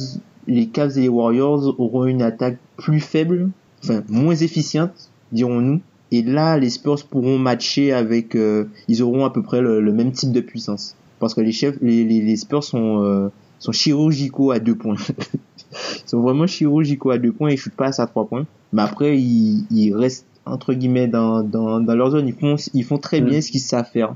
[0.47, 3.51] les Cavs et les Warriors auront une attaque plus faible,
[3.85, 5.81] enfin moins efficiente, dirons-nous.
[6.11, 9.93] Et là, les Spurs pourront matcher avec, euh, ils auront à peu près le, le
[9.93, 13.29] même type de puissance, parce que les chefs, les, les, les Spurs sont euh,
[13.59, 14.97] sont chirurgicaux à deux points.
[15.73, 18.45] ils sont vraiment chirurgicaux à deux points et ils shootent pas à trois points.
[18.73, 22.27] Mais après, ils, ils restent entre guillemets dans, dans, dans leur zone.
[22.29, 23.25] Ils font, ils font très Mm.
[23.27, 24.15] bien ce qu'ils savent faire.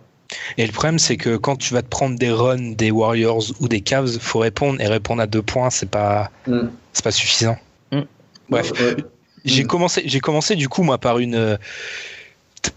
[0.59, 3.69] Et le problème, c'est que quand tu vas te prendre des runs des Warriors ou
[3.69, 6.69] des Cavs, faut répondre et répondre à deux points, c'est pas, Mm.
[6.93, 7.57] c'est pas suffisant.
[7.93, 8.01] Mm.
[8.49, 8.97] Bref, Ouais.
[9.45, 9.67] j'ai Mm.
[9.69, 11.57] commencé, j'ai commencé du coup moi par une, euh,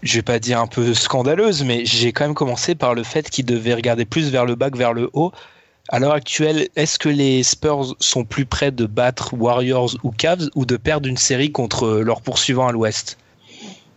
[0.02, 3.28] je vais pas dire un peu scandaleuse, mais j'ai quand même commencé par le fait
[3.28, 5.32] qu'ils devaient regarder plus vers le bas que vers le haut.
[5.88, 10.48] À l'heure actuelle, est-ce que les Spurs sont plus près de battre Warriors ou Cavs
[10.54, 13.18] ou de perdre une série contre leurs poursuivants à l'Ouest?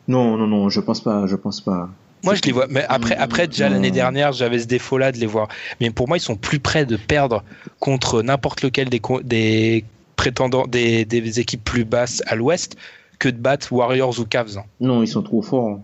[0.07, 1.88] Non, non, non, je pense pas, je pense pas.
[2.24, 2.68] Moi, je les vois.
[2.70, 5.48] Mais après, après déjà l'année dernière, j'avais ce défaut-là de les voir.
[5.82, 7.44] Mais pour moi, ils sont plus près de perdre
[7.80, 9.84] contre n'importe lequel des, co- des
[10.16, 12.78] prétendants, des, des équipes plus basses à l'Ouest
[13.20, 14.58] que de battre Warriors ou Cavs.
[14.58, 14.64] hein.
[14.80, 15.80] Non, ils sont trop forts.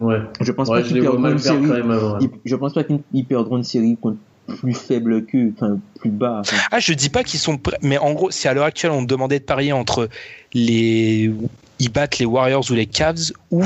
[0.00, 0.18] Ouais.
[0.40, 1.66] Je pense Ouais, pas je qu'ils les vois perdront mal une faire série.
[1.68, 2.18] quand même avant.
[2.20, 4.18] ils- Je pense pas qu'ils perdront une série contre
[4.58, 6.38] plus faible qu'eux, enfin plus bas.
[6.40, 6.56] enfin.
[6.72, 9.02] Ah, je dis pas qu'ils sont prêts, mais en gros, si à l'heure actuelle on
[9.02, 10.08] demandait de parier entre
[10.52, 11.30] les,
[11.78, 13.64] ils battent les Warriors ou les Cavs, ou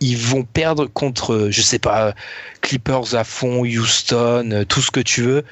[0.00, 2.14] ils vont perdre contre, je sais pas,
[2.62, 5.42] Clippers à fond, Houston, euh, tout ce que tu veux.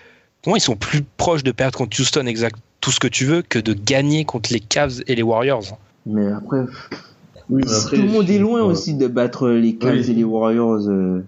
[0.42, 3.24] Pour moi, ils sont plus proches de perdre contre Houston, exact, tout ce que tu
[3.26, 5.78] veux, que de gagner contre les Cavs et les Warriors.
[6.06, 6.60] Mais après,
[7.50, 8.66] Oui, mais après, tout le monde est loin ouais.
[8.72, 10.10] aussi de battre les Cavs Oui.
[10.10, 10.88] et les Warriors.
[10.88, 11.24] euh.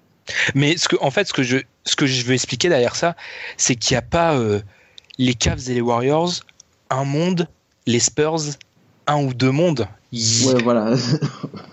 [0.55, 3.16] Mais ce que, en fait, ce que je, ce que je veux expliquer derrière ça,
[3.56, 4.60] c'est qu'il n'y a pas euh,
[5.18, 6.32] les Cavs et les Warriors,
[6.88, 7.48] un monde,
[7.86, 8.40] les Spurs,
[9.06, 9.86] un ou deux mondes.
[10.12, 10.95] Il- Ouais, voilà.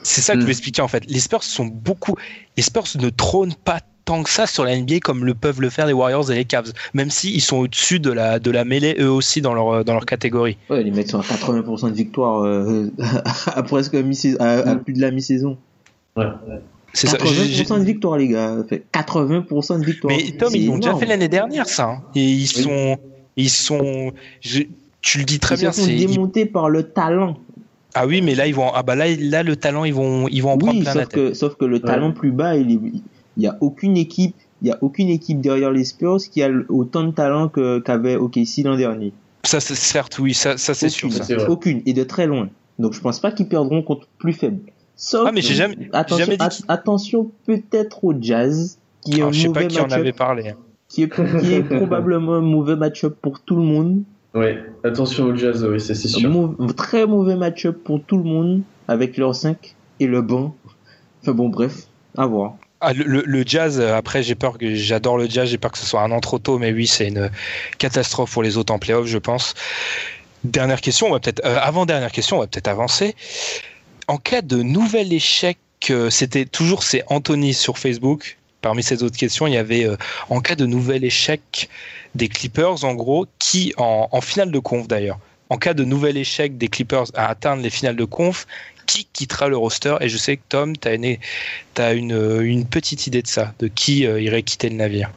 [0.03, 1.03] C'est ça que je veux expliquer en fait.
[1.07, 2.15] Les Spurs sont beaucoup.
[2.55, 5.69] Les Spurs ne trônent pas tant que ça sur la NBA comme le peuvent le
[5.69, 8.95] faire les Warriors et les Cavs, même s'ils sont au-dessus de la, de la mêlée
[8.99, 10.57] eux aussi dans leur, dans leur catégorie.
[10.69, 12.89] Ouais, les mecs sont à 80% de victoire euh,
[13.47, 14.83] à presque mi-saison, à, à Mm.
[14.83, 15.57] plus de la mi-saison.
[16.15, 16.25] Ouais.
[16.93, 17.17] C'est ça.
[17.23, 18.55] J'ai- j'ai- 80% de victoire, les gars.
[18.69, 20.15] Fait 80% de victoire.
[20.15, 21.89] Mais Tom, C'est ils l'ont déjà fait l'année dernière, ça.
[21.89, 22.01] hein.
[22.15, 22.63] Et ils Oui.
[22.63, 22.97] sont.
[23.35, 24.11] Ils sont.
[24.41, 24.63] je-
[25.01, 25.71] tu le dis très Ils bien.
[25.73, 27.37] c'est- ils- démonter par le talent.
[27.99, 28.69] Ah oui, mais là ils vont.
[28.73, 31.01] Ah bah là, là le talent, ils vont, ils vont en prendre Oui, plein la
[31.03, 31.29] sauf tête.
[31.29, 32.79] que, sauf que le talent plus bas, il est-
[33.37, 36.49] il y a aucune équipe, il y a aucune équipe derrière les Spurs qui a
[36.69, 39.13] autant de talent que qu'avait OKC l'an dernier.
[39.43, 41.09] Ça, c'est certes, oui, ça, ça c'est sûr.
[41.47, 41.83] Aucune, Ça.
[41.85, 42.49] Et de très loin.
[42.79, 44.59] Donc je pense pas qu'ils perdront contre plus faible.
[44.95, 49.29] Sauf Ah, mais j'ai jamais- attention, jamais dit attention peut-être au Jazz qui est Alors,
[49.29, 50.53] un je sais mauvais pas qui en match-up, avait parlé.
[50.89, 51.09] qui est,
[51.41, 54.01] qui est probablement un mauvais match-up pour tout le monde.
[54.33, 54.63] Ouais.
[54.83, 56.55] Attention au jazz, oui, ça, c'est sûr.
[56.75, 60.55] très mauvais match-up pour tout le monde avec leur 5 et le banc.
[61.21, 61.87] Enfin bon, bref,
[62.17, 62.55] à voir.
[62.79, 65.71] Ah, le, le- le jazz, euh, après, j'ai peur que j'adore le jazz, j'ai peur
[65.71, 67.31] que ce soit un an trop tôt, mais oui, c'est une
[67.79, 69.55] catastrophe pour les autres en playoff, je pense.
[70.43, 73.15] Dernière question, on va peut-être, euh, avant dernière question, on va peut-être avancer.
[74.07, 75.57] En cas de nouvel échec,
[75.89, 78.37] euh, c'était toujours c'est Anthony sur Facebook.
[78.61, 79.95] Parmi ces autres questions, il y avait euh,
[80.29, 81.69] en cas de nouvel échec
[82.15, 85.19] des Clippers, en gros, qui en, en finale de conf d'ailleurs.
[85.49, 88.45] En cas de nouvel échec des Clippers à atteindre les finales de conf,
[88.87, 89.95] qui quittera le roster?
[90.01, 91.17] Et je sais que Tom, tu as une,
[91.75, 95.11] t'as une, euh, une petite idée de ça, de qui euh, irait quitter le navire.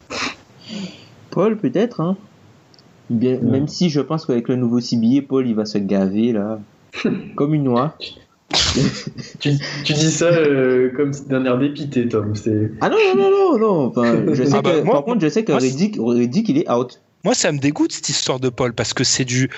[1.31, 2.17] Paul peut-être, hein.
[3.09, 3.41] Bien, Ouais.
[3.41, 6.59] Même si je pense qu'avec le nouveau CBA, Paul il va se gaver là,
[7.35, 7.97] comme une noix.
[9.39, 9.51] Tu,
[9.83, 12.33] tu dis ça euh, comme d'un air dépité, Tom.
[12.81, 13.85] Ah non non non non non.
[13.87, 15.59] Enfin, je sais Ah bah, que, moi- par contre je sais que moi,
[16.13, 17.01] Reddick il est out.
[17.23, 19.51] Moi, ça me dégoûte cette histoire de Paul parce que c'est du.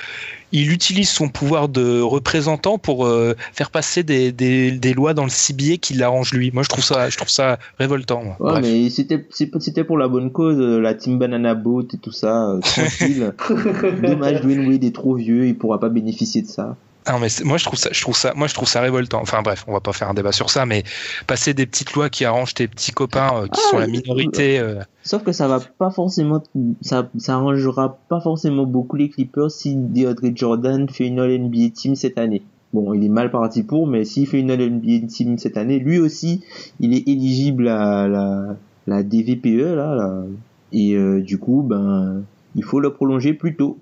[0.51, 5.23] Il utilise son pouvoir de représentant pour euh, faire passer des, des, des lois dans
[5.23, 6.51] le CBA qui l'arrangent lui.
[6.51, 8.21] Moi, je trouve ça, je trouve ça révoltant.
[8.37, 8.55] moi.
[8.55, 12.49] Ouais, mais c'était pour la bonne cause, euh, la team Banana Boat et tout ça,
[12.49, 13.33] euh, tranquille.
[14.03, 16.75] Dommage, Dwayne Wade est trop vieux, il pourra pas bénéficier de ça.
[17.11, 19.19] Non, mais moi, je trouve ça, je trouve ça, moi, je trouve ça révoltant.
[19.21, 20.83] Enfin, bref, on va pas faire un débat sur ça, mais
[21.27, 24.59] passer des petites lois qui arrangent tes petits copains euh, qui Ah, sont la minorité.
[24.59, 26.41] euh, Sauf que ça va pas forcément,
[26.81, 31.95] ça, ça arrangera pas forcément beaucoup les Clippers si DeAndre Jordan fait une All-NBA team
[31.95, 32.41] cette année.
[32.71, 35.99] Bon, il est mal parti pour, mais s'il fait une All-NBA team cette année, lui
[35.99, 36.41] aussi,
[36.79, 38.55] il est éligible à la,
[38.87, 40.23] la DVPE, là, là.
[40.71, 42.23] Et euh, du coup, ben,
[42.55, 43.77] il faut le prolonger plus tôt.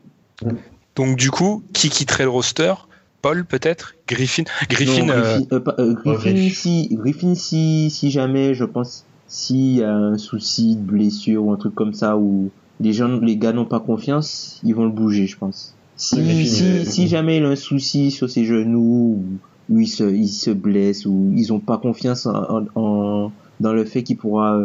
[0.95, 2.73] Donc, du coup, qui quitterait le roster?
[3.21, 3.95] Paul, peut-être?
[4.07, 8.63] Griffin Griffin, Non, euh, Griffin, euh, pas- euh, Griffin, si, Griffin, si, si jamais, je
[8.65, 12.49] pense, s'il y a un souci de blessure ou un truc comme ça où
[12.79, 15.75] les gens, les gars n'ont pas confiance, ils vont le bouger, je pense.
[15.95, 18.79] Si, Griffin, si, euh, si jamais il a un souci sur ses genoux
[19.69, 23.31] ou, ou il se, il se blesse ou ils ont pas confiance en, en- en-
[23.59, 24.59] dans le fait qu'il pourra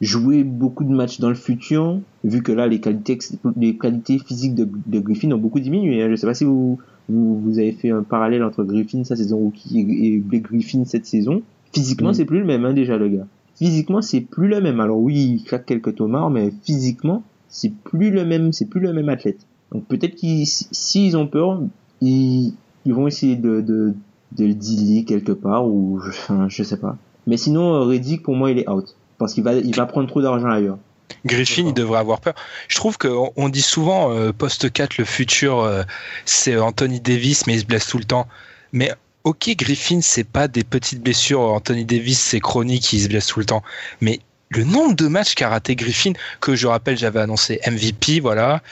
[0.00, 3.18] jouer beaucoup de matchs dans le futur, vu que là les qualités
[3.56, 6.02] les qualités physiques de, de Griffin ont beaucoup diminué.
[6.02, 6.08] Hein.
[6.10, 6.78] Je sais pas si vous,
[7.08, 11.06] vous, vous avez fait un parallèle entre Griffin sa saison rookie et, Blake Griffin cette
[11.06, 11.42] saison.
[11.72, 12.14] Physiquement, Mm.
[12.14, 13.26] c'est plus le même hein, déjà le gars.
[13.56, 14.80] Physiquement, c'est plus le même.
[14.80, 18.92] Alors oui, il claque quelques tomards, mais physiquement, c'est plus le même, c'est plus le
[18.92, 19.40] même athlète.
[19.72, 21.62] Donc peut-être qu'ils, si- s'ils ont peur,
[22.00, 22.52] ils,
[22.84, 23.94] ils vont essayer de, de,
[24.36, 26.96] de le dealer quelque part ou je, enfin, je sais pas.
[27.26, 30.06] Mais sinon, euh, Reddick pour moi il est out parce qu'il va, il va prendre
[30.08, 30.78] trop d'argent ailleurs.
[31.24, 32.34] Griffin, il devrait avoir peur.
[32.68, 35.82] Je trouve qu'on on dit souvent euh, poste 4, le futur, euh,
[36.24, 38.28] c'est Anthony Davis, mais il se blesse tout le temps.
[38.72, 38.92] Mais
[39.24, 41.40] ok, Griffin, c'est pas des petites blessures.
[41.40, 43.62] Anthony Davis, c'est chronique, il se blesse tout le temps.
[44.00, 44.20] Mais
[44.50, 48.62] le nombre de matchs qu'a raté Griffin, que je rappelle, j'avais annoncé MVP, voilà.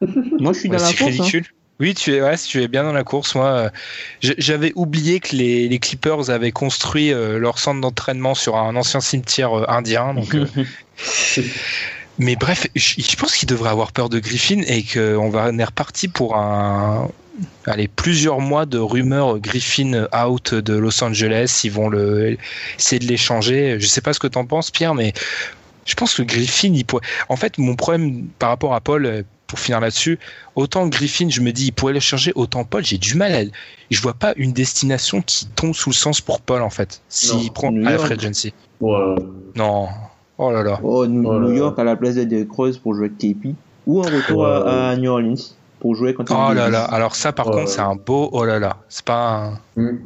[0.00, 1.40] Moi, je suis dans Ouais, la c'est hein.
[1.80, 3.36] Oui, tu es, ouais, tu es bien dans la course.
[3.36, 3.70] Moi, euh,
[4.20, 9.00] j'avais oublié que les, les Clippers avaient construit euh, leur centre d'entraînement sur un ancien
[9.00, 10.14] cimetière euh, indien.
[10.14, 10.36] Donc,
[12.18, 15.58] mais bref, je, je pense qu'il devrait avoir peur de Griffin et qu'on va on
[15.58, 17.08] est reparti pour un,
[17.66, 21.60] allez, plusieurs mois de rumeurs Griffin out de Los Angeles.
[21.62, 22.36] Ils vont le
[22.76, 23.76] essayer de l'échanger.
[23.78, 25.12] Je sais pas ce que t'en penses, Pierre, mais
[25.84, 27.06] je pense que Griffin, il pourrait.
[27.28, 30.18] En fait, mon problème par rapport à Paul, pour finir là-dessus,
[30.54, 33.40] autant Griffin, je me dis, il pourrait le changer, autant Paul, j'ai du mal à.
[33.90, 37.46] Je vois pas une destination qui tombe sous le sens pour Paul, en fait, s'il
[37.46, 37.98] Non, prend à la.
[38.80, 39.14] Ouais.
[39.56, 39.88] Non.
[40.40, 40.78] Oh là là.
[40.84, 41.56] Oh, New, Oh là New là.
[41.58, 43.54] York à la place de Rose pour jouer avec KP
[43.88, 44.70] ou un retour Ouais.
[44.70, 45.34] à, à New Orleans
[45.80, 46.72] pour jouer contre Oh là Davis.
[46.74, 46.84] là.
[46.84, 47.54] Alors ça, par Ouais.
[47.54, 48.28] contre, c'est un beau.
[48.32, 48.76] Oh là là.
[48.88, 49.80] C'est pas un.
[49.82, 49.98] Mm.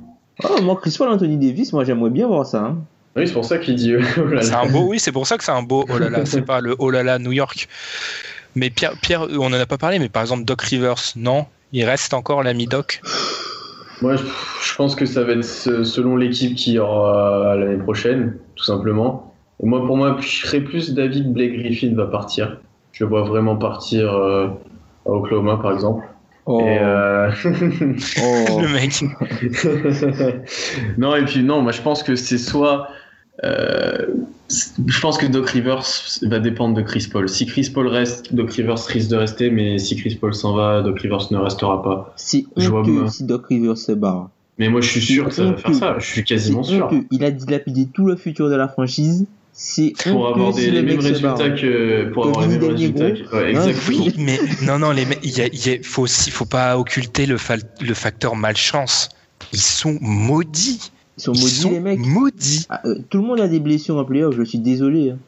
[0.44, 2.60] Oh, moi, Chris Paul, Anthony Davis, moi j'aimerais bien voir ça.
[2.60, 2.78] Hein.
[3.14, 3.94] Oui, c'est pour ça qu'il dit.
[3.94, 4.42] oh là là.
[4.42, 4.84] C'est un beau.
[4.88, 5.84] Oui, c'est pour ça que c'est un beau.
[5.92, 6.20] Oh là là.
[6.24, 7.68] C'est pas le oh là là New York.
[8.54, 11.46] Mais Pierre, Pierre, on en a pas parlé, mais par exemple Doc Rivers, non?
[11.72, 13.00] Il reste encore l'ami Doc?
[14.02, 18.64] Moi, je, pense que ça va être selon l'équipe qui y aura l'année prochaine, tout
[18.64, 19.32] simplement.
[19.62, 22.58] Et moi, pour moi, je serais plus David Blake Griffin va partir.
[22.90, 24.48] Je le vois vraiment partir euh,
[25.06, 26.04] à Oklahoma, par exemple.
[26.46, 28.60] Oh, Et, euh, oh.
[28.60, 29.04] Le mec.
[30.98, 32.88] non, et puis non, moi je pense que c'est soit.
[33.44, 34.06] Euh,
[34.86, 35.82] je pense que Doc Rivers
[36.22, 37.28] va dépendre de Chris Paul.
[37.28, 40.82] Si Chris Paul reste, Doc Rivers risque de rester, mais si Chris Paul s'en va,
[40.82, 42.12] Doc Rivers ne restera pas.
[42.16, 43.08] C'est Je vois bien.
[43.08, 44.28] si Doc Rivers se barre.
[44.58, 46.90] Mais moi je suis sûr que ça va faire ça, je suis quasiment sûr.
[47.10, 49.26] Il a dilapidé tout le futur de la franchise.
[49.54, 52.10] C'est Pour avoir si des, le les mêmes résultats que.
[52.12, 53.36] Pour Que avoir les mêmes résultats que.
[53.36, 54.04] Ouais, exactement.
[54.06, 57.36] Oui, mais non, non, les, il y a, il y a- faut pas occulter le
[57.36, 59.10] facteur malchance.
[59.52, 60.90] Ils sont maudits.
[61.18, 61.98] Ils sont Ils maudits sont les mecs.
[62.00, 62.66] maudits.
[62.70, 65.10] Ah, euh, tout le monde a des blessures en playoff, je suis désolé.
[65.10, 65.18] hein.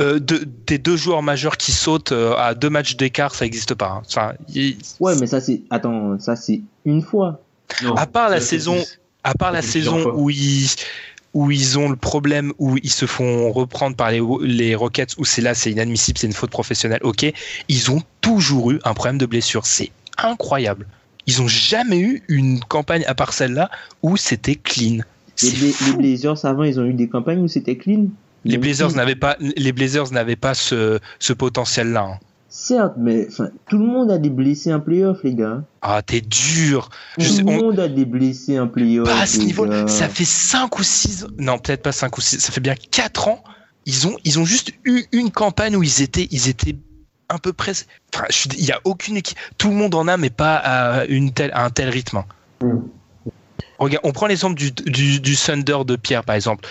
[0.00, 3.74] Euh, de- des deux joueurs majeurs qui sautent euh, à deux matchs d'écart, ça n'existe
[3.74, 3.88] pas.
[3.88, 4.02] hein.
[4.06, 5.62] Enfin, il- Ouais, mais ça c'est.
[5.70, 7.40] Attends, ça c'est une fois.
[7.82, 9.00] Non, à part la saison, plus.
[9.24, 10.14] à part la saison fois.
[10.16, 10.68] où ils
[11.34, 15.24] où ils ont le problème où ils se font reprendre par les les Rockets où
[15.24, 17.00] c'est là c'est inadmissible, c'est une faute professionnelle.
[17.02, 17.26] OK,
[17.68, 20.86] ils ont toujours eu un problème de blessure, c'est incroyable.
[21.26, 23.70] Ils ont jamais eu une campagne à part celle-là
[24.02, 24.98] où c'était clean.
[25.42, 25.84] Les, C'est Bla- fou.
[25.84, 28.06] les Blazers avant, ils ont eu des campagnes où c'était clean.
[28.44, 32.18] Les Blazers n'avaient pas les Blazers n'avaient pas ce ce potentiel là.
[32.48, 33.26] Certes, mais
[33.68, 35.64] tout le monde a des blessés en playoff, les gars.
[35.82, 36.88] Ah, t'es dur.
[37.18, 39.08] Tout sais, le on- monde a des blessés en playoff.
[39.08, 39.88] pas à ce niveau gars.
[39.88, 43.26] ça fait 5 ou 6 non peut-être pas 5 ou 6 ça fait bien 4
[43.28, 43.42] ans
[43.86, 46.76] ils ont ils ont juste eu une campagne où ils étaient ils étaient
[47.28, 47.72] un peu près
[48.14, 51.32] enfin il y a aucune équipe tout le monde en a mais pas à une
[51.32, 52.22] telle à un tel rythme
[52.62, 52.78] Mm.
[53.78, 56.66] Regarde on prend l'exemple du, du du Thunder de Pierre par exemple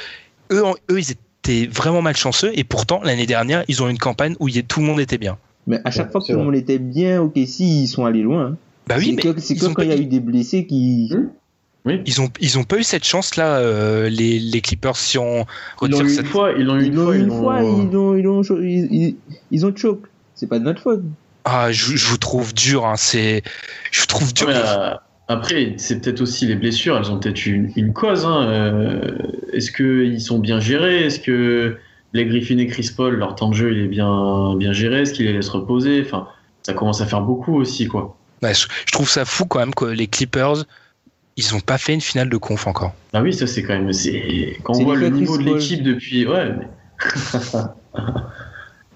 [0.52, 3.98] eux en- eux ils étaient vraiment malchanceux et pourtant l'année dernière ils ont eu une
[3.98, 6.22] campagne où il y a- tout le monde était bien Mais à chaque Ouais, fois
[6.22, 8.58] que tout le monde était bien, ok, si ils sont allés loin.
[8.88, 10.20] bah oui c'est mais c'est ils que ont quand pas- il y a eu des
[10.20, 11.12] blessés qui.
[11.86, 12.00] Oui.
[12.06, 13.60] ils ont ils ont pas eu cette chance là
[14.10, 15.46] les les Clippers si on Ils
[15.80, 18.42] retire une cette fois, ils l'ont eu une fois, ils fois, ils ont, ils ont,
[18.62, 19.16] ils, ils,
[19.52, 20.06] ils ont choke.
[20.34, 21.02] C'est pas de notre faute.
[21.44, 23.44] Ah, je, je vous trouve dur, hein, c'est.
[23.92, 24.48] Je vous trouve dur.
[24.48, 24.94] Ouais, euh,
[25.34, 28.26] après, c'est peut-être aussi les blessures, elles ont peut-être une, une cause.
[28.26, 28.48] Hein.
[28.48, 29.18] euh,
[29.52, 31.78] Est-ce qu'ils sont bien gérés Est-ce que
[32.14, 35.14] les Griffin et Chris Paul, leur temps de jeu, il est bien, bien géré Est-ce
[35.14, 36.28] qu'ils les laissent reposer Enfin,
[36.62, 38.16] ça commence à faire beaucoup aussi, quoi.
[38.42, 40.66] Ouais, je, je trouve ça fou quand même que les Clippers,
[41.38, 42.94] ils ont pas fait une finale de conf encore.
[43.14, 43.92] Ah oui, ça c'est quand même.
[43.94, 46.28] c'est Quand on voit le niveau de Chris l'équipe depuis.
[46.28, 46.68] Ouais, mais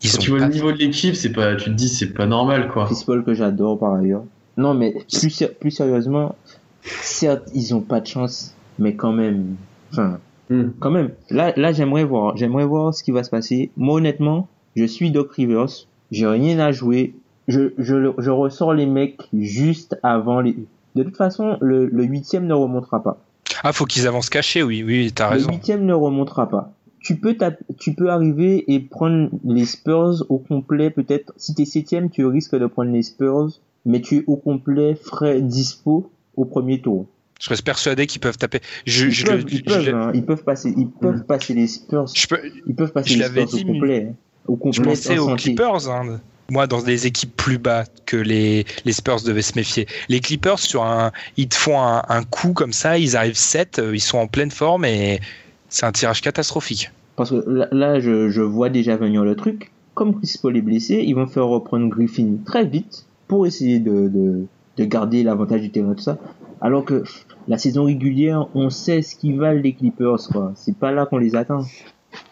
[0.03, 1.55] Ils quand tu vois pas le niveau de l'équipe, c'est pas.
[1.55, 2.85] Tu te dis, c'est pas normal, quoi.
[2.85, 4.23] Chris Paul que j'adore par ailleurs.
[4.57, 6.35] Non, mais plus, plus sérieusement,
[6.81, 9.55] certes, ils ont pas de chance, mais quand même.
[9.91, 10.19] Enfin,
[10.49, 10.69] Hmm.
[10.79, 11.09] quand même.
[11.29, 12.37] Là, là, j'aimerais voir.
[12.37, 13.69] J'aimerais voir ce qui va se passer.
[13.75, 14.47] Moi, honnêtement,
[14.77, 15.67] je suis Doc Rivers.
[16.09, 17.13] J'ai rien à jouer.
[17.49, 20.55] Je, je, le- je ressors les mecs juste avant les.
[20.95, 23.17] De toute façon, le, le huitième ne remontera pas.
[23.63, 25.49] Ah, faut qu'ils avancent cachés, oui, oui, t'as Le raison.
[25.49, 26.71] huitième ne remontera pas.
[27.01, 27.35] tu peux
[27.77, 32.55] tu peux arriver et prendre les Spurs au complet peut-être si t'es septième tu risques
[32.57, 33.49] de prendre les Spurs
[33.87, 37.07] mais tu es au complet frais dispo au premier tour
[37.41, 38.59] Je reste persuadé qu'ils peuvent taper.
[38.85, 41.53] Je, ils, je peuvent, le- ils, je peuvent, hein, ils peuvent passer ils peuvent passer
[41.55, 44.13] les Spurs je peux- ils peuvent passer je les Spurs dit, au mais- complet
[44.47, 45.35] au je pensais en aux.
[45.35, 45.89] Clippers.
[45.89, 46.19] hein.
[46.49, 49.85] Moi, dans des équipes plus bas que les, les Spurs devaient se méfier.
[50.07, 53.81] Les Clippers, sur un, ils te font un, un coup comme ça, ils arrivent 7,
[53.93, 55.19] ils sont en pleine forme et
[55.67, 56.89] c'est un tirage catastrophique.
[57.17, 59.71] Parce que là, là, je, je vois déjà venir le truc.
[59.93, 64.07] Comme Chris Paul est blessé, ils vont faire reprendre Griffin très vite pour essayer de,
[64.07, 64.45] de,
[64.77, 66.17] de garder l'avantage du terrain, tout ça.
[66.61, 67.03] Alors que
[67.47, 70.51] la saison régulière, on sait ce qu'ils valent les Clippers, quoi.
[70.55, 71.63] C'est pas là qu'on les attend.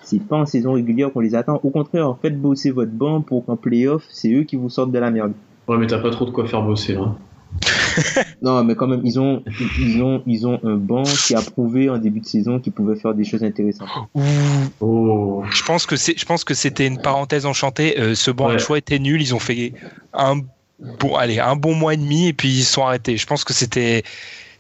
[0.01, 1.59] C'est pas en saison régulière qu'on les attend.
[1.63, 4.99] Au contraire, faites bosser votre banc pour qu'en playoff, c'est eux qui vous sortent de
[4.99, 5.33] la merde.
[5.67, 7.15] Ouais, mais t'as pas trop de quoi faire bosser là.
[8.41, 9.41] Non, mais quand même, ils ont,
[9.79, 12.97] ils ont, ils ont un banc qui a prouvé en début de saison qu'ils pouvaient
[12.97, 13.87] faire des choses intéressantes.
[14.81, 15.43] Oh.
[15.49, 17.99] Je pense que c'est, je pense que c'était une parenthèse enchantée.
[17.99, 18.53] Euh, ce banc Ouais.
[18.55, 19.21] de choix était nul.
[19.21, 19.73] Ils ont fait
[20.13, 20.39] un
[20.99, 23.17] bon, allez, un bon mois et demi et puis ils sont arrêtés.
[23.17, 24.03] Je pense que c'était,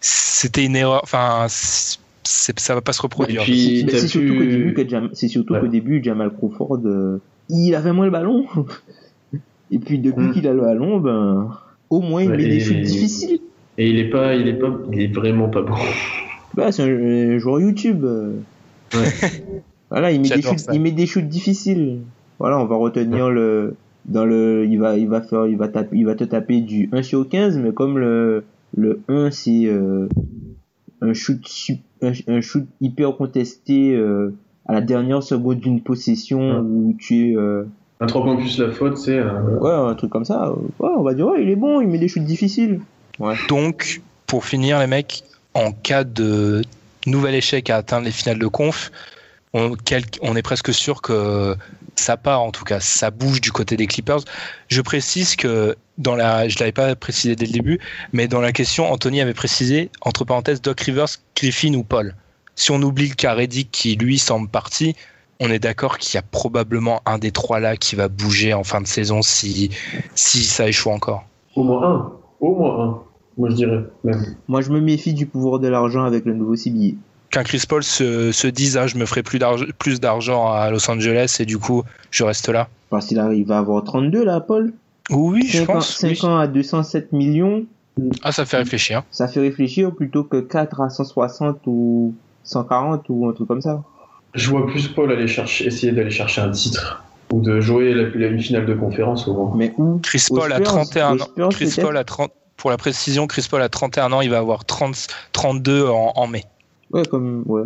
[0.01, 1.01] c'était une erreur.
[1.03, 3.41] Enfin, c'est, ça va pas se reproduire.
[3.41, 5.59] Et puis- c'est surtout pu- qu'au début, que Jam- c'est surtout Ouais.
[5.61, 8.45] qu'au début, Jamal Crawford, euh, il avait moins le ballon.
[9.71, 10.33] Et puis depuis Mm.
[10.33, 11.49] qu'il a le ballon, ben,
[11.89, 13.39] au moins il Ouais, met des shoots difficiles.
[13.77, 15.75] Et il est pas, il est pas, il est vraiment pas bon.
[16.55, 16.87] Bah, c'est un,
[17.35, 18.05] un joueur YouTube.
[19.89, 21.99] voilà, il met, des shoots, il met des shoots difficiles.
[22.39, 23.75] Voilà, on va retenir le,
[24.05, 26.89] dans le, il va, il va faire, il va taper, il va te taper du
[26.91, 28.43] 1 sur 15, mais comme le,
[28.77, 30.07] le 1 c'est, euh,
[31.01, 31.39] un shoot,
[32.01, 34.33] un, un shoot hyper contesté, euh,
[34.67, 36.59] à la dernière seconde d'une possession Ouais.
[36.59, 37.63] où tu es, euh,
[37.99, 39.17] Un 3 points plus la faute, c'est.
[39.19, 41.87] euh, ouais, un truc comme ça, ouais, on va dire, ouais, il est bon, il
[41.87, 42.79] met des shoots difficiles.
[43.49, 45.23] Donc, pour finir, les mecs,
[45.53, 46.61] en cas de
[47.07, 48.91] nouvel échec à atteindre les finales de conf,
[49.53, 51.55] on, quel- on est presque sûr que
[51.95, 54.21] ça part, en tout cas, ça bouge du côté des Clippers.
[54.67, 57.79] Je précise que dans la, je l'avais pas précisé dès le début,
[58.13, 62.15] mais dans la question, Anthony avait précisé entre parenthèses Doc Rivers, Griffin ou Paul.
[62.55, 64.95] Si on oublie le cas Reddick qui lui semble parti,
[65.39, 68.63] on est d'accord qu'il y a probablement un des trois là qui va bouger en
[68.63, 69.69] fin de saison si
[70.15, 71.25] si ça échoue encore.
[71.55, 72.11] Au moins un.
[72.39, 72.99] Au moins un.
[73.37, 74.37] Moi je dirais même.
[74.47, 76.95] Moi, je me méfie du pouvoir de l'argent avec le nouveau CBA.
[77.35, 80.69] Qu'un Chris Paul se, se dise ah, je me ferai plus d'argent plus d'argent à
[80.71, 82.69] Los Angeles et du coup je reste là.
[82.89, 84.73] Parce qu'il arrive à avoir 32 là, Paul.
[85.09, 85.97] Oui, je 5 ans, pense.
[85.97, 86.19] 5 oui.
[86.23, 87.65] ans à 207 millions,
[88.23, 89.03] Ah, ça fait réfléchir.
[89.11, 93.83] ça fait réfléchir plutôt que 4 à 160 ou 140 ou un truc comme ça.
[94.33, 98.03] Je vois plus Paul aller chercher, essayer d'aller chercher un titre ou de jouer la,
[98.09, 99.51] la une finale de conférence au moins.
[99.55, 99.99] Mais où?
[100.01, 101.49] Chris Paul a Spurs, 31 aux ans.
[101.49, 104.63] Chris Paul a 30 pour la précision, Chris Paul a 31 ans, il va avoir
[104.63, 106.45] 30 32 en, en mai.
[106.91, 107.63] Ouais, comme ouais.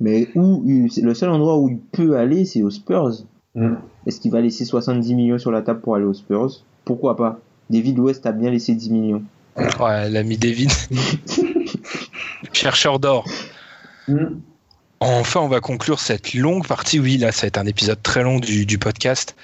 [0.00, 3.24] Mais où le seul endroit où il peut aller, c'est aux Spurs.
[3.54, 3.74] Mm.
[4.06, 6.62] Est-ce qu'il va laisser 70 millions sur la table pour aller aux Spurs?
[6.84, 7.40] Pourquoi pas?
[7.70, 9.22] David West a bien laissé 10 millions.
[9.80, 10.70] Ouais, l'ami David.
[12.52, 13.26] Chercheur d'or.
[14.06, 14.26] Mm.
[15.00, 16.98] Enfin, on va conclure cette longue partie.
[16.98, 19.36] Oui, là, ça va être un épisode très long du, du podcast.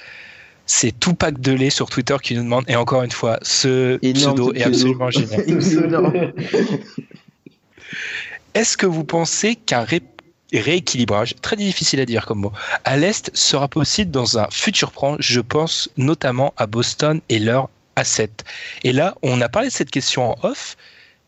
[0.67, 4.53] C'est Tupac Delay sur Twitter qui nous demande, et encore une fois, ce Énorme pseudo
[4.55, 5.03] est pseudo.
[5.03, 6.35] absolument génial.
[8.55, 10.03] Est-ce que vous pensez qu'un ré-
[10.53, 12.53] rééquilibrage, très difficile à dire comme mot,
[12.85, 15.17] à l'Est sera possible dans un futur proche?
[15.21, 18.31] Je pense notamment à Boston et leur asset.
[18.85, 20.77] Et là, on a parlé de cette question en off,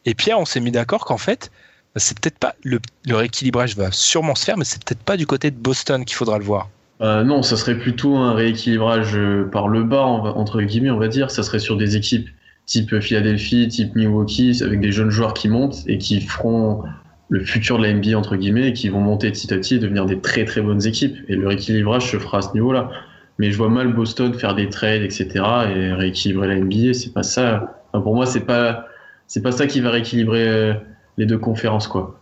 [0.04, 1.50] et Pierre, on s'est mis d'accord qu'en fait,
[1.96, 2.78] c'est peut-être pas le,
[3.08, 6.38] rééquilibrage va sûrement se faire, mais c'est peut-être pas du côté de Boston qu'il faudra
[6.38, 6.68] le voir.
[7.00, 11.08] Euh, non, ça serait plutôt un rééquilibrage euh, par le bas, entre guillemets, on va
[11.08, 11.30] dire.
[11.30, 12.28] Ça serait sur des équipes
[12.66, 16.84] type Philadelphie, type Milwaukee, avec des jeunes joueurs qui montent et qui feront
[17.28, 19.78] le futur de la NBA, entre guillemets, et qui vont monter petit à petit et
[19.78, 21.16] devenir des très très bonnes équipes.
[21.28, 22.90] Et le rééquilibrage se fera à ce niveau-là.
[23.38, 25.26] Mais je vois mal Boston faire des trades, etc.
[25.74, 26.94] et rééquilibrer la NBA.
[26.94, 27.82] C'est pas ça.
[27.92, 28.86] Enfin, pour moi, c'est pas,
[29.26, 30.74] c'est pas ça qui va rééquilibrer euh,
[31.18, 32.18] les deux conférences, quoi.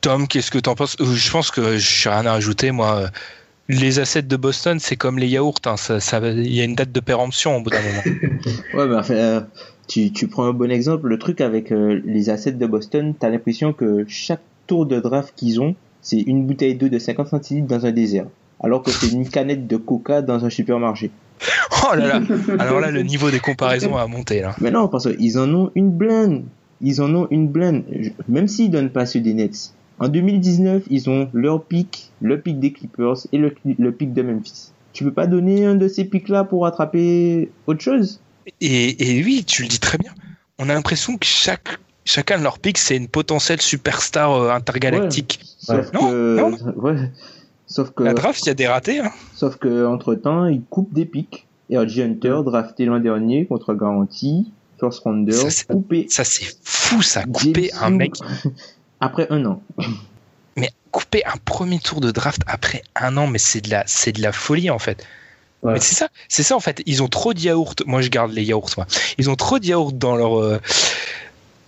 [0.00, 0.96] Tom, qu'est-ce que t'en penses?
[1.00, 3.10] Euh, Je pense que j'ai rien à ajouter, moi.
[3.68, 6.64] Les assets de Boston, c'est comme les yaourts, hein, ça, ça va- il y a
[6.64, 8.02] une date de péremption au bout d'un moment.
[8.74, 9.40] Ouais, enfin, euh,
[9.86, 11.08] tu, tu prends un bon exemple.
[11.08, 15.32] Le truc avec euh, les assets de Boston, t'as l'impression que chaque tour de draft
[15.36, 18.26] qu'ils ont, c'est une bouteille d'eau de 50 centilitres dans un désert.
[18.60, 21.10] Alors que c'est une canette de coca dans un supermarché.
[21.88, 22.20] Oh là là
[22.58, 24.56] Alors là, le niveau des comparaisons a monté là.
[24.60, 26.42] Mais non, parce qu'ils en ont une blinde.
[26.80, 27.84] Ils en ont une blinde.
[28.28, 29.72] Même s'ils donnent pas ceux des Nets.
[29.98, 34.22] En 2019, ils ont leur pic, le pic des Clippers et le, le pic de
[34.22, 34.72] Memphis.
[34.92, 38.20] Tu peux pas donner un de ces pics-là pour attraper autre chose?
[38.60, 40.12] Et, et oui, tu le dis très bien.
[40.58, 45.40] On a l'impression que chaque, chacun de leurs pics, c'est une potentielle superstar euh, intergalactique.
[45.58, 46.56] Sauf Non, que, non.
[46.76, 47.10] ouais.
[47.66, 49.00] Sauf que, La draft, il y a des ratés.
[49.00, 49.10] Hein.
[49.34, 51.46] sauf que entre temps, ils coupent des pics.
[51.68, 56.06] Et RG Hunter, drafté l'an dernier contre garantie, first rounder, Ça, coupé.
[56.08, 57.24] Ça, c'est fou, ça.
[57.24, 58.12] Couper un mec,
[59.00, 59.60] Après un an.
[60.56, 64.12] mais couper un premier tour de draft après un an, mais c'est de la, c'est
[64.12, 65.04] de la folie en fait.
[65.66, 65.72] Ouais.
[65.74, 66.82] Mais c'est ça, c'est ça en fait.
[66.86, 67.74] Ils ont trop de yaourts.
[67.86, 68.70] Moi, je garde les yaourts.
[68.76, 68.86] Moi.
[69.18, 70.58] Ils ont trop de yaourts dans leur euh,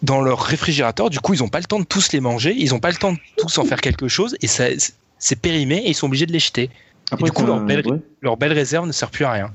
[0.03, 1.11] dans leur réfrigérateur.
[1.11, 2.55] Du coup, ils ont pas le temps de tous les manger.
[2.57, 4.37] Ils ont pas le temps de tous en faire quelque chose.
[4.43, 4.65] Et ça,
[5.19, 6.71] c'est périmé et ils sont obligés de les jeter.
[7.11, 8.01] Après, du coup, c'est leur un- belle- ouais.
[8.21, 9.51] Leur belle réserve ne sert plus à rien.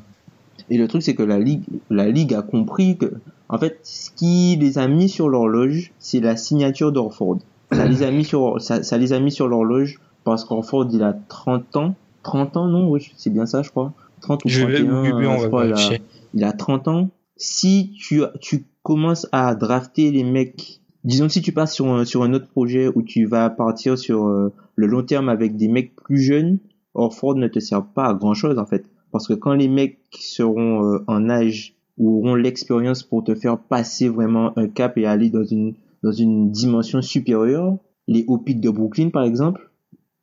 [0.69, 3.13] Et le truc, c'est que la ligue, la ligue a compris que,
[3.49, 7.37] en fait, ce qui les a mis sur l'horloge, c'est la signature d'Orford.
[7.71, 11.03] Ça les a mis sur, ça, ça les a mis sur l'horloge parce qu'Orford, il
[11.03, 11.95] a 30 ans.
[12.23, 12.87] 30 ans, non?
[12.89, 13.93] Oui, c'est bien ça, je crois.
[14.23, 15.75] 30 ou Je vais 31, oui, oui, on je va crois, il a-
[16.33, 17.09] il a 30 ans.
[17.37, 22.23] Si tu, tu commences à drafter les mecs, disons si tu passes sur un, sur
[22.23, 25.95] un autre projet où tu vas partir sur euh, le long terme avec des mecs
[25.95, 26.57] plus jeunes,
[26.95, 28.85] Orford ne te sert pas à grand chose en fait.
[29.11, 33.57] Parce que quand les mecs seront euh, en âge ou auront l'expérience pour te faire
[33.59, 35.73] passer vraiment un cap et aller dans une,
[36.03, 37.77] dans une dimension supérieure,
[38.07, 39.69] les pics de Brooklyn par exemple,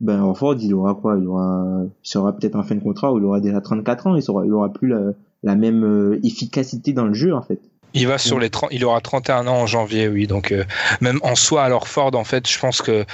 [0.01, 1.17] ben Orford il aura quoi?
[1.19, 4.17] Il aura, il sera peut-être en fin de contrat ou il aura déjà 34 ans,
[4.17, 5.13] il sera, il aura plus la,
[5.43, 7.61] la même euh, efficacité dans le jeu en fait.
[7.93, 10.27] Il va sur les 30, il aura 31 ans en janvier, oui.
[10.27, 10.65] Donc euh,
[11.01, 13.05] même en soi, alors Ford, en fait, je pense que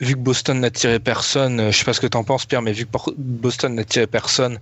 [0.00, 2.62] vu que Boston n'a tiré personne, euh, je sais pas ce que t'en penses, Pierre,
[2.62, 4.58] mais vu que Boston n'a tiré personne,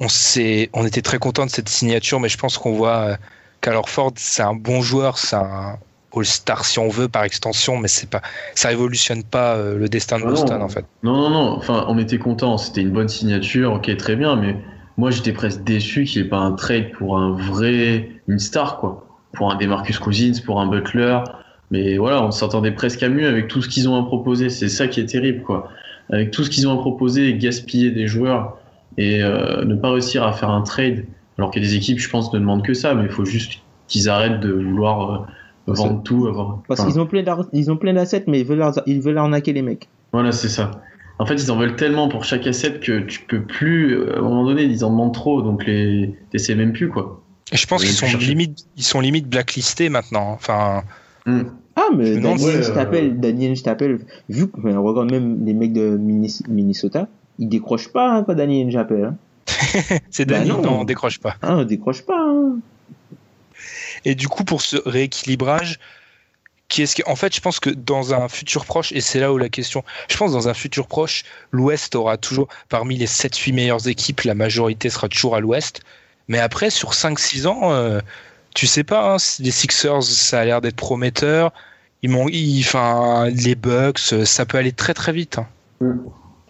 [0.00, 3.18] on s'est, on était très content de cette signature, mais je pense qu'on voit
[3.60, 5.78] qu'alors Ford, c'est un bon joueur, c'est un
[6.16, 8.22] All-Star si on veut par extension, mais c'est pas,
[8.54, 10.32] ça révolutionne pas euh, le destin de Ah non.
[10.32, 10.84] Boston en fait.
[11.02, 11.56] Non, non, non.
[11.56, 12.56] Enfin, on était content.
[12.58, 13.74] C'était une bonne signature.
[13.74, 14.36] Ok, très bien.
[14.36, 14.56] Mais
[14.96, 18.78] moi, j'étais presque déçu qu'il n'y ait pas un trade pour un vrai, une star,
[18.78, 19.06] quoi.
[19.32, 21.18] Pour un Demarcus Cousins, pour un Butler.
[21.70, 24.48] Mais voilà, on s'entendait presque à mieux avec tout ce qu'ils ont à proposer.
[24.48, 25.68] C'est ça qui est terrible, quoi.
[26.10, 28.58] Avec tout ce qu'ils ont à proposer, gaspiller des joueurs
[28.96, 31.04] et euh, ne pas réussir à faire un trade.
[31.38, 32.94] Alors que les équipes, je pense, ne demandent que ça.
[32.94, 35.18] Mais il faut juste qu'ils arrêtent de vouloir euh,
[35.66, 36.26] vendre tout.
[36.26, 36.62] Avoir...
[36.68, 39.18] Parce enfin, qu'ils ont plein d'ar- ils ont plein d'assets mais ils veulent, ils veulent
[39.18, 39.88] arnaquer les mecs.
[40.12, 40.70] Voilà, c'est ça.
[41.18, 43.94] En fait, ils en veulent tellement pour chaque asset que tu peux plus.
[43.94, 47.22] euh, À un moment donné, ils en demandent trop, donc les t'essaies même plus quoi.
[47.52, 48.28] Et je pense qu'ils sont chercher.
[48.28, 50.30] limite, ils sont limite blacklistés maintenant.
[50.32, 50.82] Enfin,
[51.26, 51.42] Hmm.
[51.74, 53.98] Ah, mais Je Daniel, ouais, je euh, t'appelle, Daniel, je t'appelle.
[54.28, 58.70] Vu que, regarde même les mecs de Minnes- Minnesota, ils décrochent pas hein, quand Daniel
[58.70, 59.04] j'appelle.
[59.06, 59.16] Hein.
[60.10, 60.62] c'est Bah Danny, non.
[60.62, 61.34] non, on décroche pas.
[61.42, 62.18] Ah, on décroche pas.
[62.18, 62.56] Hein.
[64.06, 65.80] Et du coup, pour ce rééquilibrage,
[66.68, 69.32] qui est-ce que, en fait, je pense que dans un futur proche, et c'est là
[69.32, 73.52] où la question, je pense dans un futur proche, l'Ouest aura toujours, parmi les 7-8
[73.52, 75.80] meilleures équipes, la majorité sera toujours à l'Ouest.
[76.28, 78.00] Mais après, sur 5-6 ans, euh,
[78.54, 81.52] tu sais pas, hein, les Sixers, ça a l'air d'être prometteur.
[82.02, 85.38] Ils enfin, les Bucks, euh, ça peut aller très très vite.
[85.38, 85.48] hein.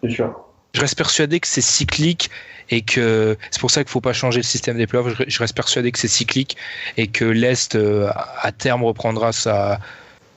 [0.03, 0.46] C'est sûr.
[0.77, 2.29] Je reste persuadé que c'est cyclique
[2.69, 5.15] et que c'est pour ça qu'il faut pas changer le système des playoffs.
[5.27, 6.59] Je- reste persuadé que c'est cyclique
[6.99, 8.11] et que l'Est, euh,
[8.43, 9.81] à terme, reprendra sa,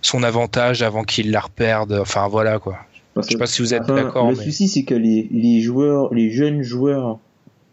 [0.02, 1.92] son avantage avant qu'il la reperde.
[2.02, 2.78] Enfin, voilà, quoi.
[3.14, 5.28] Parce Je sais pas si vous êtes enfin, d'accord, Le mais souci, c'est que les,
[5.30, 7.20] les joueurs, les jeunes joueurs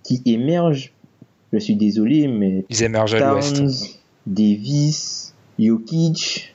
[0.02, 0.92] qui émergent,
[1.52, 3.54] je suis désolé, mais ils émergent à l'Ouest.
[3.58, 3.72] Towns,
[4.26, 6.52] Davis, Jokic,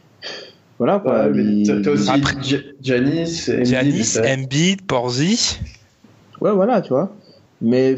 [0.78, 1.30] voilà quoi.
[1.30, 1.70] les-
[2.10, 2.36] Après-
[2.82, 5.58] Janis, Giannis, Embiid, Porzi.
[6.42, 7.14] Ouais, voilà, tu vois.
[7.62, 7.96] Mais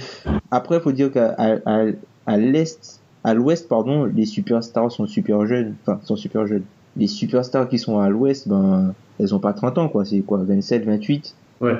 [0.51, 1.83] après, faut dire qu'à à, à,
[2.27, 5.75] à l'est, à l'ouest, pardon, les superstars sont super jeunes.
[5.85, 6.63] Enfin, sont super jeunes.
[6.97, 10.03] Les superstars qui sont à l'ouest, ben, elles ont pas 30 ans, quoi.
[10.05, 11.35] C'est quoi, 27, 28.
[11.61, 11.77] Ouais.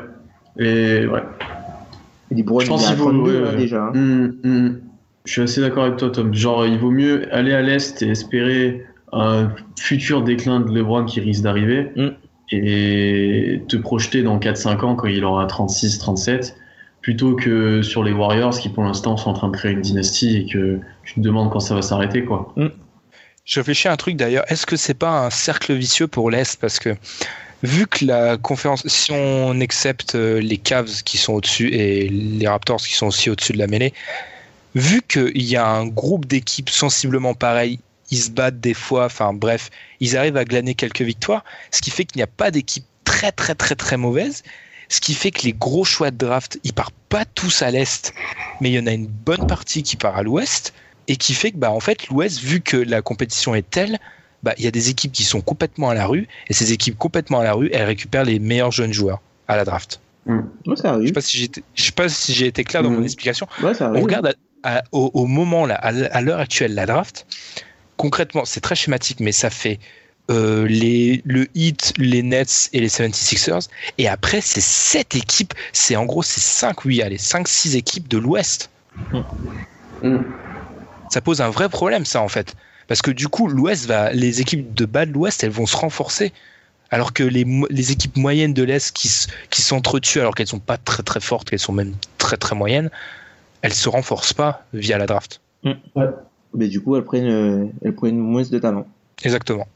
[0.58, 1.24] Et ouais.
[2.32, 3.58] Et les Browns, Je pense il vaut 32, ouais, hein, ouais.
[3.58, 3.84] déjà.
[3.86, 3.92] hein.
[3.94, 4.80] Hmm, hmm.
[5.26, 6.34] Je suis assez d'accord avec toi, Tom.
[6.34, 9.50] Genre, il vaut mieux aller à l'est et espérer un
[9.80, 12.10] futur déclin de LeBron qui risque d'arriver Hmm.
[12.52, 16.58] Et te projeter dans 4-5 ans quand il aura 36, 37
[17.02, 20.38] plutôt que sur les Warriors qui pour l'instant sont en train de créer une dynastie
[20.38, 22.54] et que tu te demandes quand ça va s'arrêter quoi.
[23.46, 24.50] Je réfléchis à un truc d'ailleurs.
[24.50, 26.60] Est-ce que c'est pas un cercle vicieux pour l'Est?
[26.60, 26.96] Parce que
[27.62, 32.48] vu que la conférence, si on accepte euh, les Cavs qui sont au-dessus et les
[32.48, 33.94] Raptors qui sont aussi au-dessus de la mêlée,
[34.76, 37.80] vu qu'il y a un groupe d'équipes sensiblement pareil,
[38.14, 41.90] ils se battent des fois, enfin bref, ils arrivent à glaner quelques victoires, ce qui
[41.90, 44.44] fait qu'il n'y a pas d'équipe très très très très mauvaise,
[44.88, 48.14] ce qui fait que les gros choix de draft, ils partent pas tous à l'Est,
[48.62, 50.74] mais il y en a une bonne partie qui part à l'Ouest,
[51.08, 53.98] et qui fait que bah en fait l'Ouest, vu que la compétition est telle,
[54.44, 56.98] bah il y a des équipes qui sont complètement à la rue, et ces équipes
[57.00, 60.00] complètement à la rue, elles récupèrent les meilleurs jeunes joueurs à la draft.
[60.28, 60.36] Ouais,
[60.76, 62.92] ça Je sais pas si j'ai été- je sais pas si j'ai été clair dans
[62.92, 62.98] Mhm.
[62.98, 63.48] mon explication.
[63.64, 64.28] Ouais, ça On regarde
[64.64, 67.26] à- à- au, au moment là, à l'heure actuelle, la draft.
[68.04, 69.80] Concrètement, c'est très schématique, mais ça fait
[70.30, 73.70] euh, les, le Heat, les Nets et les 76ers.
[73.98, 75.54] Et après, c'est sept équipes.
[75.72, 78.70] C'est en gros, c'est 5, oui, allez, 5-6 équipes de l'Ouest.
[80.02, 80.18] Mm.
[81.12, 82.58] Ça pose un vrai problème, ça, en fait.
[82.90, 85.78] Parce que du coup, l'Ouest va, les équipes de bas de l'Ouest, elles vont se
[85.78, 86.34] renforcer.
[86.90, 89.10] Alors que les, les équipes moyennes de l'Est qui,
[89.50, 92.90] qui s'entretuent, alors qu'elles sont pas très très fortes, qu'elles sont même très très moyennes,
[93.62, 95.40] elles se renforcent pas via la draft.
[96.56, 98.86] Mais du coup, elles prennent, elles prennent moins de talent.
[99.24, 99.68] Exactement.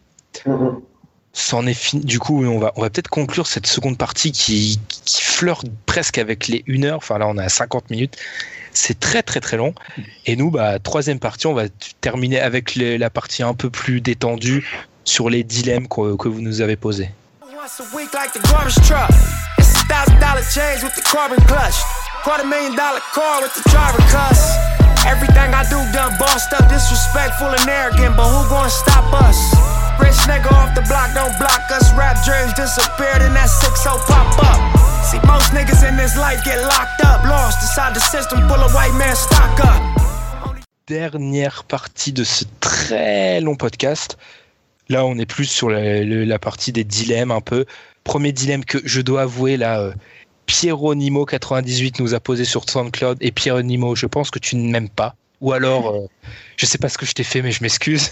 [1.34, 2.04] C'en est fini.
[2.04, 6.18] Du coup, on va, on va peut-être conclure cette seconde partie qui, qui flirte presque
[6.18, 6.98] avec les 1 heure.
[6.98, 8.16] Enfin, là, on est à 50 minutes.
[8.74, 9.74] C'est très, très, très long.
[10.26, 11.64] Et nous, bah, troisième partie, on va
[12.02, 14.68] terminer avec les- la partie un peu plus détendue
[15.04, 17.10] sur les dilemmes que, que vous nous avez posés.
[25.08, 25.16] A a.
[25.16, 29.40] Everything I do done bossed up, disrespectful and arrogant, but who gonna stop us?
[30.00, 31.94] Rich nigga off the block don't block us.
[31.96, 34.60] Rap dreams disappeared and that 6 pop up.
[35.04, 38.74] See, most niggas in this life get locked up, lost inside the system, full of
[38.74, 39.82] white man stock up.
[40.88, 44.18] Dernière partie de ce très long podcast.
[44.90, 47.66] Là, on est plus sur la, la partie des dilemmes un peu.
[48.04, 49.92] Premier dilemme que je dois avouer, là,
[50.48, 53.18] euh, Pierrot Nimo 98 nous a posé sur SoundCloud.
[53.22, 55.15] Et Pierrot Nimo, je pense que tu ne m'aimes pas.
[55.41, 56.07] Ou alors, euh,
[56.57, 58.11] je sais pas ce que je t'ai fait, mais je m'excuse.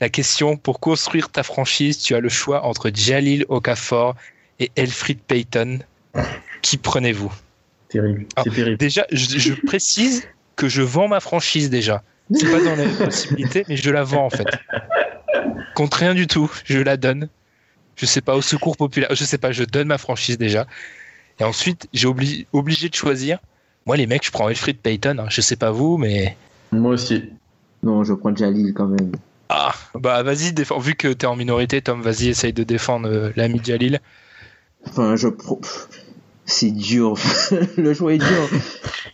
[0.00, 4.14] La question, pour construire ta franchise, tu as le choix entre Jalil Okafor
[4.60, 5.80] et Elfried Payton.
[6.62, 7.32] Qui prenez-vous?
[7.88, 8.26] Terrible.
[8.44, 8.76] C'est terrible.
[8.76, 12.02] Déjà, je, je précise que je vends ma franchise déjà.
[12.32, 14.46] C'est pas dans les possibilités, mais je la vends en fait.
[15.74, 17.28] Contre rien du tout, je la donne.
[17.96, 20.66] Je sais pas, au secours populaire, je sais pas, je donne ma franchise déjà.
[21.40, 23.38] Et ensuite, j'ai obli- obligé de choisir.
[23.86, 25.16] Moi, les mecs, je prends Elfried Payton.
[25.18, 25.26] hein.
[25.28, 26.36] Je sais pas vous, mais.
[26.72, 27.24] Moi aussi.
[27.82, 29.12] Non, je prends Jalil quand même.
[29.48, 30.78] Ah, bah vas-y, défends.
[30.78, 34.00] Vu que t'es en minorité, Tom, vas-y, essaye de défendre euh, l'ami Jalil.
[34.86, 35.28] Enfin, je
[36.44, 37.14] c'est dur.
[37.76, 38.48] le choix est dur.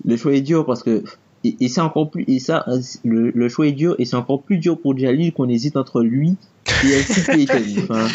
[0.05, 1.03] Le choix est dur parce que
[1.45, 2.65] et, et c'est encore plus et ça
[3.05, 6.01] le, le choix est dur et c'est encore plus dur pour Jalil qu'on hésite entre
[6.03, 6.37] lui
[6.85, 7.63] et Elsie Payton.
[7.83, 8.09] Enfin,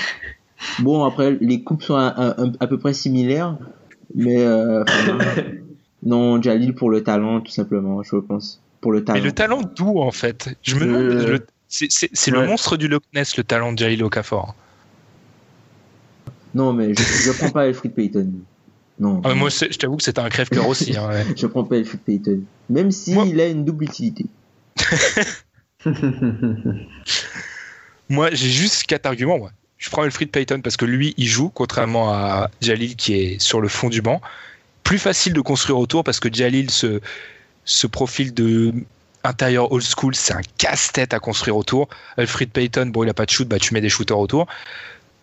[0.80, 3.56] bon après les coupes sont à, à- à peu près similaires,
[4.16, 4.84] mais euh,
[6.04, 9.24] non Jalil pour le talent tout simplement, je pense pour le Mais talent.
[9.24, 10.50] le talent d'où en fait?
[10.64, 11.02] Je me demande.
[11.04, 14.56] Euh, le- C'est c'est- c'est le monstre du Loch Ness, le talent de Jalil Okafor.
[16.56, 18.32] Non mais je, je prends pas Elfried Payton.
[19.00, 19.22] Non.
[19.24, 20.98] Ah, mais moi, c'est- je t'avoue que c'était un crève-cœur aussi.
[20.98, 21.24] hein, ouais.
[21.38, 22.42] je prends pas Elfried Payton.
[22.70, 24.26] Même si Moi- il a une double utilité.
[28.10, 29.38] Moi, j'ai juste quatre arguments.
[29.38, 29.52] Moi.
[29.80, 33.62] Je prends Elfried Payton parce que lui, il joue, contrairement à Jalil qui est sur
[33.62, 34.22] le fond du banc.
[34.84, 37.00] Plus facile de construire autour parce que Jalil, ce,
[37.64, 38.74] ce profil de
[39.24, 41.88] intérieur old school, c'est un casse-tête à construire autour.
[42.18, 44.48] Elfried Payton, bon, il a pas de shoot, bah, tu mets des shooters autour.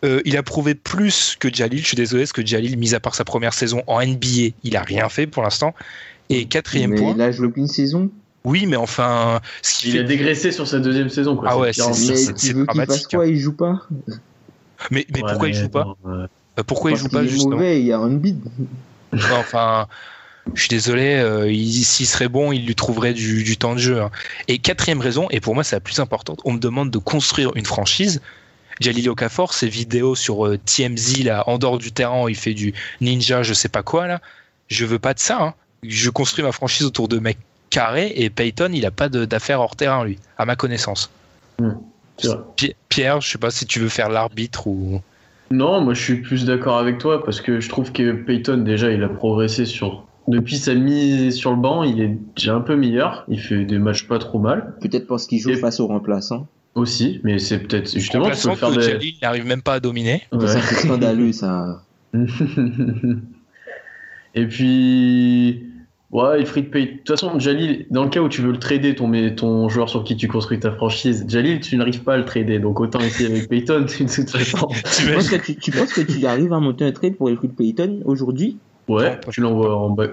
[0.05, 1.81] Euh, il a prouvé plus que Jalil.
[1.81, 4.77] Je suis désolé, parce que Jalil, mis à part sa première saison en NBA, il
[4.77, 5.75] a rien fait pour l'instant.
[6.29, 7.13] Et quatrième mais point.
[7.15, 8.11] il a joué qu'une saison.
[8.45, 11.37] Oui, mais enfin, ce Il fait a dégraissé sur sa deuxième saison.
[11.37, 11.49] Quoi.
[11.51, 12.35] Ah ouais, c'est- en c'est- Mais pire.
[12.37, 13.87] tu veux qu'il fasse dramatique, quoi Il joue pas?
[14.91, 16.27] Mais, mais Ouais, pourquoi il mais joue pas euh,
[16.67, 18.39] Pourquoi il Parce joue qu'il pas est justement mauvais, il y a un bid.
[19.33, 19.87] Enfin,
[20.55, 23.79] je suis désolé, euh, il- s'il serait bon, il lui trouverait du, du temps de
[23.81, 24.01] jeu.
[24.03, 24.11] hein.
[24.49, 27.53] Et quatrième raison, et pour moi c'est la plus importante, on me demande de construire
[27.57, 28.21] une franchise.
[28.81, 32.75] Jalil Okafor, ses vidéos sur euh, TMZ, là, en dehors du terrain, il fait du
[33.01, 34.21] ninja, je sais pas quoi, là.
[34.69, 35.39] Je veux pas de ça.
[35.41, 35.55] hein.
[35.83, 37.39] Je construis ma franchise autour de mecs
[37.71, 41.11] carrés, et Peyton, il a pas de- d'affaires hors terrain, lui, à ma connaissance.
[41.57, 41.65] Pi-
[42.89, 45.01] Pierre, je sais pas si tu veux faire l'arbitre ou.
[45.51, 48.91] Non, moi je suis plus d'accord avec toi parce que je trouve que Peyton déjà
[48.91, 52.75] il a progressé sur depuis sa mise sur le banc, il est déjà un peu
[52.75, 53.25] meilleur.
[53.29, 56.49] Il fait des matchs pas trop mal Peut-être parce qu'il joue Et- face aux remplaçants.
[56.75, 58.83] aussi, mais c'est peut-être justement tu peux Remplaçant faire que des.
[58.93, 60.23] Jalil n'arrive même pas à dominer.
[60.33, 60.49] Ouais.
[60.49, 61.83] C'est scandaleux, ça.
[64.35, 65.65] Et puis,
[66.11, 66.93] ouais, Elfried Payton.
[66.93, 70.05] De toute façon, Jalil, dans le cas où tu veux le trader, ton, joueur sur
[70.05, 72.59] qui tu construis ta franchise, Jalil, tu n'arrives pas à le trader.
[72.59, 74.69] Donc autant essayer avec Payton, de toute façon.
[74.69, 77.55] Tu penses, que tu, tu penses que tu arrives à monter un trade pour Elfried
[77.55, 78.59] Payton aujourd'hui?
[78.89, 80.07] Ouais, tu l'envoies en bas.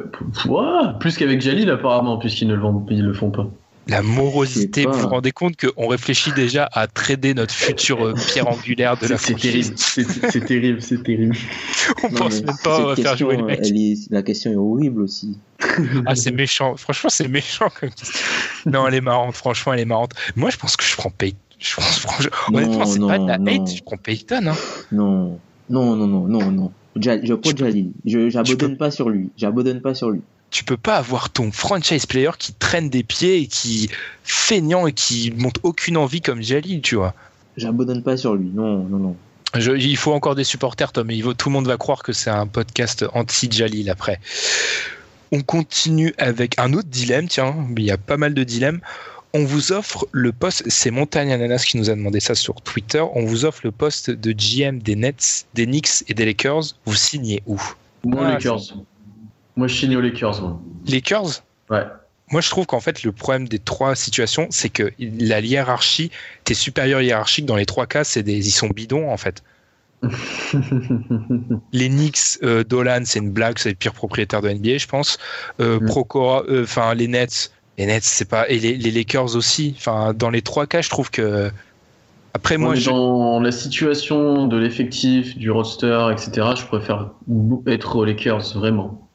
[0.48, 3.48] Ouais, plus qu'avec Jalil apparemment, puisqu'ils ne le, vendent, ils le font pas.
[3.88, 8.48] La morosité, vous vous rendez compte qu'on réfléchit déjà à trader notre futur euh, pierre
[8.48, 9.74] angulaire de la C'est franchise.
[9.76, 11.36] terrible, c'est terrible, c'est terrible.
[12.04, 13.60] On Non, pense même pas à faire jouer mecs.
[13.64, 15.38] elle est- la question est horrible aussi.
[16.06, 16.78] Ah, c'est méchant.
[16.78, 18.20] Franchement, c'est méchant comme question.
[18.66, 19.36] Non, elle est marrante.
[19.36, 20.12] Franchement, elle est marrante.
[20.38, 21.38] Moi, je pense que je prends Payton.
[21.60, 22.06] Je pense,
[22.54, 23.76] honnêtement, c'est pas de la non, hate.
[23.76, 24.48] Je prends Payton.
[24.48, 24.56] Hein.
[24.94, 25.40] Non,
[25.70, 26.72] non, non, non, non, non.
[26.96, 27.92] Je prends Jalil.
[28.06, 29.30] Je j'abandonne peux- pas sur lui.
[29.36, 30.22] J'abandonne pas sur lui.
[30.54, 33.90] Tu peux pas avoir ton franchise player qui traîne des pieds et qui
[34.24, 37.16] feignant et qui montre aucune envie comme Jalil, tu vois.
[37.58, 38.50] j'abandonne pas sur lui.
[38.54, 39.16] Non, non, non.
[39.56, 42.04] Je- il faut encore des supporters, Tom, et il faut- tout le monde va croire
[42.04, 44.20] que c'est un podcast anti-Jalil après.
[45.32, 48.80] On continue avec un autre dilemme, tiens, il y a pas mal de dilemmes.
[49.34, 53.04] On vous offre le poste, c'est Montagne Ananas qui nous a demandé ça sur Twitter,
[53.16, 56.76] on vous offre le poste de GM des Nets, des Knicks et des Lakers.
[56.86, 57.60] Vous signez où?
[58.04, 58.76] Moi, Ah, Lakers.
[59.56, 60.60] Moi, je signe aux Lakers, moi.
[60.88, 61.44] Lakers?
[61.70, 61.84] Ouais.
[62.32, 66.10] Moi, je trouve qu'en fait, le problème des trois situations, c'est que la hiérarchie,
[66.46, 69.44] tes supérieurs hiérarchiques dans les trois cas, c'est des, ils sont bidons en fait.
[71.72, 75.18] les Knicks, euh, Dolan, c'est une blague, c'est le pire propriétaire de NBA, je pense.
[75.60, 75.86] Euh, Mm.
[75.86, 79.76] Procora, euh, enfin les Nets, les Nets, c'est pas, et les, les Lakers aussi.
[79.78, 81.52] Enfin, dans les trois cas, je trouve que.
[82.34, 82.90] Après, moi, Moi, je...
[82.90, 87.12] dans la situation de l'effectif, du roster, etc., je préfère
[87.68, 89.08] être aux Lakers, vraiment.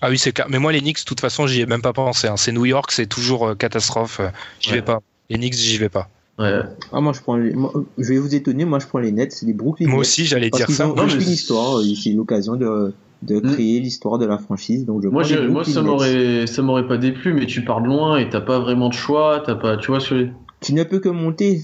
[0.00, 0.46] Ah oui, c'est clair.
[0.48, 2.28] Mais moi, les Knicks, de toute façon, j'y ai même pas pensé.
[2.28, 2.36] hein.
[2.36, 4.20] C'est New York, c'est toujours euh, catastrophe.
[4.20, 4.28] Euh,
[4.60, 4.76] J'y Ouais.
[4.76, 5.00] vais pas.
[5.30, 6.08] Les Knicks, j'y vais pas.
[6.38, 6.60] Ouais.
[6.92, 9.42] Ah, moi, je prends les- moi, je vais vous étonner, moi, je prends les Nets,
[9.42, 10.00] les Brooklyn Moi Nets.
[10.02, 10.88] aussi, j'allais dire ça.
[10.88, 13.52] ont Non, mais écrit c'est- l'histoire, c'est l'occasion de, de Mm.
[13.54, 14.84] créer l'histoire de la franchise.
[14.86, 18.18] Donc, je Moi, moi ça m'aurait, ça m'aurait pas déplu, mais tu pars de loin
[18.18, 20.30] et t'as pas vraiment de choix, t'as pas, tu vois, sur les-
[20.60, 21.60] Tu ne peux que monter.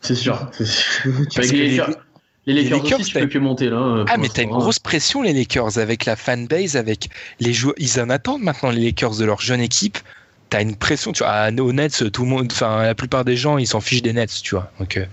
[0.00, 0.48] c'est sûr.
[0.52, 1.12] c'est sûr.
[1.30, 1.80] Tu- les
[2.46, 3.78] les- Lakers, les Lakers aussi, tu peux que monter là.
[3.78, 7.08] hein, Ah mais t'as une grosse pression les Lakers avec la fanbase, avec
[7.40, 9.98] les joueurs, ils en attendent maintenant les Lakers de leur jeune équipe.
[10.48, 11.32] T'as une pression, tu vois.
[11.32, 14.12] à- Aux Nets, tout le monde, enfin la plupart des gens, ils s'en fichent des
[14.12, 14.70] Nets, tu vois.
[14.78, 15.04] Donc, euh,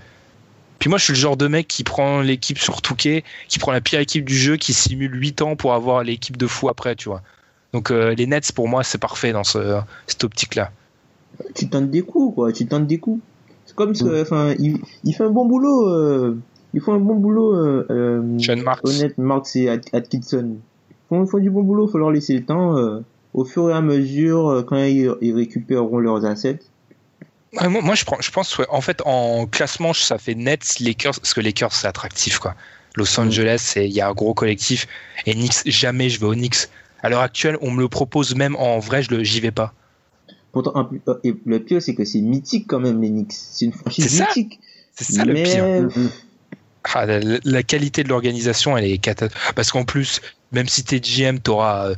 [0.78, 3.72] puis moi, je suis le genre de mec qui prend l'équipe sur Touquet, qui prend
[3.72, 6.94] la pire équipe du jeu, qui simule 8 ans pour avoir l'équipe de fou après,
[6.94, 7.22] tu vois.
[7.72, 10.70] Donc euh, les Nets pour moi c'est parfait dans ce, cette optique-là.
[11.56, 12.52] tu tentes des coups, quoi.
[12.52, 13.20] Tu tentes des coups.
[13.66, 13.94] C'est comme Mm.
[13.96, 15.88] ça, enfin, il, il fait un bon boulot.
[15.88, 16.38] Euh,
[16.74, 17.54] il fait un bon boulot.
[17.54, 18.86] Euh, euh, Sean Marks.
[18.86, 20.56] Honnête, Marks et At- Atkinson.
[20.90, 21.88] Ils font, ils font du bon boulot.
[21.88, 22.76] Faut leur laisser le temps.
[22.76, 23.00] euh,
[23.32, 26.60] au fur et à mesure, euh, quand ils, ils récupéreront leurs assets.
[27.60, 31.14] Moi, moi, je, prends, je pense, ouais, en fait, en classement, ça fait Nets, Lakers,
[31.20, 32.54] parce que Lakers, c'est attractif, quoi.
[32.96, 34.86] Los Angeles, il y a un gros collectif.
[35.26, 36.68] Et Knicks, jamais je vais aux Knicks.
[37.02, 39.74] À l'heure actuelle, on me le propose même en vrai, je j'y vais pas.
[40.52, 43.32] Pourtant, euh, et le pire, c'est que c'est mythique quand même, les Knicks.
[43.32, 44.60] C'est une franchise mythique.
[44.94, 45.88] C'est ça le pire.
[46.92, 49.28] Ah, la, la qualité de l'organisation, elle est cata.
[49.54, 50.20] Parce qu'en plus,
[50.52, 51.94] même si t'es GM, t'auras euh,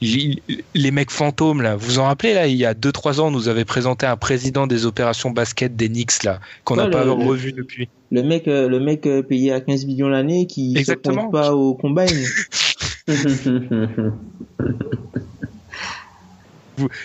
[0.00, 0.42] les,
[0.74, 1.76] les mecs fantômes là.
[1.76, 4.66] Vous en rappelez là, il y a 2-3 ans, on nous avait présenté un président
[4.66, 7.88] des opérations basket des Knicks là, qu'on n'a Ouais, pas le- revu depuis.
[8.10, 11.28] Le mec, euh, le mec euh, payé à 15 millions l'année qui Exactement.
[11.28, 12.06] pointe pas au combine.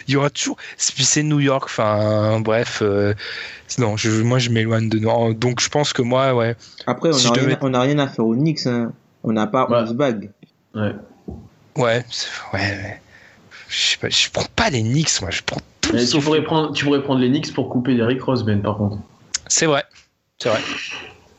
[0.07, 0.56] Il y aura toujours.
[0.95, 2.80] Puis c'est New York, enfin bref.
[2.82, 3.14] euh,
[3.80, 5.32] non, je, moi je m'éloigne de non.
[5.34, 6.56] Donc je pense que moi, ouais.
[6.88, 8.66] Après, on Si n'a rien, devais- on a rien à faire aux Knicks.
[8.68, 8.92] Hein.
[9.24, 9.78] On n'a pas Ouais.
[9.82, 10.32] 11 bagues.
[10.76, 10.94] Ouais.
[11.78, 12.06] Ouais,
[12.54, 13.02] ouais, ouais.
[13.68, 16.44] Je sais pas, je prends pas les Knicks, moi, je prends tout Mais tu pourrais
[16.44, 18.98] prendre, tu pourrais prendre les Knicks pour couper Derrick Rose, Ben, par contre.
[19.48, 19.84] C'est vrai,
[20.38, 20.62] c'est vrai.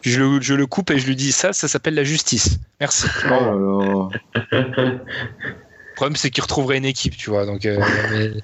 [0.02, 2.58] Je le, je le coupe et je lui dis ça, ça s'appelle la justice.
[2.80, 3.06] Merci.
[3.26, 4.10] Oh là
[4.52, 4.52] là.
[5.96, 7.46] Le problème, c'est qu'il retrouverait une équipe, tu vois.
[7.46, 7.80] Donc, euh,
[8.12, 8.32] mais-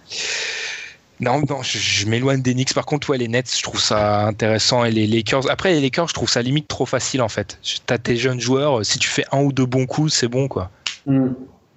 [1.22, 2.74] Non, non, je, je m'éloigne des Knicks.
[2.74, 4.84] Par contre, ouais, les Nets, je trouve ça intéressant.
[4.84, 7.60] Et les Lakers, après, les Lakers, je trouve ça limite trop facile, en fait.
[7.86, 10.70] T'as tes jeunes joueurs, si tu fais un ou deux bons coups, c'est bon, quoi.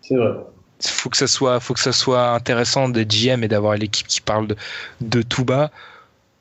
[0.02, 0.32] C'est vrai.
[0.82, 4.22] faut que ça soit faut que ça soit intéressant d'être GM et d'avoir l'équipe qui
[4.22, 4.56] parle de,
[5.02, 5.72] de tout bas.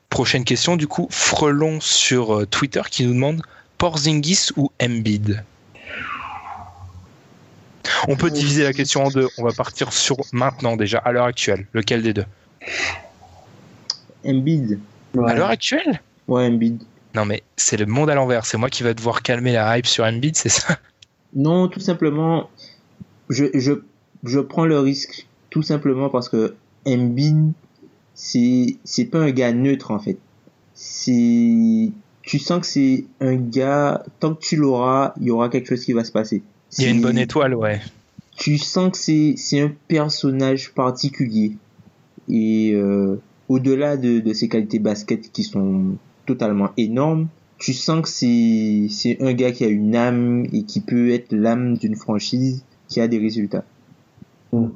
[0.09, 3.41] Prochaine question du coup, Frelon sur euh, Twitter qui nous demande
[3.77, 5.43] Porzingis ou Embiid?
[8.07, 9.27] On peut diviser la question en deux.
[9.37, 11.67] On va partir sur maintenant déjà à l'heure actuelle.
[11.73, 12.25] Lequel des deux?
[14.25, 14.79] Embiid.
[15.25, 16.01] À l'heure actuelle?
[16.27, 16.81] Ouais, Embiid.
[17.13, 18.45] Non mais c'est le monde à l'envers.
[18.45, 20.77] C'est moi qui va devoir calmer la hype sur Embiid, c'est ça?
[21.33, 22.49] Non, tout simplement,
[23.29, 23.73] je, je,
[24.23, 26.55] je prends le risque tout simplement parce que
[26.87, 27.51] Embiid,
[28.13, 30.17] c'est, c'est pas un gars neutre en fait.
[30.73, 35.67] C'est, tu sens que c'est un gars, tant que tu l'auras, il y aura quelque
[35.67, 36.41] chose qui va se passer.
[36.77, 37.81] Il y a une bonne étoile, ouais.
[38.35, 41.55] tu sens que c'est c'est un personnage particulier
[42.29, 47.27] et euh, au-delà de, de ses qualités basket qui sont totalement énormes
[47.57, 51.31] tu sens que c'est c'est un gars qui a une âme et qui peut être
[51.31, 53.63] l'âme d'une franchise qui a des résultats.
[54.51, 54.67] Mm.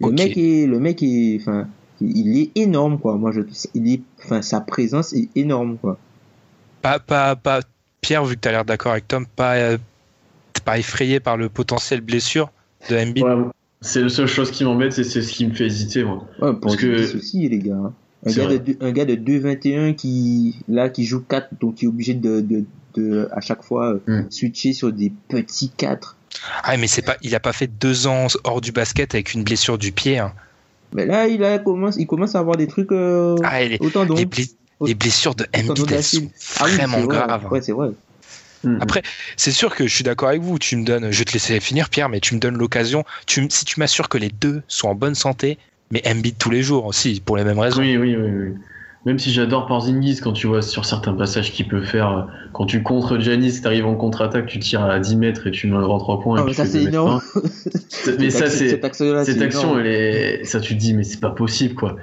[0.00, 1.68] le mec est le mec est enfin
[2.00, 3.16] il est énorme quoi.
[3.16, 3.42] Moi je
[3.74, 5.98] il est enfin sa présence est énorme quoi.
[6.82, 7.60] Pas, pas, pas,
[8.00, 9.78] Pierre, vu que tu as l'air d'accord avec Tom, pas, euh,
[10.64, 12.50] pas effrayé par le potentiel blessure
[12.90, 13.24] de Embiid?
[13.24, 13.44] Ouais,
[13.82, 16.26] c'est la seule chose qui m'embête, et c'est ce qui me fait hésiter, moi.
[16.40, 17.92] Ouais, pour Parce que- aussi, les gars.
[18.24, 21.88] Un gars, de, un gars de 2-21 qui, là, qui joue 4, donc qui est
[21.88, 22.64] obligé de, de,
[22.94, 24.22] de à chaque fois, Mm.
[24.30, 26.16] switcher sur des petits 4.
[26.62, 29.42] Ah, mais c'est pas, il a pas fait deux ans hors du basket avec une
[29.42, 30.18] blessure du pied.
[30.18, 30.32] hein.
[30.94, 33.90] Mais là, il a commence, il commence à avoir des trucs, euh, Ah, les, au
[33.90, 34.14] tendon.
[34.14, 36.30] les, blessures de Embiid elles sont.
[36.60, 37.06] Ah oui, vraiment vrai.
[37.16, 37.46] graves.
[37.50, 37.88] Ouais, c'est vrai.
[38.64, 38.78] Mm.
[38.80, 39.02] Après,
[39.36, 40.58] c'est sûr que je suis d'accord avec vous.
[40.58, 43.04] Tu me donnes, je vais te laisser finir, Pierre, mais tu me donnes l'occasion.
[43.26, 45.58] Tu, si tu m'assures que les deux sont en bonne santé,
[45.90, 47.80] mais Embiid tous les jours aussi, pour les mêmes raisons.
[47.80, 48.54] Oui, oui, oui, oui.
[49.04, 52.22] Même si j'adore Porzingis, quand tu vois sur certains passages qu'il peut faire, euh,
[52.52, 55.76] quand tu contres Janis, t'arrives en contre-attaque, tu tires à 10 mètres et tu mets
[55.76, 56.36] un grand 3 points.
[56.38, 57.20] Ah, et mais tu ça, c'est énorme.
[57.34, 58.68] Mais Cette ça, action- c'est.
[59.24, 60.44] cette action, elle est.
[60.44, 61.96] Ça, tu te dis, mais c'est pas possible, quoi.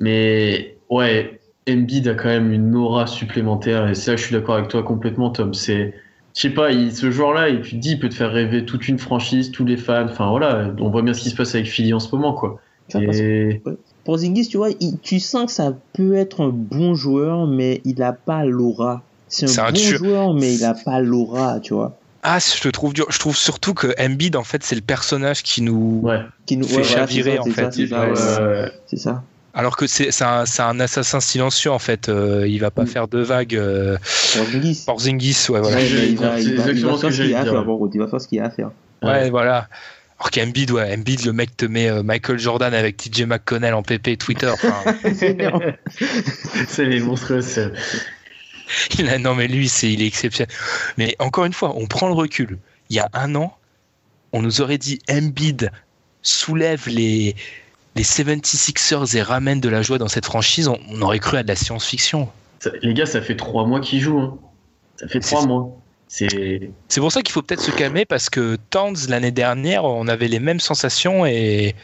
[0.00, 1.39] Mais ouais,
[1.72, 5.30] Embiid a quand même une aura supplémentaire, et ça, je suis d'accord avec toi complètement,
[5.30, 5.54] Tom.
[5.54, 5.94] C'est.
[6.36, 8.64] Je sais pas, il- ce joueur-là, et tu te dis, il peut te faire rêver
[8.64, 10.04] toute une franchise, tous les fans.
[10.08, 12.60] Enfin voilà, on voit bien ce qui se passe avec Philly en ce moment, quoi.
[12.94, 13.60] Et...
[14.04, 18.02] Porzingis, tu vois, il- tu sens que ça peut être un bon joueur, mais il
[18.02, 19.02] a pas l'aura.
[19.28, 19.98] C'est un un bon tueur.
[19.98, 21.96] joueur, mais il a pas l'aura, tu vois.
[22.22, 23.06] Ah, je te trouve dur.
[23.10, 26.00] Je trouve surtout que Embiid, en fait, c'est le personnage qui nous.
[26.02, 26.20] Ouais.
[26.46, 27.64] Qui nous Fait ouais, chavirer, ça, en fait.
[27.64, 28.72] ça, c'est ça, Ouais, ouais, ouais, ouais.
[28.86, 29.22] c'est ça.
[29.54, 32.08] Alors que c'est c'est un, un assassin silencieux, en fait.
[32.08, 32.86] Euh, il va pas Mm.
[32.86, 33.56] faire de vagues.
[33.56, 33.96] Euh,
[34.36, 34.82] Porzingis.
[34.86, 35.76] Porzingis, ouais, voilà.
[35.76, 37.40] Ouais, il va, c'est il va, il va exactement ce faire ce qu'il y a
[37.40, 37.64] à faire, dire.
[37.64, 37.94] par contre.
[37.94, 38.70] Il va faire ce qu'il y a à faire.
[39.02, 39.68] Ouais, voilà.
[40.18, 43.82] Alors qu'Embiid, ouais, Embiid, le mec te met euh, Michael Jordan avec TJ McConnell en
[43.82, 44.52] PP Twitter.
[45.14, 45.62] C'est énorme.
[46.68, 47.40] C'est les monstrueux.
[48.98, 50.54] il a, non, mais lui, c'est, il est exceptionnel.
[50.98, 52.58] Mais encore une fois, on prend le recul.
[52.90, 53.56] Il y a un an,
[54.32, 55.70] on nous aurait dit Embiid
[56.22, 57.34] soulève les,
[57.96, 60.68] les 76ers et ramène de la joie dans cette franchise.
[60.68, 62.28] On, on aurait cru à de la science-fiction.
[62.82, 64.20] Les gars, ça fait trois mois qu'ils jouent.
[64.20, 64.38] Hein.
[64.96, 65.76] Ça fait trois mois.
[66.08, 66.70] C'est.
[66.88, 70.28] C'est pour ça qu'il faut peut-être se calmer parce que Towns, l'année dernière, on avait
[70.28, 71.74] les mêmes sensations et.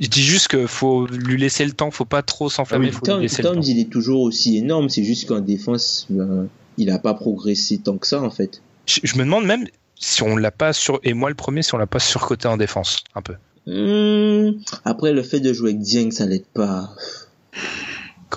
[0.00, 3.28] Je dis juste qu'il faut lui laisser le temps, faut pas trop s'enflammer, Ah oui,
[3.28, 4.88] Towns, il est toujours aussi énorme.
[4.88, 6.48] C'est juste qu'en défense, ben,
[6.78, 8.60] il a pas progressé tant que ça, en fait.
[8.86, 11.74] Je, je me demande même si on l'a pas sur et moi le premier si
[11.74, 13.36] on l'a pas surcoté en défense un peu.
[13.66, 14.50] Hmm,
[14.84, 16.90] Après, le fait de jouer avec Dieng, ça l'aide pas.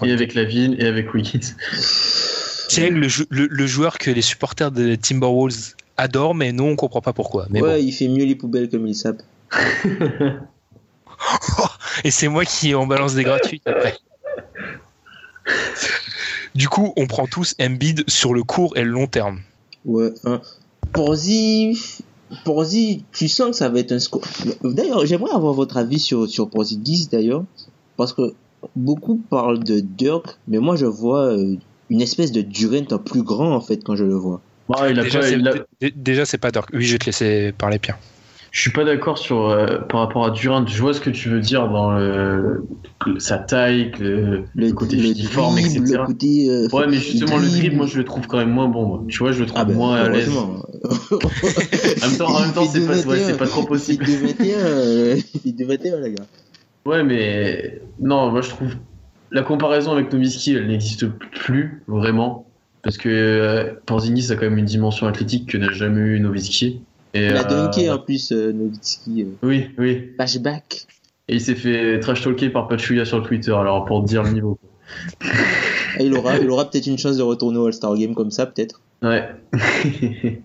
[0.04, 1.40] Et avec la ville et avec Wiggins.
[2.70, 6.76] Tiens, le, jou- le- le joueur que les supporters de Timberwolves adorent, mais nous on
[6.76, 7.48] comprend pas pourquoi.
[7.49, 7.86] Mais ouais, bon.
[7.86, 9.22] il fait mieux les poubelles comme il sape.
[12.04, 13.98] Et c'est moi qui en balance des gratuites après.
[16.54, 19.41] Du coup, on prend tous Embiid sur le court et le long terme.
[19.86, 20.12] Ouais.
[20.26, 20.41] Hein.
[20.94, 21.97] Porzi,
[22.44, 24.22] Porzi, tu sens que ça va être un score.
[24.64, 27.44] D'ailleurs, j'aimerais avoir votre avis sur, sur Porzingis, d'ailleurs.
[27.95, 28.34] Parce que
[28.76, 31.56] beaucoup parlent de Dirk, mais moi, je vois euh,
[31.90, 34.41] une espèce de Durant en plus grand, en fait, quand je le vois.
[34.68, 36.70] Ouais, il a Déjà, pas- c'est, il a- dé- déjà, c'est pas Dirk.
[36.74, 37.98] Oui, je vais te laisser parler, Pierre.
[38.52, 40.65] Je suis pas d'accord sur euh, par rapport à Durant.
[40.65, 42.65] Je vois ce que tu veux dire dans le,
[43.19, 45.99] sa taille, le, le côté filiforme, dribble, etc.
[45.99, 47.76] le côté, euh, ouais, mais justement le dribble.
[47.76, 48.86] moi je le trouve quand même moins bon.
[48.86, 49.03] moi.
[49.07, 50.32] Tu vois, je le trouve Ah ben, moins à l'aise.
[51.10, 54.06] En même temps, en même temps, c'est pas, ouais, c'est pas trop possible.
[54.07, 56.24] Il 2,21, euh, il 2,21, les gars.
[56.86, 58.69] Ouais, mais non, moi je trouve
[59.32, 62.48] la comparaison avec Nowitzki, elle n'existe plus vraiment
[62.84, 66.82] parce que euh, Porzingis a quand même une dimension athlétique que n'a jamais eu Nowitzki.
[67.14, 69.24] Et, Il a euh, dunké en plus, euh, Nowitzki.
[69.24, 70.12] euh, Oui, oui.
[70.16, 70.86] Flashback.
[71.30, 74.58] Et il s'est fait trash talker par Pachulia sur Twitter, alors pour dire le niveau.
[76.00, 78.80] Il aura, il aura peut-être une chance de retourner au All-Star Game comme ça, peut-être.
[79.04, 79.28] Ouais.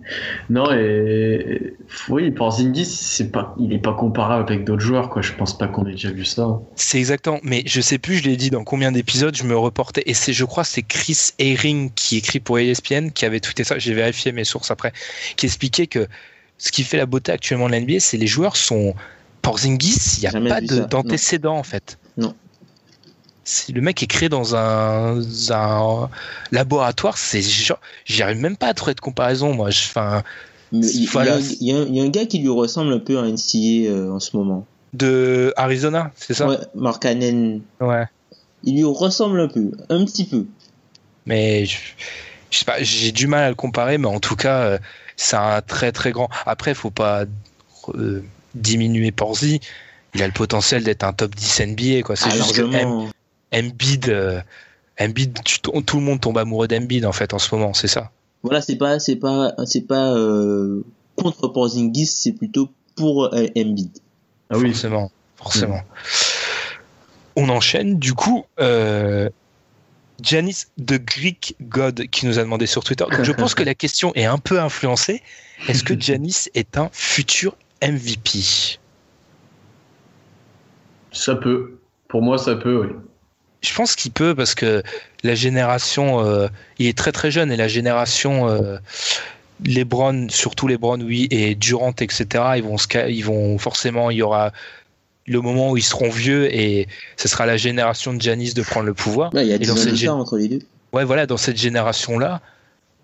[0.51, 1.75] non, et
[2.09, 5.23] oui, Porzingis, c'est pas, il est pas comparable avec d'autres joueurs, quoi.
[5.23, 6.43] Je pense pas qu'on ait déjà vu ça.
[6.43, 6.63] hein.
[6.75, 7.39] C'est exactement.
[7.43, 10.03] Mais je sais plus, je l'ai dit dans combien d'épisodes, je me reportais.
[10.07, 13.79] Et c'est, je crois, c'est Chris Herring qui écrit pour ESPN qui avait tweeté ça.
[13.79, 14.93] J'ai vérifié mes sources après,
[15.37, 16.07] qui expliquait que
[16.63, 18.95] ce qui fait la beauté actuellement de l'NBA, c'est les joueurs sont.
[19.43, 21.99] Porzingis, il n'y a pas d'antécédent en fait.
[22.17, 22.33] Non.
[23.43, 25.21] Si le mec est créé dans un,
[25.51, 26.11] un
[26.53, 29.71] laboratoire, c'est genre, j'y arrive même pas à trouver de comparaison, moi.
[29.71, 30.23] Enfin,
[30.71, 31.41] il, y a un-
[31.87, 34.65] y, y a gars qui lui ressemble un peu à NCA euh, en ce moment.
[34.93, 36.47] de Arizona, c'est ça?
[36.47, 37.61] Ouais, Mark Cannon.
[37.81, 38.05] Ouais.
[38.63, 40.47] Il lui ressemble un peu, un petit peu.
[41.27, 41.77] Mais je,
[42.51, 44.79] je sais pas, j'ai du mal à le comparer, mais en tout cas, euh,
[45.17, 46.29] c'est un très très grand.
[46.47, 47.25] Après, faut pas
[47.95, 48.23] euh,
[48.55, 49.61] diminuer Porzi.
[50.15, 52.17] Il a le potentiel d'être un top 10 NBA, quoi.
[52.17, 52.63] C'est Ah, juste que.
[52.75, 53.11] Em-
[53.55, 54.41] Embiid, euh,
[55.01, 58.11] Embiid, tu- tout le monde tombe amoureux d'Embiid en fait en ce moment, c'est ça.
[58.43, 60.83] Voilà, c'est pas, c'est pas, c'est pas euh,
[61.17, 63.91] contre Porzingis, c'est plutôt pour euh, Embiid.
[64.51, 64.71] Ah oui.
[64.73, 65.81] Forcément, forcément.
[67.37, 69.29] On enchaîne, du coup, euh,
[70.23, 73.05] Janice the Greek God qui nous a demandé sur Twitter.
[73.11, 75.23] Donc je pense que la question est un peu influencée.
[75.69, 78.79] Est-ce que Janice est un futur MVP
[81.13, 81.79] Ça peut.
[82.09, 82.89] Pour moi, ça peut, oui.
[83.63, 84.83] Je pense qu'il peut parce que
[85.23, 88.79] la génération, euh, il est très très jeune et la génération euh,
[89.65, 92.27] LeBron, surtout LeBron, oui, et Durant, etc.
[92.57, 92.77] Ils vont,
[93.09, 94.53] ils vont forcément, il y aura
[95.27, 98.87] le moment où ils seront vieux et ce sera la génération de Giannis de prendre
[98.87, 99.33] le pouvoir.
[99.35, 100.59] Ouais, il y a Et 10 dans cette entre les deux.
[100.93, 102.41] Ouais, voilà, dans cette génération-là,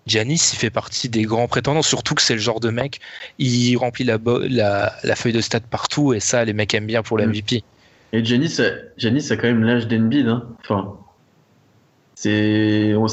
[0.05, 2.99] Giannis, il fait partie des grands prétendants, surtout que c'est le genre de mec,
[3.37, 6.87] il remplit la, bo- la, la feuille de stats partout, et ça, les mecs aiment
[6.87, 7.29] bien pour le Mm.
[7.29, 7.63] MVP.
[8.13, 10.27] Et Giannis, a- Giannis a quand même l'âge d'Embiid.
[10.27, 10.47] Hein.
[10.63, 10.95] Enfin,
[12.15, 13.05] c'est, on,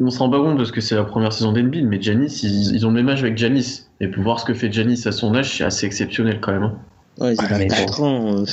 [0.00, 2.74] on se rend pas compte parce que c'est la première saison d'Embiid, mais Giannis, ils,
[2.74, 3.86] ils ont le même âge avec Giannis.
[4.00, 6.62] Et pour voir ce que fait Giannis à son âge, c'est assez exceptionnel quand même.
[6.64, 6.78] hein.
[7.20, 8.38] Ouais, c'est Ah, mais 4 ans.
[8.38, 8.44] euh,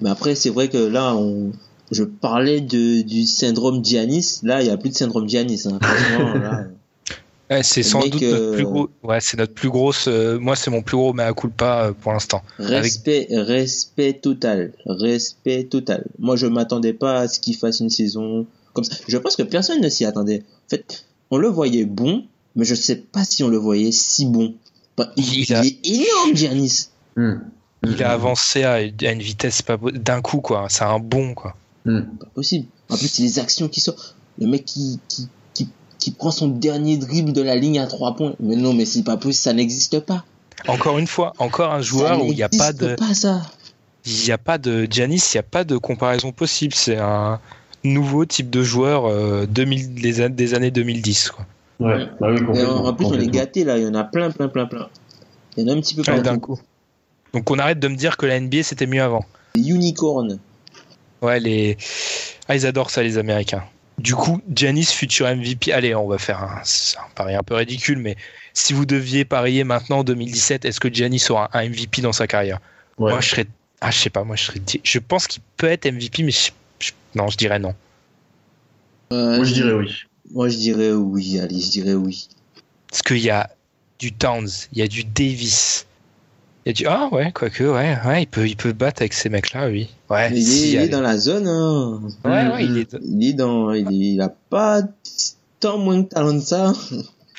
[0.00, 1.52] Mais après, c'est vrai que là, on...
[1.90, 4.40] je parlais de, du syndrome Giannis.
[4.42, 5.66] Là, il n'y a plus de syndrome Giannis.
[5.66, 5.78] Hein.
[7.50, 8.88] Ouais, c'est sans doute notre euh, plus gros.
[9.02, 10.06] Ouais, c'est notre plus grosse.
[10.08, 12.40] euh, moi, c'est mon plus gros mea culpa pour l'instant.
[12.58, 14.72] respect, respect total.
[14.86, 16.06] Respect total.
[16.18, 18.94] Moi, je m'attendais pas à ce qu'il fasse une saison comme ça.
[19.06, 20.44] Je pense que personne ne s'y attendait.
[20.66, 22.24] En fait, on le voyait bon,
[22.56, 24.54] mais je sais pas si on le voyait si bon.
[24.96, 26.88] Bah, il, Il il a- est énorme, Giannis.
[27.16, 27.34] Hmm.
[27.84, 28.80] Il a avancé à, à
[29.12, 30.66] une vitesse pas d'un coup, quoi.
[30.68, 31.56] C'est un bon, quoi.
[31.84, 32.02] Hmm.
[32.20, 32.66] pas possible.
[32.90, 34.14] En plus, c'est les actions qui sortent.
[34.38, 35.68] Le mec qui, qui, qui,
[35.98, 38.34] qui prend son dernier dribble de la ligne à trois points.
[38.40, 40.24] Mais non, mais c'est pas possible, ça n'existe pas.
[40.68, 42.86] Encore une fois, encore un joueur ça où il n'y a pas de.
[42.90, 43.42] n'existe pas ça.
[44.06, 46.74] Il n'y a pas de Giannis, il n'y a pas de comparaison possible.
[46.74, 47.40] C'est un
[47.84, 51.30] nouveau type de joueur euh, 2000, des, an- des années 2010.
[51.30, 51.46] Quoi.
[51.80, 53.76] Ouais, bah oui, en, en plus, on est gâtés là.
[53.76, 54.88] Il y en a plein, plein, plein, plein.
[55.56, 56.40] Il y en a un petit peu Ouais, d'un partout.
[56.56, 56.60] coup.
[57.32, 59.24] Donc on arrête de me dire que la NBA c'était mieux avant.
[59.56, 60.38] Unicorn.
[61.20, 61.76] Ouais, les...
[62.48, 63.64] Ah, ils adorent ça, les Américains.
[63.98, 65.72] Du coup, Giannis, futur MVP.
[65.72, 68.16] Allez, on va faire un, un pari un peu ridicule, mais
[68.52, 72.26] si vous deviez parier maintenant en 2017, est-ce que Giannis aura un MVP dans sa
[72.26, 72.58] carrière?
[72.98, 73.12] Ouais.
[73.12, 73.46] Moi, je serais.
[73.80, 74.60] Ah, je sais pas, moi, je serais.
[74.82, 76.50] Je pense qu'il peut être MVP, mais je-
[76.80, 77.74] je- non, je dirais non.
[79.12, 79.92] Euh, Moi, je dirais oui.
[80.32, 81.38] Moi, je dirais oui.
[81.38, 82.28] Allez, je dirais oui.
[82.90, 83.50] Parce qu'il y a
[83.98, 85.86] du Towns, il y a du Davis.
[86.66, 86.86] Il a du.
[86.86, 89.88] Ah, ouais, quoique, ouais, ouais, il peut, il peut battre avec ces mecs-là, oui.
[90.10, 91.46] Ouais, il est, il dans la zone.
[91.48, 92.00] Hein.
[92.24, 92.96] Ouais, ouais, il est.
[93.02, 93.72] Il est dans.
[93.72, 94.82] Il, est- il a pas
[95.60, 96.72] tant moins de talent que ça.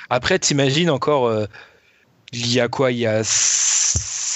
[0.10, 1.46] Après, t'imagines encore, euh,
[2.34, 3.20] il y a quoi Il y a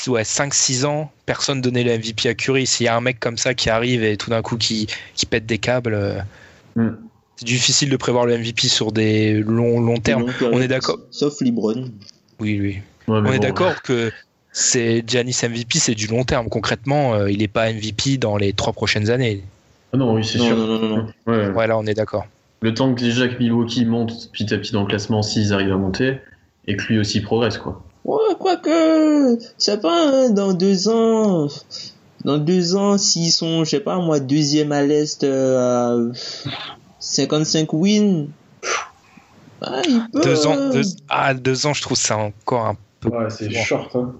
[0.07, 2.65] ouais, 5-6 ans, personne donnait le MVP à Curry.
[2.65, 5.25] S'il y a un mec comme ça qui arrive et tout d'un coup qui, qui
[5.25, 6.19] pète des câbles, euh,
[6.77, 6.89] Mm.
[7.37, 10.31] c'est difficile de prévoir le MVP sur des longs, longs termes.
[10.51, 10.99] On est d'accord.
[11.11, 11.89] Sauf LeBron.
[12.39, 12.77] Oui, oui.
[13.07, 14.11] Ouais, On est d'accord que
[14.57, 16.49] c'est Giannis MVP, c'est du long terme.
[16.49, 19.43] Concrètement, euh, il n'est pas MVP dans les trois prochaines années.
[19.93, 20.57] Ah non, oui, c'est sûr.
[20.57, 21.07] non, non, non.
[21.27, 21.49] Ouais.
[21.49, 22.25] Ouais, là, on est d'accord.
[22.61, 25.73] Le temps que déjà que Milwaukee monte petit à petit dans le classement, s'ils arrivent
[25.73, 26.17] à monter,
[26.65, 27.83] et que lui aussi progresse, quoi.
[28.03, 31.49] Ouais, quoique, je sais pas, hein, dans deux ans,
[32.25, 36.13] dans deux ans, s'ils sont, je sais pas, moi, deuxième à l'Est euh, à
[36.99, 38.27] 55 wins,
[39.61, 40.21] ah, il peut.
[40.21, 40.69] Deux ans, hein.
[40.71, 43.09] deux, ah, deux ans, je trouve ça encore un peu.
[43.09, 44.15] Ouais, c'est short, hein.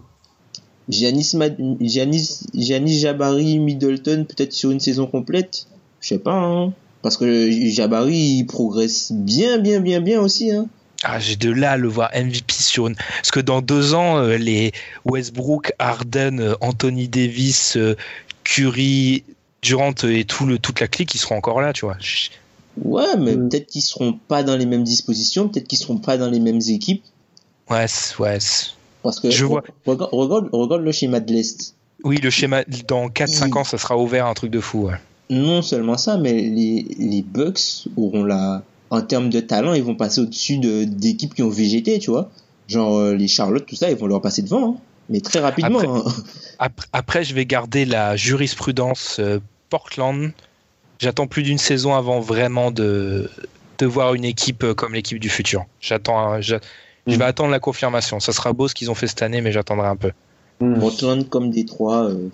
[0.90, 1.34] Giannis,
[1.82, 5.68] Giannis, Giannis Jabari, Middleton, peut-être sur une saison complète,
[6.02, 6.74] je sais pas, hein.
[7.02, 10.68] Parce que Jabari, il progresse bien, bien, bien, bien aussi, hein.
[11.04, 12.96] Ah, j'ai de là à le voir MVP sur une.
[12.96, 14.72] Parce que dans deux ans, euh, les
[15.06, 17.96] Westbrook, Harden, euh, Anthony Davis, euh,
[18.44, 19.24] Curry,
[19.62, 21.98] Durant euh, et tout le, toute la clique, ils seront encore là, tu vois.
[22.84, 23.50] Ouais, mais Mm.
[23.50, 26.62] peut-être qu'ils seront pas dans les mêmes dispositions, peut-être qu'ils seront pas dans les mêmes
[26.68, 27.04] équipes.
[27.70, 27.86] Ouais,
[28.20, 28.38] ouais.
[29.08, 29.64] Parce que Je vois.
[29.86, 31.74] Regarde, regarde, regarde le schéma de l'Est.
[32.04, 34.96] Oui, le schéma, dans 4-5 Il- ans, ça sera ouvert, un truc de fou, ouais.
[35.30, 38.64] Non seulement ça, mais les, les Bucks auront la.
[38.90, 42.30] En termes de talent, ils vont passer au-dessus de, d'équipes qui ont végété, tu vois.
[42.68, 44.72] Genre euh, les Charlotte, tout ça, ils vont leur passer devant.
[44.72, 44.76] hein.
[45.10, 45.80] Mais très rapidement.
[45.80, 46.04] Après- hein.
[46.60, 49.40] Après, après, je vais garder la jurisprudence euh,
[49.70, 50.32] Portland.
[51.00, 53.30] J'attends plus d'une saison avant vraiment de,
[53.78, 55.66] de voir une équipe euh, comme l'équipe du futur.
[55.80, 56.42] J'attends,
[57.08, 57.20] je Mm.
[57.20, 58.20] vais attendre la confirmation.
[58.20, 60.12] Ça sera beau ce qu'ils ont fait cette année, mais j'attendrai un peu.
[60.60, 60.80] Mm.
[60.80, 62.04] Portland comme Détroit.
[62.10, 62.30] Euh,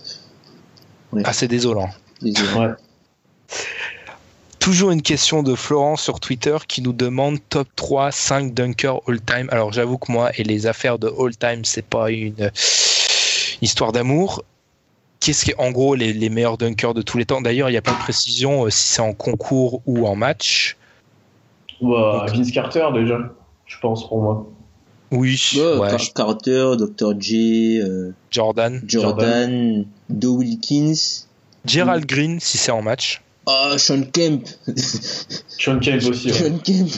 [1.24, 1.90] Ah, c'est désolant.
[2.22, 2.50] désolé.
[2.58, 2.70] Ouais.
[4.60, 9.48] Toujours une question de Florent sur Twitter qui nous demande top 3, 5 dunkers all-time.
[9.52, 12.50] Alors j'avoue que moi et les affaires de all-time, c'est pas une euh,
[13.62, 14.44] histoire d'amour.
[15.20, 17.41] Qu'est-ce qui est en gros les, les meilleurs dunkers de tous les temps?
[17.41, 20.78] D'ailleurs, il n'y a pas de précision euh, si c'est en concours ou en match.
[21.82, 23.20] Bah, Vince Carter, déjà,
[23.66, 24.48] je pense, pour moi.
[25.15, 27.14] Oui, Ouais, ouais, Car- Carter, Dr.
[27.19, 28.81] J, euh, Jordan.
[28.88, 31.26] Jordan, Doe Wilkins.
[31.65, 33.22] Gerald Green si c'est en match.
[33.45, 34.48] Oh, Sean Kemp.
[35.60, 36.34] Sean Kemp aussi, ouais.
[36.34, 36.90] Sean Kemp.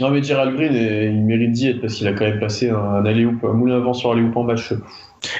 [0.00, 2.76] Non, mais Gerald Green, il mérite d'y être parce qu'il a quand même passé un,
[2.76, 4.72] un un moulin à vent sur alley-oop en match.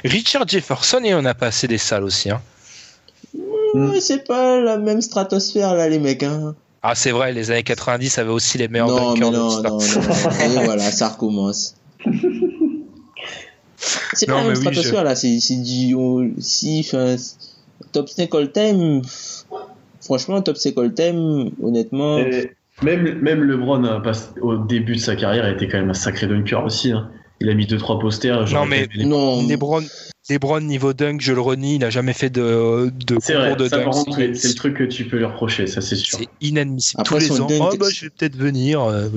[0.03, 2.29] Richard Jefferson et on a passé des salles aussi.
[2.31, 2.41] hein.
[3.73, 6.23] Ouais, c'est pas la même stratosphère là, les mecs.
[6.23, 6.55] Hein.
[6.83, 9.47] Ah c'est vrai, les années 90 avaient aussi les meilleurs non, mais dunkers de non,
[9.79, 10.33] l'histoire.
[10.37, 11.75] non, non, Et voilà, ça recommence.
[14.13, 15.95] C'est pas la même mais oui, stratosphère là, c'est c'est du.
[16.39, 17.35] si, enfin, c'est-
[17.91, 19.01] top 5 all time,
[20.01, 22.19] franchement, top 5 all time, honnêtement.
[22.19, 22.51] Et
[22.81, 26.63] même, même LeBron, pas- au début de sa carrière, était quand même un sacré dunker
[26.63, 26.91] aussi.
[26.91, 27.09] hein.
[27.41, 28.45] Il a mis 2-3 posters.
[28.47, 29.81] j'aurais Non, mais aimé les- Non, Lebron,
[30.29, 33.67] Lebron niveau dunk, je le renie, il a jamais fait de, de concours vrai, de
[33.67, 33.91] dunk.
[34.15, 36.17] c'est c'est le truc que tu peux lui reprocher, ça c'est sûr.
[36.19, 37.01] C'est inadmissible.
[37.01, 38.81] Après, Tous les son ans, dunk- oh, bah, je vais peut-être venir.
[38.83, 39.09] euh,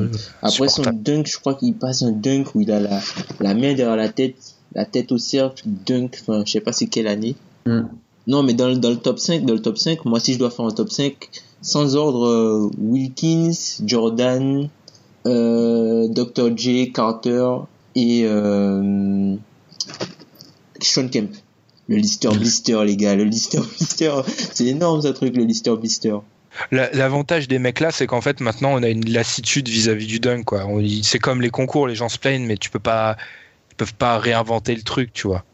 [0.43, 3.01] Après son dunk, je crois qu'il passe un dunk où il a la,
[3.41, 4.35] la main derrière la tête,
[4.75, 7.37] la tête au cercle, dunk, enfin, je sais pas c'est quelle année.
[7.67, 7.83] Hmm.
[8.27, 10.39] Non, mais dans, le- dans le top 5, dans le top 5, moi si je
[10.41, 11.15] dois faire un top 5,
[11.63, 13.53] sans ordre, euh, Wilkins,
[13.85, 14.69] Jordan,
[15.27, 16.57] euh, Dr.
[16.57, 17.47] J, Carter
[17.95, 19.37] et euh,
[20.83, 21.31] Sean Kemp.
[21.89, 26.15] Le Lister Blister, les gars, le Lister Blister, c'est énorme ce truc, le Lister Blister.
[26.73, 30.19] La- L'avantage des mecs là, c'est qu'en fait maintenant on a une lassitude vis-à-vis du
[30.19, 30.43] dunk.
[30.45, 30.67] quoi.
[31.03, 33.17] C'est comme les concours, les gens se plaignent, mais tu peux pas,
[33.71, 35.45] ils peuvent pas réinventer le truc, tu vois.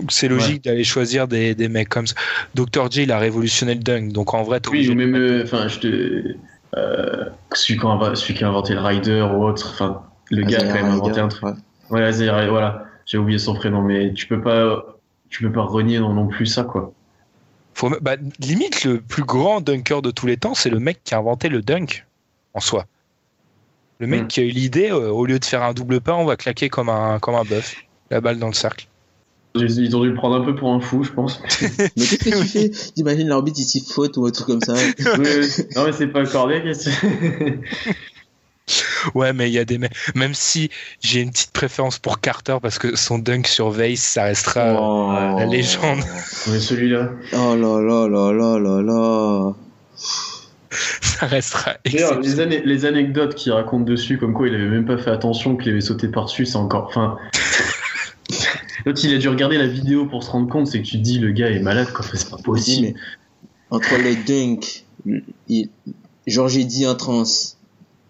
[0.00, 2.16] Donc, C'est logique d'aller choisir des, des mecs comme ça.
[2.56, 2.90] Dr.
[2.90, 5.78] J, il a révolutionné le dunk, donc en vrai, Oui, ou même, euh, enfin, je
[5.78, 6.34] te.
[6.76, 10.02] Euh, celui, qui a, celui qui a inventé le rider ou autre, enfin,
[10.32, 11.44] le gars a quand même inventé un truc.
[11.44, 11.52] Ouais.
[11.90, 14.84] Voilà, j'ai oublié son prénom, mais tu peux pas,
[15.30, 16.92] tu peux pas renier non, non plus ça, quoi.
[17.74, 21.14] Faut, bah, limite, le plus grand dunker de tous les temps, c'est le mec qui
[21.14, 22.04] a inventé le dunk
[22.54, 22.86] en soi.
[23.98, 24.26] Le mec Mm.
[24.28, 26.68] qui a eu l'idée, euh, au lieu de faire un double pas, on va claquer
[26.68, 27.76] comme un, comme un bœuf.
[28.10, 28.86] La balle dans le cercle.
[29.56, 31.40] Ils ont dû le prendre un peu pour un fou, je pense.
[31.60, 32.70] Mais qu'est-ce que tu fais?
[32.94, 34.74] T'imagines l'arbitre ici faute ou un truc comme ça?
[34.98, 35.64] Oui, oui.
[35.76, 36.90] non, mais c'est pas accordé, qu'est-ce
[39.14, 39.92] Ouais, mais il y a des mecs.
[40.14, 40.70] Même si
[41.02, 45.36] j'ai une petite préférence pour Carter parce que son dunk sur Vase, ça restera Oh.
[45.38, 46.00] la légende.
[46.48, 47.10] Mais celui-là.
[47.34, 49.52] Oh là là là là là là.
[51.02, 55.10] Ça restera D'ailleurs, les, anecdotes qu'il raconte dessus, comme quoi il avait même pas fait
[55.10, 56.86] attention qu'il avait sauté par-dessus, c'est encore.
[56.88, 57.16] Enfin.
[58.86, 61.02] L'autre, il a dû regarder la vidéo pour se rendre compte, c'est que tu te
[61.02, 62.04] dis le gars est malade, quoi.
[62.04, 62.88] Enfin, C'est pas possible.
[62.88, 62.94] mais
[63.70, 64.84] entre le dunk,
[65.48, 65.68] il...
[66.26, 67.22] Georges dit en trans.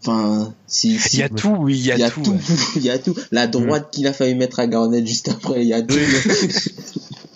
[0.06, 2.20] Enfin, si, si- Il y a tout, oui, il y a, tout.
[2.22, 2.36] ouais.
[2.76, 3.14] il y a tout.
[3.32, 5.94] La droite qu'il a failli mettre à Garnett juste après, il y a tout.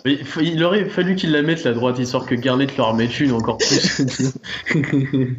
[0.05, 2.93] Mais il faut- il aurait fallu qu'il la mette la droite, histoire que Garnett leur
[2.93, 4.01] mette une encore plus.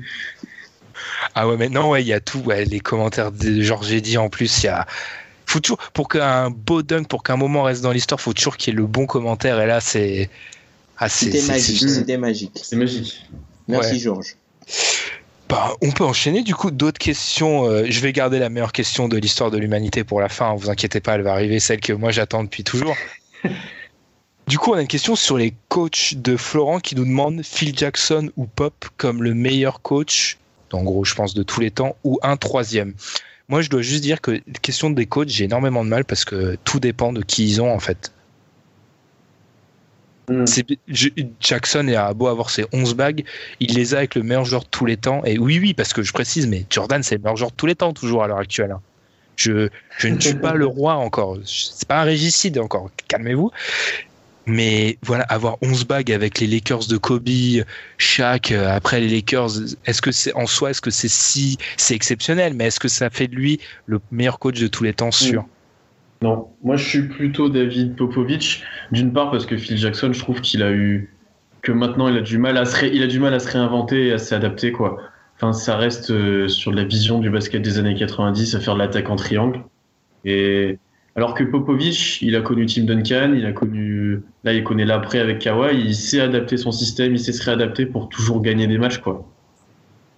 [1.34, 2.40] Ah ouais, mais non, ouais, il y a tout.
[2.40, 4.86] Ouais, les commentaires de Georges dit en plus, il y a.
[5.46, 8.72] Faut toujours, pour qu'un beau dunk, pour qu'un moment reste dans l'histoire, faut toujours qu'il
[8.72, 9.60] y ait le bon commentaire.
[9.60, 10.30] Et là, c'est.
[10.98, 12.58] Ah, c'est- C'était magique, c'est- c'était magique.
[12.62, 13.24] c'est magique.
[13.68, 13.98] Merci Ouais.
[13.98, 14.36] Georges.
[15.50, 17.64] Bah, on peut enchaîner du coup d'autres questions.
[17.64, 20.54] euh, je vais garder la meilleure question de l'histoire de l'humanité pour la fin.
[20.54, 22.94] Vous inquiétez pas, elle va arriver, celle que moi j'attends depuis toujours.
[24.46, 27.76] du coup, on a une question sur les coachs de Florent qui nous demande Phil
[27.76, 30.38] Jackson ou Pop comme le meilleur coach,
[30.72, 32.94] en gros, je pense de tous les temps, ou un troisième?
[33.48, 36.56] Moi, je dois juste dire que question des coachs, j'ai énormément de mal parce que
[36.62, 38.12] tout dépend de qui ils ont en fait.
[40.30, 40.44] Mm.
[41.40, 43.24] Jackson a beau avoir ses 11 bagues,
[43.58, 45.22] il les a avec le meilleur joueur de tous les temps.
[45.24, 47.66] Et oui, oui, parce que je précise, mais Jordan, c'est le meilleur joueur de tous
[47.66, 48.70] les temps, toujours à l'heure actuelle.
[48.70, 48.80] hein.
[49.36, 51.38] Je, je ne suis pas le roi encore.
[51.46, 52.90] C'est pas un régicide encore.
[53.08, 53.50] Calmez-vous.
[54.46, 57.28] Mais voilà, avoir 11 bagues avec les Lakers de Kobe,
[57.98, 59.50] Shaq, euh, après les Lakers,
[59.86, 63.10] est-ce que c'est en soi, est-ce que c'est si, c'est exceptionnel, mais est-ce que ça
[63.10, 65.46] fait de lui le meilleur coach de tous les temps sûr?
[66.22, 68.62] Non, moi je suis plutôt David Popovic.
[68.92, 71.14] D'une part parce que Phil Jackson, je trouve qu'il a eu
[71.62, 74.08] que maintenant il a du mal à se il a du mal à se réinventer
[74.08, 74.98] et à s'adapter quoi.
[75.36, 78.80] Enfin, ça reste euh, sur la vision du basket des années 90 à faire de
[78.80, 79.64] l'attaque en triangle.
[80.26, 80.78] Et
[81.16, 85.20] alors que Popovic, il a connu Tim Duncan, il a connu là il connaît l'après
[85.20, 88.76] avec Kawhi, il sait adapter son système, il sait se réadapter pour toujours gagner des
[88.76, 89.26] matchs quoi.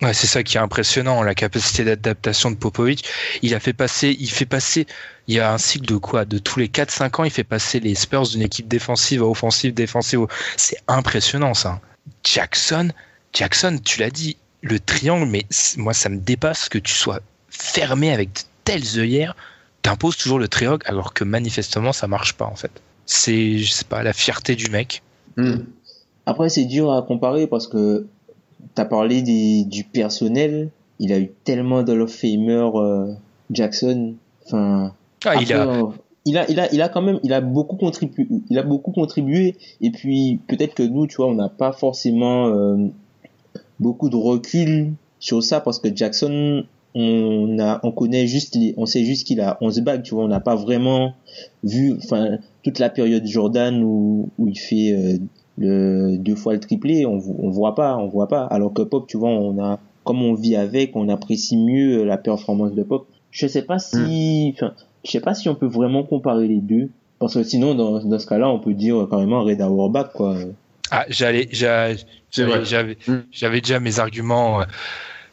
[0.02, 3.04] Ouais, c'est ça qui est impressionnant, la capacité d'adaptation de Popovic.
[3.42, 4.86] Il a fait passer, il fait passer,
[5.28, 6.24] il y a un cycle de quoi?
[6.24, 9.72] De tous les 4-5 ans, il fait passer les Spurs d'une équipe défensive à offensive,
[9.72, 10.26] défensive.
[10.56, 11.80] C'est impressionnant, ça.
[12.24, 12.90] Jackson,
[13.32, 15.46] Jackson, tu l'as dit, le triangle, mais
[15.76, 19.36] moi, ça me dépasse que tu sois fermé avec de telles œillères.
[19.82, 22.72] T'imposes toujours le triangle, alors que manifestement, ça marche pas, en fait.
[23.06, 25.02] C'est, je sais pas, la fierté du mec.
[25.36, 25.58] Hmm.
[26.26, 28.06] Après, c'est dur à comparer parce que
[28.74, 30.70] t'as parlé des, du personnel.
[30.98, 33.12] Il a eu tellement de Famer euh,
[33.50, 34.14] Jackson.
[34.46, 34.94] Enfin,
[35.24, 35.86] Ah, il a, euh,
[36.24, 38.26] il a, il a, il a quand même, il a beaucoup contribué.
[38.50, 39.56] Il a beaucoup contribué.
[39.80, 42.76] Et puis peut-être que nous, tu vois, on n'a pas forcément euh,
[43.80, 46.64] beaucoup de recul sur ça parce que Jackson,
[46.94, 50.02] on a, on connaît juste les, on sait juste qu'il a 11 bagues.
[50.02, 51.14] Tu vois, on n'a pas vraiment
[51.64, 55.20] vu, enfin, toute la période Jordan où, où il fait
[55.62, 58.44] le deux fois le triplé, on, on voit pas, on voit pas.
[58.46, 62.16] Alors que Pop, tu vois, on a, comme on vit avec, on apprécie mieux la
[62.16, 63.06] performance de Pop.
[63.30, 64.74] Je sais pas si, enfin,
[65.04, 68.18] je sais pas si on peut vraiment comparer les deux, parce que sinon, dans, dans
[68.18, 70.36] ce cas-là, on peut dire carrément Red Auerbach, quoi.
[70.90, 71.54] Ah, j'allais, vrai.
[72.30, 72.98] j'avais, j'avais,
[73.30, 74.64] j'avais déjà mes arguments euh,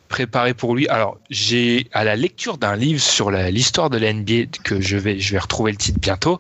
[0.07, 0.88] préparés pour lui.
[0.88, 5.19] Alors, j'ai à la lecture d'un livre sur l'histoire de la NBA que je vais,
[5.19, 6.39] je vais retrouver le titre bientôt.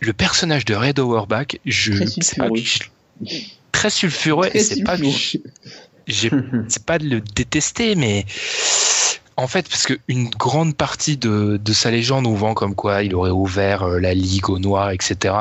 [0.00, 2.84] Le personnage de Red Auerbach, je, c'est pas je-
[3.72, 4.96] très sulfureux Très et c'est pas
[6.68, 8.24] c'est pas de le détester, mais
[9.36, 13.14] en fait, parce qu'une grande partie de, de sa légende nous vend comme quoi il
[13.14, 15.34] aurait ouvert euh, la ligue aux noirs, etc.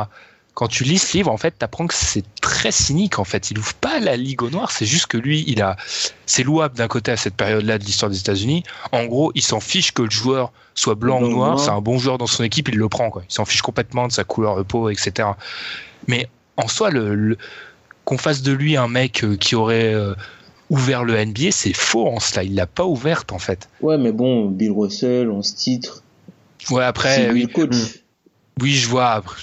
[0.54, 3.18] Quand tu lis ce livre, en fait, t'apprends que c'est très cynique.
[3.20, 4.72] En fait, il ouvre pas la ligue aux noirs.
[4.72, 5.78] C'est juste que lui, il a,
[6.26, 8.64] c'est louable d'un côté à cette période-là de l'histoire des États-Unis.
[8.92, 11.50] En gros, il s'en fiche que le joueur soit blanc ou noir.
[11.54, 11.60] noir.
[11.60, 13.10] C'est un bon joueur dans son équipe, il le prend.
[13.12, 13.24] Quoi.
[13.30, 15.30] Il s'en fiche complètement de sa couleur de peau, etc.
[16.08, 17.38] Mais en soi, le, le-
[18.08, 20.16] qu'on fasse de lui un mec euh, qui aurait euh,
[20.70, 22.44] ouvert le NBA, c'est faux en cela.
[22.44, 23.68] Il l'a pas ouverte en fait.
[23.82, 26.04] Ouais, mais bon, Bill Russell, on se titre.
[26.72, 27.76] Ouais, après, lui oui, le coach.
[28.62, 29.10] oui, je vois.
[29.12, 29.36] Après,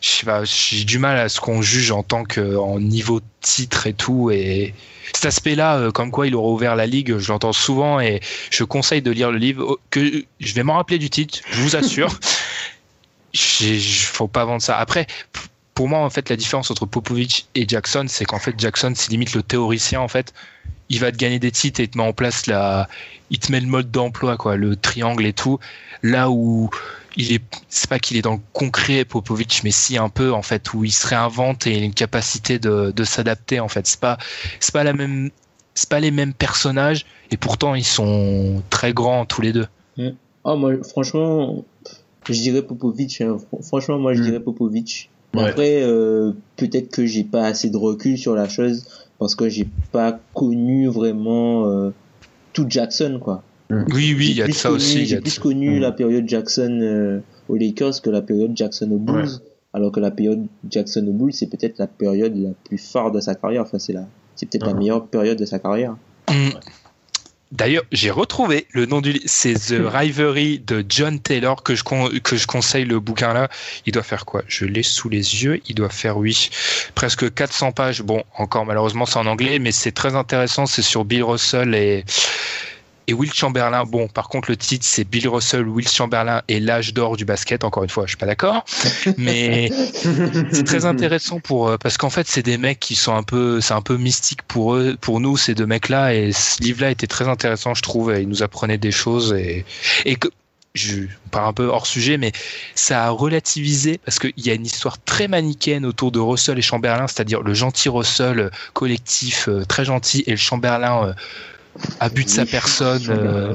[0.00, 3.20] je- sais pas, j'ai du mal à ce qu'on juge en tant que en niveau
[3.40, 4.30] titre et tout.
[4.30, 4.74] Et
[5.12, 8.20] cet aspect-là, euh, comme quoi il aurait ouvert la ligue, je l'entends souvent et
[8.50, 9.64] je conseille de lire le livre.
[9.68, 12.16] oh, Que je vais m'en rappeler du titre, je vous assure.
[13.34, 14.78] Faut pas vendre ça.
[14.78, 15.06] Après,
[15.78, 19.12] pour moi, en fait, la différence entre Popovich et Jackson, c'est qu'en fait, Jackson, c'est
[19.12, 20.00] limite le théoricien.
[20.00, 20.34] En fait,
[20.88, 22.88] il va te gagner des titres et il te met en place la,
[23.30, 25.60] il te met le mode d'emploi, quoi, le triangle et tout.
[26.02, 26.68] Là où
[27.14, 30.42] il est, c'est pas qu'il est dans le concret, Popovich, mais si un peu, en
[30.42, 33.86] fait, où il se réinvente et il a une capacité de, de s'adapter, en fait.
[33.86, 34.18] C'est pas,
[34.58, 35.30] c'est pas la même,
[35.76, 39.68] c'est pas les mêmes personnages et pourtant ils sont très grands tous les deux.
[40.44, 41.64] Ah, moi, franchement,
[42.28, 43.20] je dirais Popovic.
[43.20, 43.36] hein.
[43.36, 44.24] Fr- Franchement, moi, je Mm.
[44.24, 45.08] dirais Popovic.
[45.34, 45.44] Ouais.
[45.50, 48.84] Après, euh, peut-être que j'ai pas assez de recul sur la chose
[49.18, 51.90] parce que j'ai pas connu vraiment euh,
[52.52, 53.42] tout Jackson, quoi.
[53.70, 55.06] Oui, oui, J'ai il y a de plus ça connu- aussi.
[55.06, 55.80] J'ai de plus connu Mm.
[55.80, 59.24] la période Jackson euh, aux Lakers que la période Jackson aux Bulls.
[59.26, 59.30] Ouais.
[59.74, 63.20] Alors que la période Jackson aux Bulls, c'est peut-être la période la plus phare de
[63.20, 63.62] sa carrière.
[63.62, 64.78] Enfin, c'est la, c'est peut-être la Ah.
[64.78, 65.96] meilleure période de sa carrière.
[66.30, 66.48] Mm.
[67.50, 71.82] D'ailleurs, j'ai retrouvé le nom du livre, c'est The Rivalry de John Taylor que je
[71.82, 73.48] con- que je conseille le bouquin là.
[73.86, 74.42] Il doit faire quoi?
[74.48, 75.60] Je l'ai sous les yeux.
[75.66, 76.50] Il doit faire oui,
[76.94, 78.02] presque 400 pages.
[78.02, 80.66] Bon, encore malheureusement c'est en anglais, mais c'est très intéressant.
[80.66, 82.04] C'est sur Bill Russell et
[83.08, 83.84] et Will Chamberlain.
[83.84, 87.64] Bon, par contre le titre c'est Bill Russell, Will Chamberlain et l'âge d'or du basket.
[87.64, 88.64] Encore une fois, je suis pas d'accord,
[89.16, 89.70] mais
[90.52, 93.60] c'est très intéressant pour euh, parce qu'en fait c'est des mecs qui sont un peu
[93.60, 96.82] c'est un peu mystique pour eux pour nous ces deux mecs là et ce livre
[96.82, 99.64] là était très intéressant je trouve et il nous apprenait des choses et
[100.04, 100.28] et que
[100.74, 102.32] je pars un peu hors sujet mais
[102.74, 106.62] ça a relativisé parce qu'il y a une histoire très manichéenne autour de Russell et
[106.62, 111.12] Chamberlain c'est-à-dire le gentil Russell collectif euh, très gentil et le Chamberlain euh,
[112.00, 113.54] abus de sa personne euh,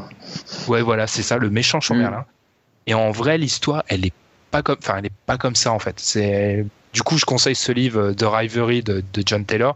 [0.68, 2.26] ouais voilà c'est ça le méchant Chamberlain
[2.88, 4.14] et en vrai l'histoire elle est
[4.54, 6.00] pas comme enfin elle est pas comme ça en fait.
[6.00, 9.76] C'est du coup je conseille ce livre euh, The Rivalry de, de John Taylor.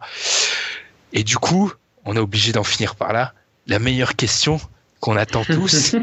[1.14, 1.74] Et du coup
[2.06, 3.34] on est obligé d'en finir par là.
[3.66, 4.62] La meilleure question
[5.00, 5.96] qu'on attend tous.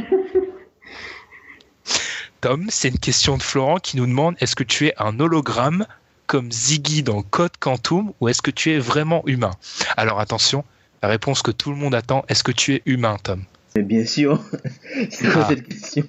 [2.41, 5.87] Tom c'est une question de Florent qui nous demande est-ce que tu es un hologramme
[6.27, 9.53] comme Ziggy dans Code Quantum ou est-ce que tu es vraiment humain?
[9.97, 10.65] Alors attention
[11.05, 13.45] la réponse que tout le monde attend est-ce que tu es humain Tom?
[13.77, 14.41] Mais bien sûr.
[15.11, 15.49] c'est quoi Ah.
[15.51, 16.05] cette question?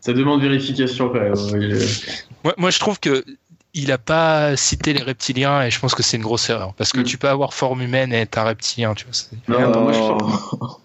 [0.00, 1.34] Ça demande vérification quand même.
[2.44, 3.24] Moi, moi, je trouve que
[3.72, 6.92] il a pas cité les reptiliens et je pense que c'est une grosse erreur parce
[6.92, 7.04] que Mm.
[7.04, 9.58] tu peux avoir forme humaine et être un reptilien, tu vois.
[9.70, 10.80] Non, moi, je pense-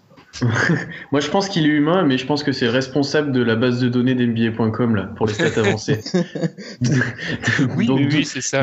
[1.12, 3.80] Moi, je pense qu'il est humain, mais je pense que c'est responsable de la base
[3.80, 6.00] de données d'NBA.com là pour les stats avancées.
[7.76, 8.62] Oui, Donc, oui, c'est ça.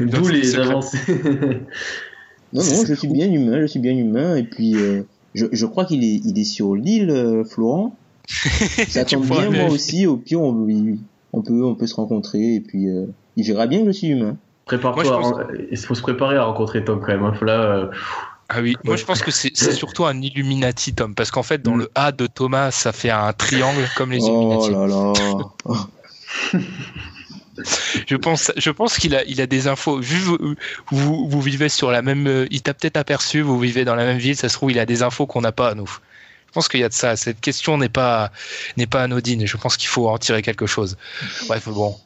[0.00, 0.68] D'où les secret.
[0.68, 0.98] avancées.
[2.54, 4.36] Non, non, je suis bien humain, je suis bien humain.
[4.36, 5.02] Et puis, euh,
[5.34, 7.96] je, je crois qu'il est, il est sur l'île, euh, Florent.
[8.88, 10.06] Ça tombe bien, moi aussi.
[10.06, 10.66] Au pire, on,
[11.32, 12.54] on, peut, on peut se rencontrer.
[12.54, 13.06] Et puis, euh,
[13.36, 14.36] il verra bien que je suis humain.
[14.66, 15.04] Prépare-toi.
[15.04, 15.34] Pense-
[15.70, 17.24] Il faut se préparer à rencontrer Tom quand même.
[17.24, 17.34] hein.
[17.42, 17.86] Là, euh,
[18.48, 21.60] Ah oui, moi je pense que c'est c'est surtout un Illuminati, Tom, parce qu'en fait
[21.62, 21.80] dans Mm.
[21.80, 24.70] le A de Thomas, ça fait un triangle comme les Oh Illuminati.
[24.70, 25.88] là là.
[28.06, 29.98] Je pense, je pense qu'il a, il a des infos.
[29.98, 30.38] Vu vous,
[30.90, 34.18] vous, vous vivez sur la même, il t'a peut-être aperçu, vous vivez dans la même
[34.18, 35.90] ville, ça se trouve il a des infos qu'on n'a pas à nous.
[36.46, 37.16] Je pense qu'il y a de ça.
[37.16, 38.30] Cette question n'est pas,
[38.76, 39.42] n'est pas anodine.
[39.42, 40.96] et Je pense qu'il faut en tirer quelque chose.
[41.48, 41.96] Bref, bon,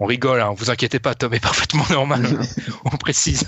[0.00, 0.40] on rigole.
[0.40, 2.26] Hein, vous inquiétez pas, Tom est parfaitement normal.
[2.26, 2.44] hein,
[2.84, 3.44] on précise.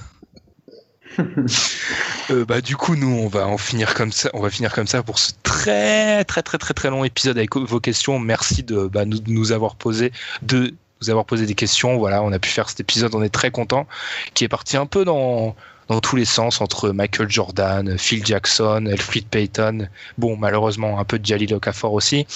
[2.30, 4.88] Euh, bah du coup nous on va en finir comme ça on va finir comme
[4.88, 8.88] ça pour ce très très très très très long épisode avec vos questions merci de
[8.88, 10.10] bah, nous, de nous avoir posé
[10.42, 10.74] de
[11.04, 13.50] nous avoir posé des questions voilà on a pu faire cet épisode on est très
[13.50, 13.86] content
[14.34, 15.54] qui est parti un peu dans
[15.88, 21.18] dans tous les sens entre Michael Jordan Phil Jackson Elfrid Payton bon malheureusement un peu
[21.18, 22.26] de Jalil Okafor aussi.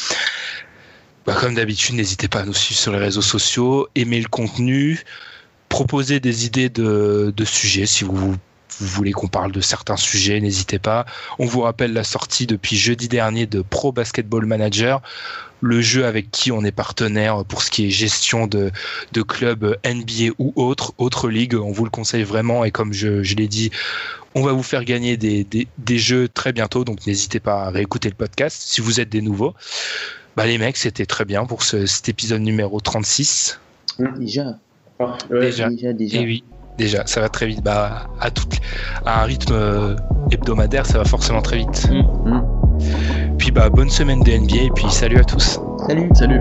[1.27, 5.03] Bah, comme d'habitude n'hésitez pas à nous suivre sur les réseaux sociaux aimer le contenu
[5.69, 8.37] proposer des idées de, de sujets si vous
[8.81, 11.07] vous voulez qu'on parle de certains sujets, n'hésitez pas.
[11.39, 15.03] On vous rappelle la sortie depuis jeudi dernier de Pro Basketball Manager,
[15.61, 18.71] le jeu avec qui on est partenaire pour ce qui est gestion de,
[19.13, 21.55] de clubs NBA ou autres, autres ligues.
[21.55, 23.71] On vous le conseille vraiment et comme je, je l'ai dit,
[24.35, 27.71] on va vous faire gagner des, des, des jeux très bientôt, donc n'hésitez pas à
[27.71, 29.55] réécouter le podcast si vous êtes des nouveaux.
[30.37, 33.59] Bah les mecs, c'était très bien pour ce, cet épisode numéro 36.
[34.19, 34.59] Déjà.
[35.01, 35.41] Ouais.
[35.41, 35.69] Déjà.
[35.69, 36.21] Déjà, déjà.
[36.21, 36.45] Et oui,
[36.79, 37.63] déjà, ça va très vite.
[37.63, 38.47] Bah, à, tout,
[39.05, 39.97] à un rythme euh,
[40.31, 41.91] hebdomadaire, ça va forcément très vite.
[41.91, 43.37] Mm.
[43.37, 45.61] Puis bah, bonne semaine de NBA et puis salut à tous.
[45.87, 46.09] Salut.
[46.15, 46.41] Salut.